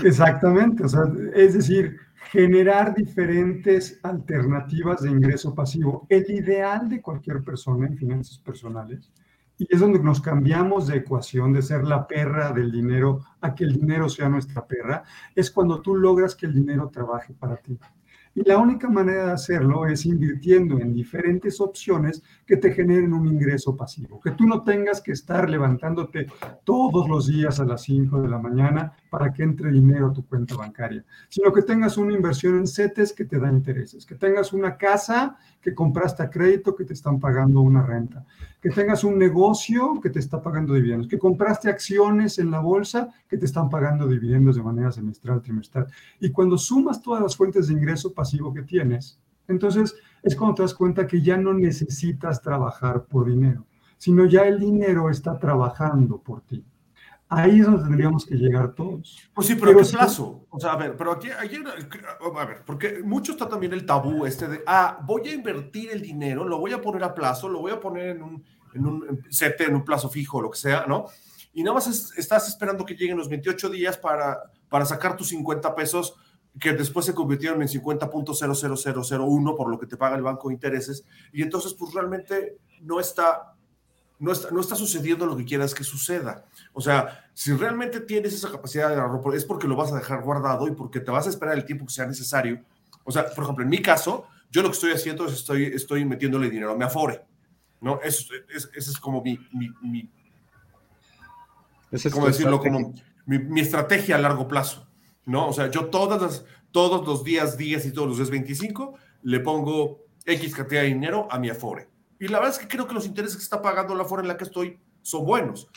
Exactamente, 0.05 0.85
o 0.85 0.89
sea, 0.89 1.03
es 1.35 1.55
decir, 1.55 1.97
generar 2.31 2.95
diferentes 2.95 3.99
alternativas 4.03 5.03
de 5.03 5.11
ingreso 5.11 5.55
pasivo. 5.55 6.07
El 6.09 6.31
ideal 6.31 6.89
de 6.89 7.01
cualquier 7.01 7.43
persona 7.43 7.87
en 7.87 7.97
finanzas 7.97 8.39
personales, 8.39 9.11
y 9.59 9.67
es 9.71 9.81
donde 9.81 10.01
nos 10.01 10.21
cambiamos 10.21 10.87
de 10.87 10.99
ecuación 10.99 11.53
de 11.53 11.63
ser 11.63 11.85
la 11.85 12.07
perra 12.07 12.53
del 12.53 12.71
dinero 12.71 13.21
a 13.41 13.55
que 13.55 13.65
el 13.65 13.73
dinero 13.73 14.09
sea 14.09 14.29
nuestra 14.29 14.67
perra, 14.67 15.03
es 15.35 15.51
cuando 15.51 15.81
tú 15.81 15.95
logras 15.95 16.35
que 16.35 16.47
el 16.47 16.55
dinero 16.55 16.91
trabaje 16.93 17.33
para 17.33 17.57
ti. 17.57 17.79
Y 18.37 18.47
la 18.47 18.59
única 18.59 18.91
manera 18.91 19.29
de 19.29 19.33
hacerlo 19.33 19.87
es 19.87 20.05
invirtiendo 20.05 20.79
en 20.79 20.93
diferentes 20.93 21.59
opciones 21.59 22.23
que 22.47 22.59
te 22.59 22.71
generen 22.71 23.15
un 23.15 23.27
ingreso 23.27 23.75
pasivo. 23.75 24.21
Que 24.21 24.33
tú 24.33 24.45
no 24.45 24.63
tengas 24.63 25.01
que 25.01 25.13
estar 25.13 25.49
levantándote 25.49 26.27
todos 26.63 27.09
los 27.09 27.29
días 27.29 27.61
a 27.61 27.65
las 27.65 27.85
5 27.85 28.21
de 28.21 28.29
la 28.29 28.39
mañana 28.39 28.93
para 29.09 29.33
que 29.33 29.43
entre 29.43 29.73
dinero 29.73 30.09
a 30.09 30.13
tu 30.13 30.27
cuenta 30.27 30.55
bancaria, 30.55 31.03
sino 31.31 31.51
que 31.51 31.63
tengas 31.63 31.97
una 31.97 32.13
inversión 32.13 32.59
en 32.59 32.67
CETES 32.67 33.15
que 33.15 33.25
te 33.25 33.41
da 33.41 33.51
intereses, 33.51 34.05
que 34.05 34.17
tengas 34.17 34.53
una 34.53 34.77
casa 34.77 35.39
que 35.67 35.75
compraste 35.75 36.23
a 36.23 36.31
crédito 36.31 36.77
que 36.77 36.85
te 36.85 36.93
están 36.93 37.19
pagando 37.19 37.61
una 37.61 37.83
renta, 37.83 38.25
que 38.63 38.71
tengas 38.71 39.03
un 39.03 39.19
negocio 39.19 40.01
que 40.01 40.11
te 40.11 40.21
está 40.21 40.41
pagando 40.41 40.75
dividendos, 40.75 41.09
que 41.09 41.19
compraste 41.19 41.69
acciones 41.69 42.39
en 42.39 42.53
la 42.53 42.61
bolsa 42.61 43.13
que 43.29 43.37
te 43.37 43.47
están 43.47 43.69
pagando 43.69 44.07
dividendos 44.07 44.55
de 44.55 44.63
manera 44.63 44.93
semestral, 44.93 45.43
trimestral. 45.43 45.89
Y 46.21 46.31
cuando 46.31 46.57
sumas 46.57 47.03
todas 47.03 47.21
las 47.21 47.37
fuentes 47.37 47.67
de 47.67 47.75
ingreso 47.75 48.15
pasivo 48.15 48.55
que 48.55 48.63
tienes, 48.63 49.19
entonces 49.49 49.97
es 50.23 50.37
cuando 50.37 50.55
te 50.55 50.63
das 50.63 50.73
cuenta 50.73 51.05
que 51.05 51.21
ya 51.21 51.37
no 51.37 51.53
necesitas 51.53 52.41
trabajar 52.41 53.07
por 53.07 53.27
dinero, 53.27 53.67
sino 53.99 54.25
ya 54.25 54.43
el 54.43 54.61
dinero 54.61 55.11
está 55.11 55.37
trabajando 55.37 56.19
por 56.19 56.43
ti. 56.43 56.65
Ahí 57.29 57.59
es 57.59 57.67
donde 57.67 57.83
tendríamos 57.83 58.25
que 58.25 58.37
llegar 58.37 58.73
todos. 58.75 59.19
Pues 59.35 59.49
sí, 59.49 59.55
pero, 59.55 59.67
Pero 59.67 59.79
¿a 59.79 59.83
qué 59.83 59.89
sí. 59.89 59.97
plazo? 59.97 60.47
O 60.49 60.61
sea, 60.61 60.73
a 60.73 60.77
ver, 60.77 60.97
pero 60.97 61.11
aquí, 61.13 61.29
aquí 61.31 61.57
a 61.57 62.45
ver, 62.45 62.63
porque 62.65 63.01
mucho 63.03 63.33
está 63.33 63.49
también 63.49 63.73
el 63.73 63.85
tabú 63.85 64.25
este 64.27 64.47
de, 64.47 64.63
ah, 64.67 65.01
voy 65.05 65.29
a 65.29 65.35
invertir 65.35 65.91
el 65.91 66.03
dinero, 66.03 66.45
lo 66.45 66.59
voy 66.59 66.73
a 66.73 66.81
poner 66.81 67.03
a 67.03 67.13
plazo, 67.15 67.49
lo 67.49 67.59
voy 67.61 67.73
a 67.73 67.81
poner 67.81 68.11
en 68.17 68.23
un, 68.23 68.45
en 68.75 68.87
un 68.87 69.23
CETE, 69.31 69.65
en 69.65 69.75
un 69.75 69.85
plazo 69.85 70.09
fijo, 70.09 70.41
lo 70.41 70.51
que 70.51 70.59
sea, 70.59 70.87
¿no? 70.87 71.07
Y 71.53 71.63
nada 71.65 71.75
más 71.75 71.89
es- 71.89 72.17
estás 72.17 72.47
esperando 72.49 72.85
que 72.85 72.95
lleguen 72.95 73.17
los 73.17 73.29
28 73.29 73.71
días 73.71 73.99
para, 73.99 74.39
para 74.69 74.85
sacar 74.85 75.17
tus 75.17 75.29
50 75.31 75.75
pesos 75.75 76.15
que 76.61 76.75
después 76.75 77.05
se 77.07 77.15
convirtieron 77.15 77.61
en 77.61 77.69
50.00001 77.69 79.57
por 79.57 79.69
lo 79.69 79.79
que 79.79 79.87
te 79.87 79.97
paga 79.97 80.17
el 80.17 80.23
banco 80.23 80.49
de 80.49 80.55
intereses, 80.55 81.05
y 81.33 81.43
entonces 81.43 81.75
pues 81.75 81.93
realmente 81.93 82.59
no 82.83 83.01
está, 83.01 83.56
no 84.19 84.33
está, 84.33 84.51
no 84.51 84.61
está 84.61 84.75
sucediendo 84.75 85.27
lo 85.27 85.37
que 85.37 85.45
quieras 85.45 85.75
que 85.75 85.85
suceda. 85.85 86.47
O 86.73 86.81
sea, 86.81 87.29
si 87.35 87.53
realmente 87.53 88.01
tienes 88.01 88.33
esa 88.33 88.51
capacidad 88.51 88.89
de 88.89 88.97
ahorro, 88.97 89.35
es 89.35 89.45
porque 89.45 89.69
lo 89.69 89.77
vas 89.77 89.93
a 89.93 89.97
dejar 89.97 90.23
guardado 90.23 90.67
y 90.69 90.73
porque 90.73 91.01
te 91.01 91.11
vas 91.11 91.27
a 91.27 91.31
esperar 91.31 91.55
el 91.55 91.65
tiempo 91.65 91.87
que 91.87 91.93
sea 91.93 92.07
necesario. 92.07 92.63
O 93.05 93.13
sea, 93.13 93.29
por 93.35 93.45
ejemplo, 93.45 93.65
en 93.65 93.71
mi 93.71 93.83
caso, 93.83 94.27
yo 94.51 94.63
lo 94.63 94.69
que 94.69 94.75
estoy 94.75 94.93
haciendo 94.93 95.27
es 95.27 95.35
estoy, 95.35 95.65
estoy 95.65 96.05
metiéndole 96.05 96.51
dinero 96.51 96.73
a 96.73 96.77
mi 96.77 96.85
Afore. 96.85 97.23
¿no? 97.81 98.01
Eso 98.03 98.35
es, 98.49 98.69
es, 98.75 98.89
es 98.89 98.99
como 98.99 99.23
mi, 99.23 99.39
mi, 99.53 99.71
mi 99.83 100.11
es 101.91 102.13
¿cómo 102.13 102.27
decirlo? 102.27 102.57
estrategia. 102.57 102.83
Como 102.83 102.95
mi, 103.27 103.39
mi 103.39 103.61
estrategia 103.61 104.17
a 104.17 104.19
largo 104.19 104.49
plazo, 104.49 104.87
¿no? 105.25 105.49
O 105.49 105.53
sea, 105.53 105.71
yo 105.71 105.87
todas 105.87 106.21
las, 106.21 106.45
todos 106.71 107.07
los 107.07 107.25
días 107.25 107.57
10 107.57 107.87
y 107.87 107.93
todos 107.93 108.09
los 108.09 108.17
días 108.17 108.31
25 108.31 108.95
le 109.23 109.41
pongo 109.41 110.05
X 110.25 110.55
cantidad 110.55 110.83
de 110.83 110.89
dinero 110.89 111.29
a 111.31 111.39
mi 111.39 111.49
Afore. 111.49 111.89
Y 112.19 112.29
la 112.29 112.39
verdad 112.39 112.55
es 112.55 112.59
que 112.59 112.69
creo 112.69 112.87
que 112.87 112.95
los 112.95 113.07
intereses 113.07 113.37
que 113.37 113.43
está 113.43 113.61
pagando 113.61 113.95
la 113.95 114.05
Afore 114.05 114.23
en 114.23 114.29
la 114.29 114.37
que 114.37 114.45
estoy 114.45 114.79
son 115.03 115.25
buenos. 115.25 115.69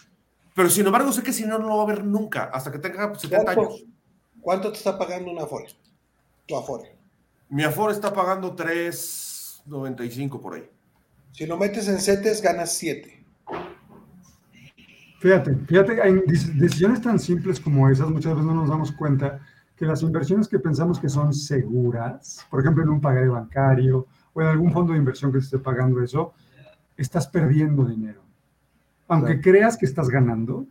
Pero 0.56 0.70
sin 0.70 0.86
embargo, 0.86 1.12
sé 1.12 1.24
que 1.24 1.34
si 1.34 1.46
no, 1.46 1.60
no 1.60 1.68
lo 1.68 1.78
va 1.78 1.84
a 1.84 1.88
ver 1.88 2.04
nunca, 2.04 2.46
hasta 2.46 2.72
que 2.72 2.80
tenga 2.80 3.14
70 3.14 3.44
¿Cuánto, 3.44 3.62
años. 3.62 3.84
cuánto 4.42 4.72
te 4.72 4.78
está 4.78 4.98
pagando 4.98 5.32
una 5.32 5.44
Afore? 5.44 5.68
tu 6.48 6.58
Afore? 6.58 6.96
Mi 7.50 7.64
Afore 7.64 7.94
está 7.94 8.14
pagando 8.14 8.56
3.95 8.56 10.42
por 10.42 10.56
ahí. 10.56 10.70
Si 11.32 11.46
lo 11.46 11.58
metes 11.58 11.88
en 11.88 12.00
CETES, 12.00 12.42
ganas 12.42 12.74
7. 12.74 13.26
Fíjate, 15.20 15.56
fíjate, 15.68 16.08
en 16.08 16.24
decisiones 16.26 17.02
tan 17.02 17.20
simples 17.20 17.60
como 17.60 17.90
esas, 17.90 18.10
muchas 18.10 18.34
veces 18.34 18.46
no 18.46 18.54
nos 18.54 18.70
damos 18.70 18.92
cuenta 18.94 19.40
que 19.76 19.86
las 19.86 20.02
inversiones 20.02 20.48
que 20.48 20.60
pensamos 20.60 21.00
que 21.00 21.10
son 21.10 21.34
seguras, 21.34 22.46
por 22.50 22.62
ejemplo, 22.62 22.84
en 22.84 22.90
un 22.90 23.02
pagaré 23.02 23.28
bancario 23.28 24.08
o 24.34 24.42
en 24.42 24.48
algún 24.48 24.72
fondo 24.72 24.94
de 24.94 25.00
inversión 25.00 25.32
que 25.32 25.40
esté 25.40 25.60
pagando 25.60 26.02
eso, 26.04 26.34
estás 26.98 27.28
perdiendo 27.28 27.86
dinero. 27.86 28.22
Aunque 29.08 29.42
creas 29.42 29.78
que 29.78 29.86
estás 29.86 30.10
ganando, 30.10 30.68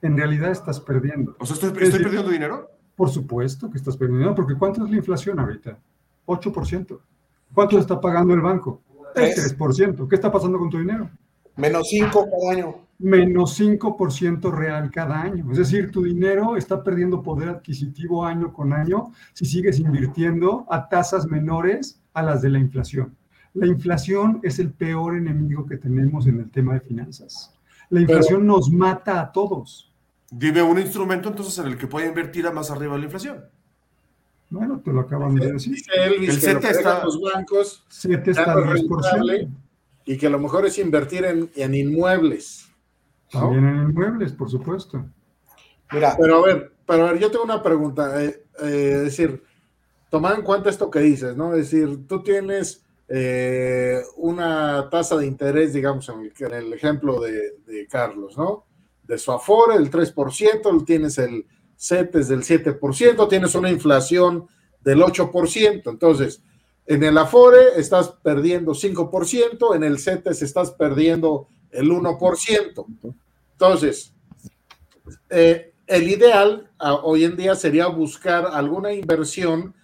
en 0.00 0.16
realidad 0.16 0.50
estás 0.50 0.80
perdiendo. 0.80 1.34
O 1.38 1.46
sea, 1.46 1.54
¿estoy, 1.54 1.70
estoy 1.82 2.02
perdiendo 2.02 2.30
dinero? 2.30 2.70
Por 2.94 3.10
supuesto 3.10 3.70
que 3.70 3.78
estás 3.78 3.96
perdiendo 3.96 4.18
dinero, 4.18 4.34
porque 4.34 4.54
¿cuánto 4.54 4.84
es 4.84 4.90
la 4.90 4.96
inflación 4.96 5.40
ahorita? 5.40 5.78
8%. 6.26 7.00
¿Cuánto 7.52 7.78
está 7.78 8.00
pagando 8.00 8.34
el 8.34 8.40
banco? 8.40 8.82
El 9.14 9.32
3%. 9.32 10.08
¿Qué 10.08 10.14
está 10.14 10.30
pasando 10.30 10.58
con 10.58 10.70
tu 10.70 10.78
dinero? 10.78 11.10
Menos 11.56 11.88
5 11.88 12.26
cada 12.30 12.52
año. 12.52 12.74
Menos 12.98 13.58
5% 13.58 14.52
real 14.52 14.90
cada 14.90 15.20
año. 15.20 15.50
Es 15.50 15.58
decir, 15.58 15.90
tu 15.90 16.02
dinero 16.02 16.56
está 16.56 16.82
perdiendo 16.82 17.22
poder 17.22 17.48
adquisitivo 17.48 18.24
año 18.24 18.52
con 18.52 18.72
año 18.72 19.12
si 19.32 19.44
sigues 19.44 19.78
invirtiendo 19.78 20.66
a 20.68 20.88
tasas 20.88 21.26
menores 21.26 22.00
a 22.14 22.22
las 22.22 22.40
de 22.40 22.48
la 22.48 22.58
inflación. 22.58 23.14
La 23.52 23.66
inflación 23.66 24.40
es 24.42 24.58
el 24.58 24.72
peor 24.72 25.16
enemigo 25.16 25.66
que 25.66 25.76
tenemos 25.76 26.26
en 26.26 26.40
el 26.40 26.50
tema 26.50 26.74
de 26.74 26.80
finanzas. 26.80 27.54
La 27.90 28.00
inflación 28.00 28.46
nos 28.46 28.70
mata 28.70 29.20
a 29.20 29.30
todos. 29.30 29.92
Dime 30.30 30.62
un 30.62 30.78
instrumento 30.78 31.28
entonces 31.28 31.56
en 31.58 31.66
el 31.66 31.78
que 31.78 31.86
pueda 31.86 32.06
invertir 32.06 32.46
a 32.46 32.50
más 32.50 32.70
arriba 32.70 32.94
de 32.94 33.00
la 33.00 33.04
inflación. 33.04 33.44
Bueno, 34.50 34.80
te 34.84 34.92
lo 34.92 35.00
acaban 35.00 35.34
de 35.34 35.52
decir. 35.52 35.76
el 35.96 36.32
CETA 36.32 36.70
está. 36.70 37.04
Los 37.04 37.20
bancos, 37.20 37.84
CETA 37.88 38.30
está 38.30 38.52
al 38.52 38.64
10%. 38.64 39.48
Y 40.06 40.16
que 40.18 40.28
lo 40.28 40.38
mejor 40.38 40.66
es 40.66 40.78
invertir 40.78 41.24
en, 41.24 41.50
en 41.54 41.74
inmuebles. 41.74 42.68
También 43.30 43.66
en 43.66 43.82
inmuebles, 43.88 44.32
por 44.32 44.50
supuesto. 44.50 45.04
Mira. 45.92 46.16
Pero 46.18 46.36
a 46.36 46.46
ver, 46.46 46.72
pero 46.86 47.06
a 47.06 47.12
ver, 47.12 47.20
yo 47.20 47.30
tengo 47.30 47.44
una 47.44 47.62
pregunta. 47.62 48.22
Eh, 48.22 48.44
eh, 48.62 48.92
es 48.96 49.02
decir, 49.02 49.42
tomad 50.14 50.36
en 50.36 50.42
cuenta 50.42 50.70
esto 50.70 50.92
que 50.92 51.00
dices, 51.00 51.36
¿no? 51.36 51.56
Es 51.56 51.72
decir, 51.72 52.06
tú 52.06 52.22
tienes 52.22 52.84
eh, 53.08 54.00
una 54.14 54.88
tasa 54.88 55.16
de 55.16 55.26
interés, 55.26 55.72
digamos, 55.72 56.08
en 56.08 56.30
el, 56.52 56.72
ejemplo 56.72 57.20
de, 57.20 57.88
Carlos, 57.90 58.38
¿no? 58.38 58.64
De 59.02 59.18
su 59.18 59.32
Afore, 59.32 59.74
el 59.74 59.90
3%, 59.90 60.86
tienes 60.86 61.18
el 61.18 61.44
CETES 61.76 62.28
del 62.28 62.44
7%, 62.44 63.28
tienes 63.28 63.56
una 63.56 63.72
inflación 63.72 64.46
del 64.84 65.00
8%. 65.00 65.82
Entonces, 65.84 66.44
en 66.86 67.02
el 67.02 67.18
Afore 67.18 67.70
estás 67.76 68.10
perdiendo 68.22 68.70
5%, 68.70 69.74
en 69.74 69.82
el 69.82 69.98
CETES 69.98 70.42
estás 70.42 70.70
perdiendo 70.70 71.48
el 71.72 71.90
1%. 71.90 72.86
Entonces, 73.50 74.14
eh, 75.28 75.72
el 75.88 76.08
ideal 76.08 76.70
hoy 77.02 77.24
en 77.24 77.34
día 77.34 77.56
sería 77.56 77.88
buscar 77.88 78.46
alguna 78.52 78.92
inversión 78.92 79.74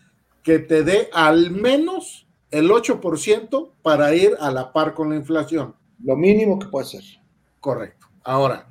que 0.43 0.59
te 0.59 0.82
dé 0.82 1.09
al 1.12 1.51
menos 1.51 2.26
el 2.51 2.70
8% 2.70 3.72
para 3.82 4.14
ir 4.14 4.36
a 4.41 4.51
la 4.51 4.72
par 4.72 4.95
con 4.95 5.11
la 5.11 5.16
inflación. 5.16 5.74
Lo 6.03 6.16
mínimo 6.16 6.59
que 6.59 6.66
puede 6.66 6.86
ser. 6.86 7.05
Correcto. 7.61 8.07
Ahora, 8.22 8.68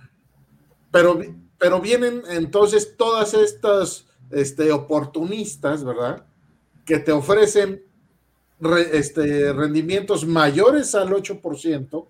pero 0.92 1.20
pero 1.60 1.82
vienen 1.82 2.24
entonces 2.30 2.96
todas 2.98 3.34
estas 3.36 4.08
este, 4.32 4.72
oportunistas, 4.72 5.84
¿verdad? 5.84 6.26
Que 6.86 6.98
te 7.00 7.12
ofrecen 7.12 7.84
este, 8.94 9.54
rendimientos 9.54 10.26
mayores 10.26 10.96
al 10.96 11.10
8%, 11.10 12.08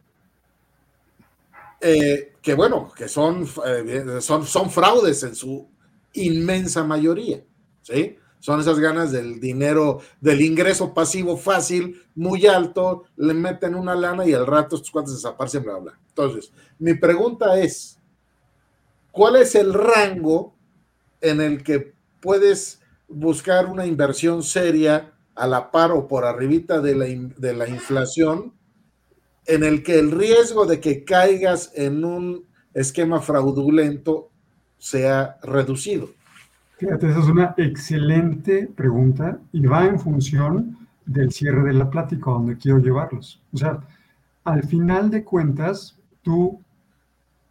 eh, 1.82 2.34
que 2.42 2.54
bueno, 2.54 2.92
que 2.96 3.08
son, 3.08 3.48
eh, 3.66 4.20
son, 4.22 4.46
son 4.46 4.70
fraudes 4.70 5.24
en 5.24 5.36
su 5.36 5.68
inmensa 6.14 6.84
mayoría, 6.84 7.44
¿sí? 7.82 8.18
Son 8.40 8.60
esas 8.60 8.80
ganas 8.80 9.12
del 9.12 9.40
dinero, 9.40 10.00
del 10.22 10.42
ingreso 10.42 10.94
pasivo 10.94 11.38
fácil, 11.38 12.02
muy 12.16 12.46
alto, 12.48 13.04
le 13.18 13.34
meten 13.34 13.76
una 13.76 13.96
lana 13.96 14.26
y 14.26 14.34
al 14.34 14.48
rato 14.48 14.78
estos 14.78 14.92
cuantos 14.92 15.16
desaparecen, 15.16 15.64
bla, 15.64 15.78
bla. 15.78 16.00
Entonces, 16.10 16.52
mi 16.80 16.94
pregunta 16.94 17.60
es, 17.60 18.00
¿Cuál 19.12 19.38
es 19.38 19.56
el 19.56 19.74
rango 19.74 20.56
en 21.22 21.42
el 21.42 21.64
que 21.64 21.94
puedes 22.22 22.82
buscar 23.08 23.66
una 23.66 23.86
inversión 23.86 24.44
seria 24.44 25.14
a 25.36 25.48
la 25.48 25.72
par 25.72 25.92
o 25.92 26.08
por 26.08 26.26
arribita 26.26 26.80
de 26.80 26.96
la, 26.96 27.06
de 27.06 27.54
la 27.54 27.68
inflación, 27.68 28.54
en 29.46 29.64
el 29.64 29.84
que 29.84 29.98
el 29.98 30.12
riesgo 30.12 30.66
de 30.66 30.80
que 30.80 31.04
caigas 31.04 31.72
en 31.76 32.06
un 32.06 32.48
esquema 32.74 33.22
fraudulento 33.22 34.30
sea 34.78 35.40
reducido? 35.42 36.12
Fíjate, 36.80 37.10
esa 37.10 37.20
es 37.20 37.26
una 37.28 37.54
excelente 37.58 38.72
pregunta 38.74 39.38
y 39.52 39.66
va 39.66 39.86
en 39.86 40.00
función 40.00 40.78
del 41.06 41.30
cierre 41.30 41.64
de 41.64 41.74
la 41.74 41.90
plática 41.90 42.32
donde 42.32 42.56
quiero 42.56 42.78
llevarlos. 42.78 43.42
O 43.52 43.58
sea, 43.58 43.82
al 44.46 44.64
final 44.64 45.12
de 45.12 45.26
cuentas, 45.26 46.00
tú 46.22 46.62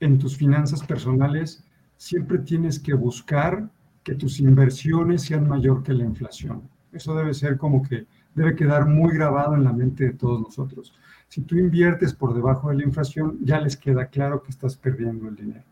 en 0.01 0.18
tus 0.18 0.35
finanzas 0.39 0.83
personales 0.83 1.62
siempre 1.99 2.39
tienes 2.39 2.81
que 2.81 2.95
buscar 2.95 3.68
que 4.03 4.14
tus 4.14 4.41
inversiones 4.41 5.24
sean 5.24 5.47
mayor 5.47 5.83
que 5.83 5.93
la 5.93 6.05
inflación. 6.05 6.62
Eso 6.91 7.14
debe 7.14 7.35
ser 7.35 7.59
como 7.59 7.83
que 7.83 8.07
debe 8.35 8.57
quedar 8.57 8.87
muy 8.87 9.12
grabado 9.12 9.55
en 9.55 9.64
la 9.64 9.74
mente 9.74 10.05
de 10.05 10.12
todos 10.14 10.41
nosotros. 10.41 10.95
Si 11.29 11.43
tú 11.43 11.59
inviertes 11.59 12.14
por 12.14 12.33
debajo 12.33 12.70
de 12.70 12.76
la 12.76 12.85
inflación, 12.85 13.37
ya 13.43 13.61
les 13.61 13.76
queda 13.76 14.07
claro 14.07 14.43
que 14.43 14.53
estás 14.53 14.74
perdiendo 14.79 15.29
el 15.29 15.37
dinero. 15.37 15.64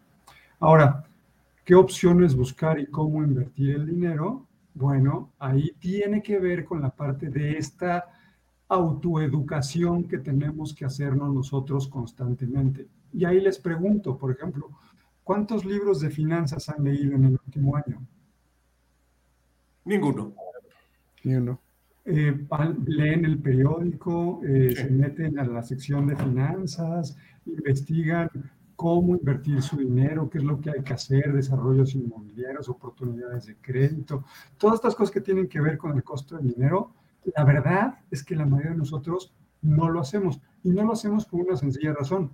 Ahora, 0.60 1.06
¿qué 1.66 1.74
opciones 1.74 2.36
buscar 2.36 2.78
y 2.78 2.86
cómo 2.86 3.22
invertir 3.22 3.74
el 3.74 3.86
dinero? 3.86 4.46
Bueno, 4.72 5.32
ahí 5.38 5.72
tiene 5.80 6.22
que 6.22 6.38
ver 6.38 6.64
con 6.64 6.80
la 6.80 6.90
parte 6.90 7.28
de 7.28 7.58
esta 7.58 8.04
autoeducación 8.68 10.04
que 10.04 10.18
tenemos 10.18 10.72
que 10.72 10.84
hacernos 10.84 11.34
nosotros 11.34 11.88
constantemente. 11.88 12.86
Y 13.12 13.24
ahí 13.24 13.40
les 13.40 13.58
pregunto, 13.58 14.16
por 14.16 14.30
ejemplo, 14.30 14.70
¿cuántos 15.24 15.64
libros 15.64 16.00
de 16.00 16.10
finanzas 16.10 16.68
han 16.68 16.84
leído 16.84 17.16
en 17.16 17.24
el 17.24 17.32
último 17.44 17.76
año? 17.76 18.00
Ninguno. 19.84 20.34
Ni 21.24 21.34
uno. 21.34 21.58
Eh, 22.04 22.46
leen 22.86 23.24
el 23.24 23.38
periódico, 23.38 24.40
eh, 24.44 24.72
se 24.76 24.88
meten 24.88 25.40
a 25.40 25.44
la 25.44 25.64
sección 25.64 26.06
de 26.06 26.14
finanzas, 26.14 27.16
investigan 27.44 28.30
cómo 28.76 29.16
invertir 29.16 29.62
su 29.62 29.76
dinero, 29.78 30.28
qué 30.30 30.38
es 30.38 30.44
lo 30.44 30.60
que 30.60 30.70
hay 30.70 30.82
que 30.82 30.92
hacer, 30.92 31.32
desarrollos 31.32 31.94
inmobiliarios, 31.94 32.68
oportunidades 32.68 33.46
de 33.46 33.56
crédito, 33.56 34.24
todas 34.58 34.76
estas 34.76 34.94
cosas 34.94 35.12
que 35.12 35.20
tienen 35.20 35.48
que 35.48 35.60
ver 35.60 35.78
con 35.78 35.96
el 35.96 36.04
costo 36.04 36.36
del 36.36 36.54
dinero. 36.54 36.92
La 37.34 37.44
verdad 37.44 37.98
es 38.10 38.22
que 38.22 38.36
la 38.36 38.46
mayoría 38.46 38.72
de 38.72 38.78
nosotros 38.78 39.34
no 39.62 39.88
lo 39.88 40.00
hacemos 40.00 40.40
y 40.62 40.70
no 40.70 40.84
lo 40.84 40.92
hacemos 40.92 41.24
por 41.24 41.40
una 41.40 41.56
sencilla 41.56 41.94
razón 41.94 42.30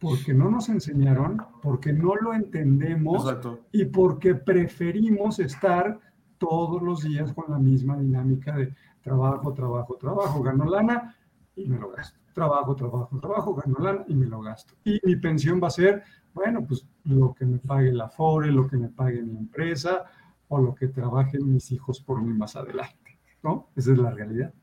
porque 0.00 0.32
no 0.32 0.50
nos 0.50 0.68
enseñaron, 0.70 1.42
porque 1.62 1.92
no 1.92 2.14
lo 2.16 2.32
entendemos 2.32 3.36
y 3.70 3.84
porque 3.84 4.34
preferimos 4.34 5.38
estar 5.38 6.00
todos 6.38 6.80
los 6.82 7.02
días 7.02 7.34
con 7.34 7.50
la 7.50 7.58
misma 7.58 7.98
dinámica 7.98 8.56
de 8.56 8.74
trabajo, 9.02 9.52
trabajo, 9.52 9.96
trabajo, 9.96 10.42
gano 10.42 10.64
lana 10.64 11.14
y 11.54 11.68
me 11.68 11.78
lo 11.78 11.90
gasto. 11.90 12.19
Trabajo, 12.40 12.74
trabajo, 12.74 13.18
trabajo, 13.20 13.54
gano 13.54 13.78
lana 13.78 14.04
y 14.08 14.14
me 14.14 14.24
lo 14.24 14.40
gasto. 14.40 14.72
Y 14.82 14.98
mi 15.02 15.16
pensión 15.16 15.60
va 15.62 15.68
a 15.68 15.70
ser, 15.70 16.02
bueno, 16.32 16.66
pues 16.66 16.86
lo 17.04 17.34
que 17.34 17.44
me 17.44 17.58
pague 17.58 17.92
la 17.92 18.08
FORE, 18.08 18.50
lo 18.50 18.66
que 18.66 18.78
me 18.78 18.88
pague 18.88 19.22
mi 19.22 19.36
empresa 19.36 20.04
o 20.48 20.58
lo 20.58 20.74
que 20.74 20.88
trabajen 20.88 21.52
mis 21.52 21.70
hijos 21.70 22.00
por 22.00 22.22
mí 22.22 22.32
más 22.32 22.56
adelante, 22.56 23.20
¿no? 23.42 23.68
Esa 23.76 23.92
es 23.92 23.98
la 23.98 24.10
realidad. 24.10 24.54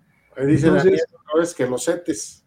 dice 0.48 0.70
Entonces, 0.70 1.06
vez 1.38 1.54
que 1.54 1.68
los 1.68 1.86
CETES 1.86 2.47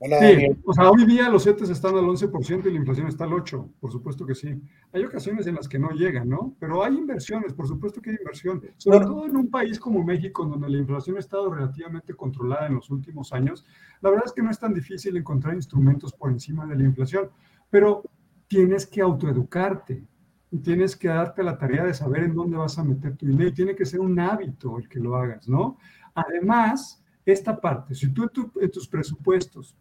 sí, 0.00 0.46
o 0.64 0.72
sea, 0.74 0.90
hoy 0.90 1.06
día 1.06 1.28
los 1.30 1.44
CETES 1.44 1.70
están 1.70 1.96
al 1.96 2.04
11% 2.04 2.66
y 2.66 2.70
la 2.70 2.76
inflación 2.76 3.06
está 3.06 3.24
al 3.24 3.30
8%, 3.30 3.72
por 3.80 3.90
supuesto 3.90 4.26
que 4.26 4.34
sí. 4.34 4.60
Hay 4.92 5.04
ocasiones 5.04 5.46
en 5.46 5.54
las 5.54 5.68
que 5.68 5.78
no 5.78 5.90
llegan, 5.90 6.28
¿no? 6.28 6.54
Pero 6.58 6.84
hay 6.84 6.96
inversiones, 6.96 7.54
por 7.54 7.66
supuesto 7.66 8.00
que 8.02 8.10
hay 8.10 8.16
inversión. 8.16 8.62
Sobre 8.76 9.00
todo 9.00 9.26
en 9.26 9.36
un 9.36 9.50
país 9.50 9.78
como 9.78 10.04
México, 10.04 10.44
donde 10.44 10.68
la 10.68 10.78
inflación 10.78 11.16
ha 11.16 11.20
estado 11.20 11.52
relativamente 11.52 12.14
controlada 12.14 12.66
en 12.66 12.74
los 12.74 12.90
últimos 12.90 13.32
años, 13.32 13.64
la 14.02 14.10
verdad 14.10 14.26
es 14.26 14.32
que 14.32 14.42
no 14.42 14.50
es 14.50 14.58
tan 14.58 14.74
difícil 14.74 15.16
encontrar 15.16 15.54
instrumentos 15.54 16.12
por 16.12 16.30
encima 16.30 16.66
de 16.66 16.76
la 16.76 16.84
inflación, 16.84 17.30
pero 17.70 18.02
tienes 18.48 18.86
que 18.86 19.00
autoeducarte 19.00 20.04
y 20.50 20.58
tienes 20.58 20.94
que 20.94 21.08
darte 21.08 21.42
la 21.42 21.58
tarea 21.58 21.84
de 21.84 21.94
saber 21.94 22.22
en 22.24 22.34
dónde 22.34 22.56
vas 22.56 22.78
a 22.78 22.84
meter 22.84 23.16
tu 23.16 23.26
dinero 23.26 23.48
y 23.48 23.54
tiene 23.54 23.74
que 23.74 23.84
ser 23.84 24.00
un 24.00 24.18
hábito 24.20 24.78
el 24.78 24.88
que 24.88 25.00
lo 25.00 25.16
hagas, 25.16 25.48
¿no? 25.48 25.78
Además, 26.14 27.02
esta 27.24 27.60
parte, 27.60 27.94
si 27.94 28.12
tú 28.12 28.30
en 28.60 28.70
tus 28.70 28.86
presupuestos 28.86 29.74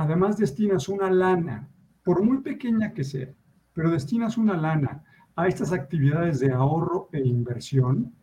además 0.00 0.38
destinas 0.38 0.88
una 0.88 1.10
lana, 1.10 1.68
por 2.02 2.22
muy 2.22 2.38
pequeña 2.38 2.94
que 2.94 3.04
sea, 3.04 3.28
pero 3.74 3.90
destinas 3.90 4.38
una 4.38 4.56
lana 4.56 5.04
a 5.36 5.46
estas 5.46 5.72
actividades 5.72 6.40
de 6.40 6.52
ahorro 6.52 7.10
e 7.12 7.20
inversión, 7.20 8.14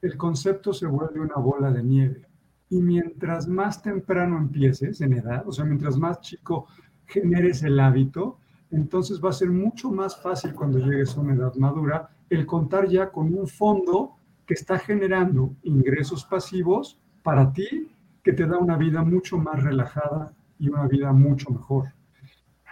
el 0.00 0.16
concepto 0.16 0.72
se 0.72 0.86
vuelve 0.86 1.20
una 1.20 1.34
bola 1.34 1.70
de 1.70 1.82
nieve. 1.82 2.26
Y 2.70 2.80
mientras 2.80 3.46
más 3.48 3.82
temprano 3.82 4.38
empieces 4.38 5.02
en 5.02 5.12
edad, 5.12 5.46
o 5.46 5.52
sea, 5.52 5.66
mientras 5.66 5.98
más 5.98 6.22
chico 6.22 6.68
generes 7.04 7.62
el 7.64 7.78
hábito, 7.80 8.38
entonces 8.70 9.20
va 9.22 9.28
a 9.28 9.34
ser 9.34 9.50
mucho 9.50 9.90
más 9.90 10.22
fácil 10.22 10.54
cuando 10.54 10.78
llegues 10.78 11.14
a 11.14 11.20
una 11.20 11.34
edad 11.34 11.54
madura 11.56 12.08
el 12.30 12.46
contar 12.46 12.88
ya 12.88 13.10
con 13.10 13.34
un 13.34 13.46
fondo 13.46 14.16
que 14.46 14.54
está 14.54 14.78
generando 14.78 15.54
ingresos 15.64 16.24
pasivos 16.24 16.98
para 17.22 17.52
ti, 17.52 17.90
que 18.22 18.32
te 18.32 18.46
da 18.46 18.56
una 18.56 18.78
vida 18.78 19.02
mucho 19.02 19.36
más 19.36 19.62
relajada 19.62 20.32
y 20.60 20.68
una 20.68 20.86
vida 20.86 21.12
mucho 21.12 21.50
mejor. 21.50 21.92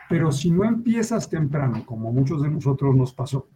Pero 0.08 0.30
si 0.30 0.50
no 0.50 0.64
empiezas 0.64 1.28
temprano, 1.28 1.84
como 1.84 2.12
muchos 2.12 2.42
de 2.42 2.50
nosotros 2.50 2.94
nos 2.94 3.12
pasó, 3.12 3.48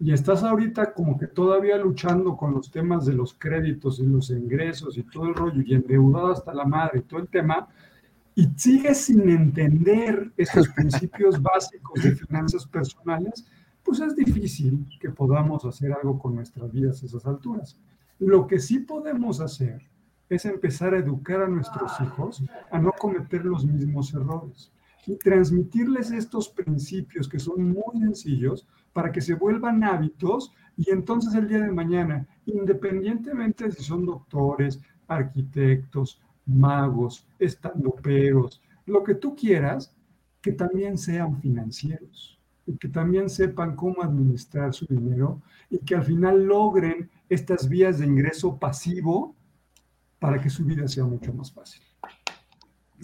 y 0.00 0.12
estás 0.12 0.42
ahorita 0.42 0.94
como 0.94 1.18
que 1.18 1.26
todavía 1.26 1.76
luchando 1.76 2.36
con 2.36 2.54
los 2.54 2.70
temas 2.70 3.04
de 3.04 3.14
los 3.14 3.34
créditos 3.34 3.98
y 3.98 4.06
los 4.06 4.30
ingresos 4.30 4.96
y 4.96 5.02
todo 5.02 5.26
el 5.26 5.34
rollo 5.34 5.60
y 5.60 5.74
endeudado 5.74 6.32
hasta 6.32 6.54
la 6.54 6.64
madre 6.64 7.00
y 7.00 7.02
todo 7.02 7.20
el 7.20 7.28
tema, 7.28 7.68
y 8.34 8.46
sigues 8.56 8.98
sin 8.98 9.28
entender 9.28 10.32
esos 10.36 10.68
principios 10.76 11.42
básicos 11.42 12.02
de 12.02 12.14
finanzas 12.14 12.66
personales, 12.66 13.46
pues 13.82 14.00
es 14.00 14.14
difícil 14.14 14.86
que 15.00 15.10
podamos 15.10 15.64
hacer 15.64 15.92
algo 15.92 16.18
con 16.18 16.36
nuestras 16.36 16.70
vidas 16.70 17.02
a 17.02 17.06
esas 17.06 17.26
alturas. 17.26 17.80
Lo 18.18 18.46
que 18.46 18.60
sí 18.60 18.80
podemos 18.80 19.40
hacer 19.40 19.82
es 20.28 20.44
empezar 20.44 20.94
a 20.94 20.98
educar 20.98 21.42
a 21.42 21.48
nuestros 21.48 21.92
hijos 22.00 22.42
a 22.70 22.78
no 22.78 22.92
cometer 22.92 23.44
los 23.44 23.64
mismos 23.64 24.12
errores 24.14 24.70
y 25.06 25.16
transmitirles 25.16 26.10
estos 26.10 26.50
principios 26.50 27.28
que 27.28 27.38
son 27.38 27.70
muy 27.70 28.00
sencillos 28.00 28.66
para 28.92 29.10
que 29.10 29.20
se 29.20 29.34
vuelvan 29.34 29.82
hábitos 29.82 30.52
y 30.76 30.90
entonces 30.90 31.34
el 31.34 31.48
día 31.48 31.60
de 31.60 31.70
mañana, 31.70 32.26
independientemente 32.46 33.64
de 33.64 33.72
si 33.72 33.82
son 33.82 34.04
doctores, 34.04 34.80
arquitectos, 35.06 36.20
magos, 36.44 37.26
estandoperos, 37.38 38.62
lo 38.86 39.02
que 39.02 39.14
tú 39.14 39.34
quieras, 39.34 39.94
que 40.42 40.52
también 40.52 40.98
sean 40.98 41.40
financieros 41.40 42.38
y 42.66 42.76
que 42.76 42.88
también 42.88 43.30
sepan 43.30 43.76
cómo 43.76 44.02
administrar 44.02 44.74
su 44.74 44.86
dinero 44.86 45.40
y 45.70 45.78
que 45.78 45.94
al 45.94 46.04
final 46.04 46.44
logren 46.44 47.08
estas 47.28 47.68
vías 47.68 47.98
de 47.98 48.06
ingreso 48.06 48.58
pasivo 48.58 49.34
para 50.18 50.40
que 50.40 50.50
su 50.50 50.64
vida 50.64 50.88
sea 50.88 51.04
mucho 51.04 51.32
más 51.32 51.52
fácil. 51.52 51.82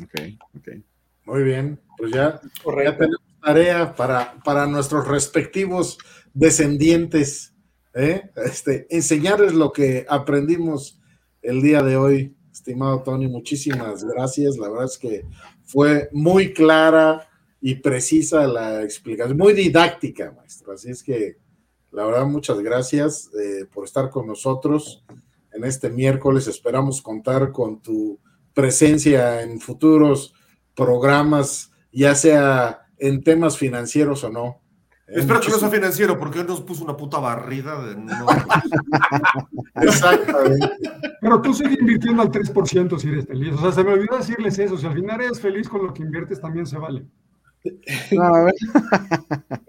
Ok, 0.03 0.15
ok. 0.57 0.69
Muy 1.27 1.43
bien, 1.43 1.81
pues 1.97 2.13
ya, 2.13 2.41
ya 2.85 2.97
tenemos 2.97 3.23
tarea 3.43 3.95
para, 3.95 4.35
para 4.45 4.67
nuestros 4.67 5.09
respectivos 5.09 5.99
descendientes, 6.35 7.55
¿eh? 7.95 8.31
este, 8.37 8.87
enseñarles 8.95 9.55
lo 9.55 9.73
que 9.73 10.05
aprendimos 10.09 11.01
el 11.41 11.63
día 11.63 11.83
de 11.83 11.97
hoy, 11.97 12.37
estimado 12.53 13.03
Tony, 13.03 13.29
muchísimas 13.29 14.05
gracias, 14.05 14.59
la 14.59 14.69
verdad 14.69 14.87
es 14.87 14.99
que 14.99 15.25
fue 15.63 16.09
muy 16.13 16.53
clara 16.53 17.27
y 17.61 17.77
precisa 17.77 18.47
la 18.47 18.83
explicación, 18.83 19.39
muy 19.39 19.55
didáctica, 19.55 20.33
maestro, 20.33 20.73
así 20.73 20.91
es 20.91 21.03
que 21.03 21.39
la 21.91 22.05
verdad 22.05 22.27
muchas 22.27 22.59
gracias 22.61 23.31
eh, 23.41 23.67
por 23.73 23.85
estar 23.85 24.11
con 24.11 24.27
nosotros 24.27 25.05
en 25.55 25.65
este 25.65 25.91
miércoles, 25.91 26.47
esperamos 26.47 27.01
contar 27.01 27.53
con 27.53 27.81
tu 27.81 28.21
presencia 28.53 29.43
en 29.43 29.61
futuros 29.61 30.35
programas, 30.75 31.71
ya 31.93 32.15
sea 32.15 32.87
en 32.99 33.23
temas 33.23 33.57
financieros 33.57 34.25
o 34.25 34.31
no. 34.31 34.61
Espero 35.07 35.41
que 35.41 35.51
no 35.51 35.59
sea 35.59 35.69
financiero, 35.69 36.19
porque 36.19 36.41
él 36.41 36.47
nos 36.47 36.63
puso 36.63 36.83
una 36.83 36.97
puta 36.97 37.19
barrida 37.19 37.85
de 37.85 37.95
no. 37.95 38.27
Exactamente. 39.83 40.71
Pero 41.21 41.43
tú 41.43 41.53
sigues 41.53 41.79
invirtiendo 41.79 42.23
al 42.23 42.31
3% 42.31 42.99
si 42.99 43.09
eres 43.09 43.27
feliz. 43.27 43.55
O 43.55 43.59
sea, 43.59 43.73
se 43.73 43.85
me 43.85 43.93
olvidó 43.93 44.17
decirles 44.17 44.59
eso. 44.59 44.79
Si 44.79 44.87
al 44.87 44.95
final 44.95 45.21
eres 45.21 45.41
feliz 45.41 45.69
con 45.69 45.87
lo 45.87 45.93
que 45.93 46.03
inviertes, 46.03 46.41
también 46.41 46.67
se 46.67 46.79
vale. 46.79 47.07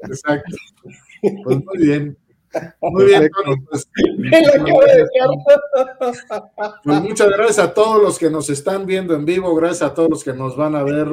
Exacto. 0.03 0.55
Pues 1.43 1.65
muy 1.65 1.77
bien. 1.77 2.17
Muy 2.81 3.05
bien, 3.05 3.29
pues, 3.69 3.89
pues, 6.83 7.01
muchas 7.01 7.29
gracias 7.29 7.59
a 7.59 7.73
todos 7.73 8.01
los 8.01 8.19
que 8.19 8.29
nos 8.29 8.49
están 8.49 8.85
viendo 8.85 9.15
en 9.15 9.25
vivo, 9.25 9.55
gracias 9.55 9.89
a 9.89 9.93
todos 9.93 10.09
los 10.09 10.23
que 10.23 10.33
nos 10.33 10.55
van 10.55 10.75
a 10.75 10.83
ver 10.83 11.07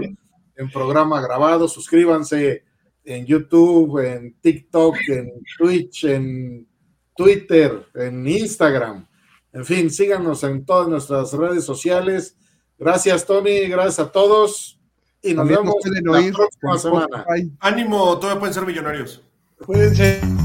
en 0.56 0.70
programa 0.70 1.20
grabado. 1.20 1.68
Suscríbanse 1.68 2.64
en 3.04 3.26
YouTube, 3.26 3.98
en 3.98 4.34
TikTok, 4.40 4.96
en 5.08 5.32
Twitch, 5.58 6.04
en 6.04 6.66
Twitter, 7.16 7.86
en 7.94 8.26
Instagram. 8.26 9.06
En 9.52 9.64
fin, 9.64 9.90
síganos 9.90 10.42
en 10.44 10.64
todas 10.64 10.88
nuestras 10.88 11.32
redes 11.32 11.64
sociales. 11.64 12.36
Gracias, 12.78 13.26
Tony. 13.26 13.68
Gracias 13.68 13.98
a 13.98 14.10
todos. 14.10 14.78
Y 15.22 15.34
nos 15.34 15.46
vemos 15.46 15.74
la 16.02 16.32
próxima 16.32 16.78
semana. 16.78 17.26
Ánimo, 17.60 18.18
todavía 18.18 18.40
pueden 18.40 18.54
ser 18.54 18.66
millonarios. 18.66 19.22
Cuídense. 19.64 20.41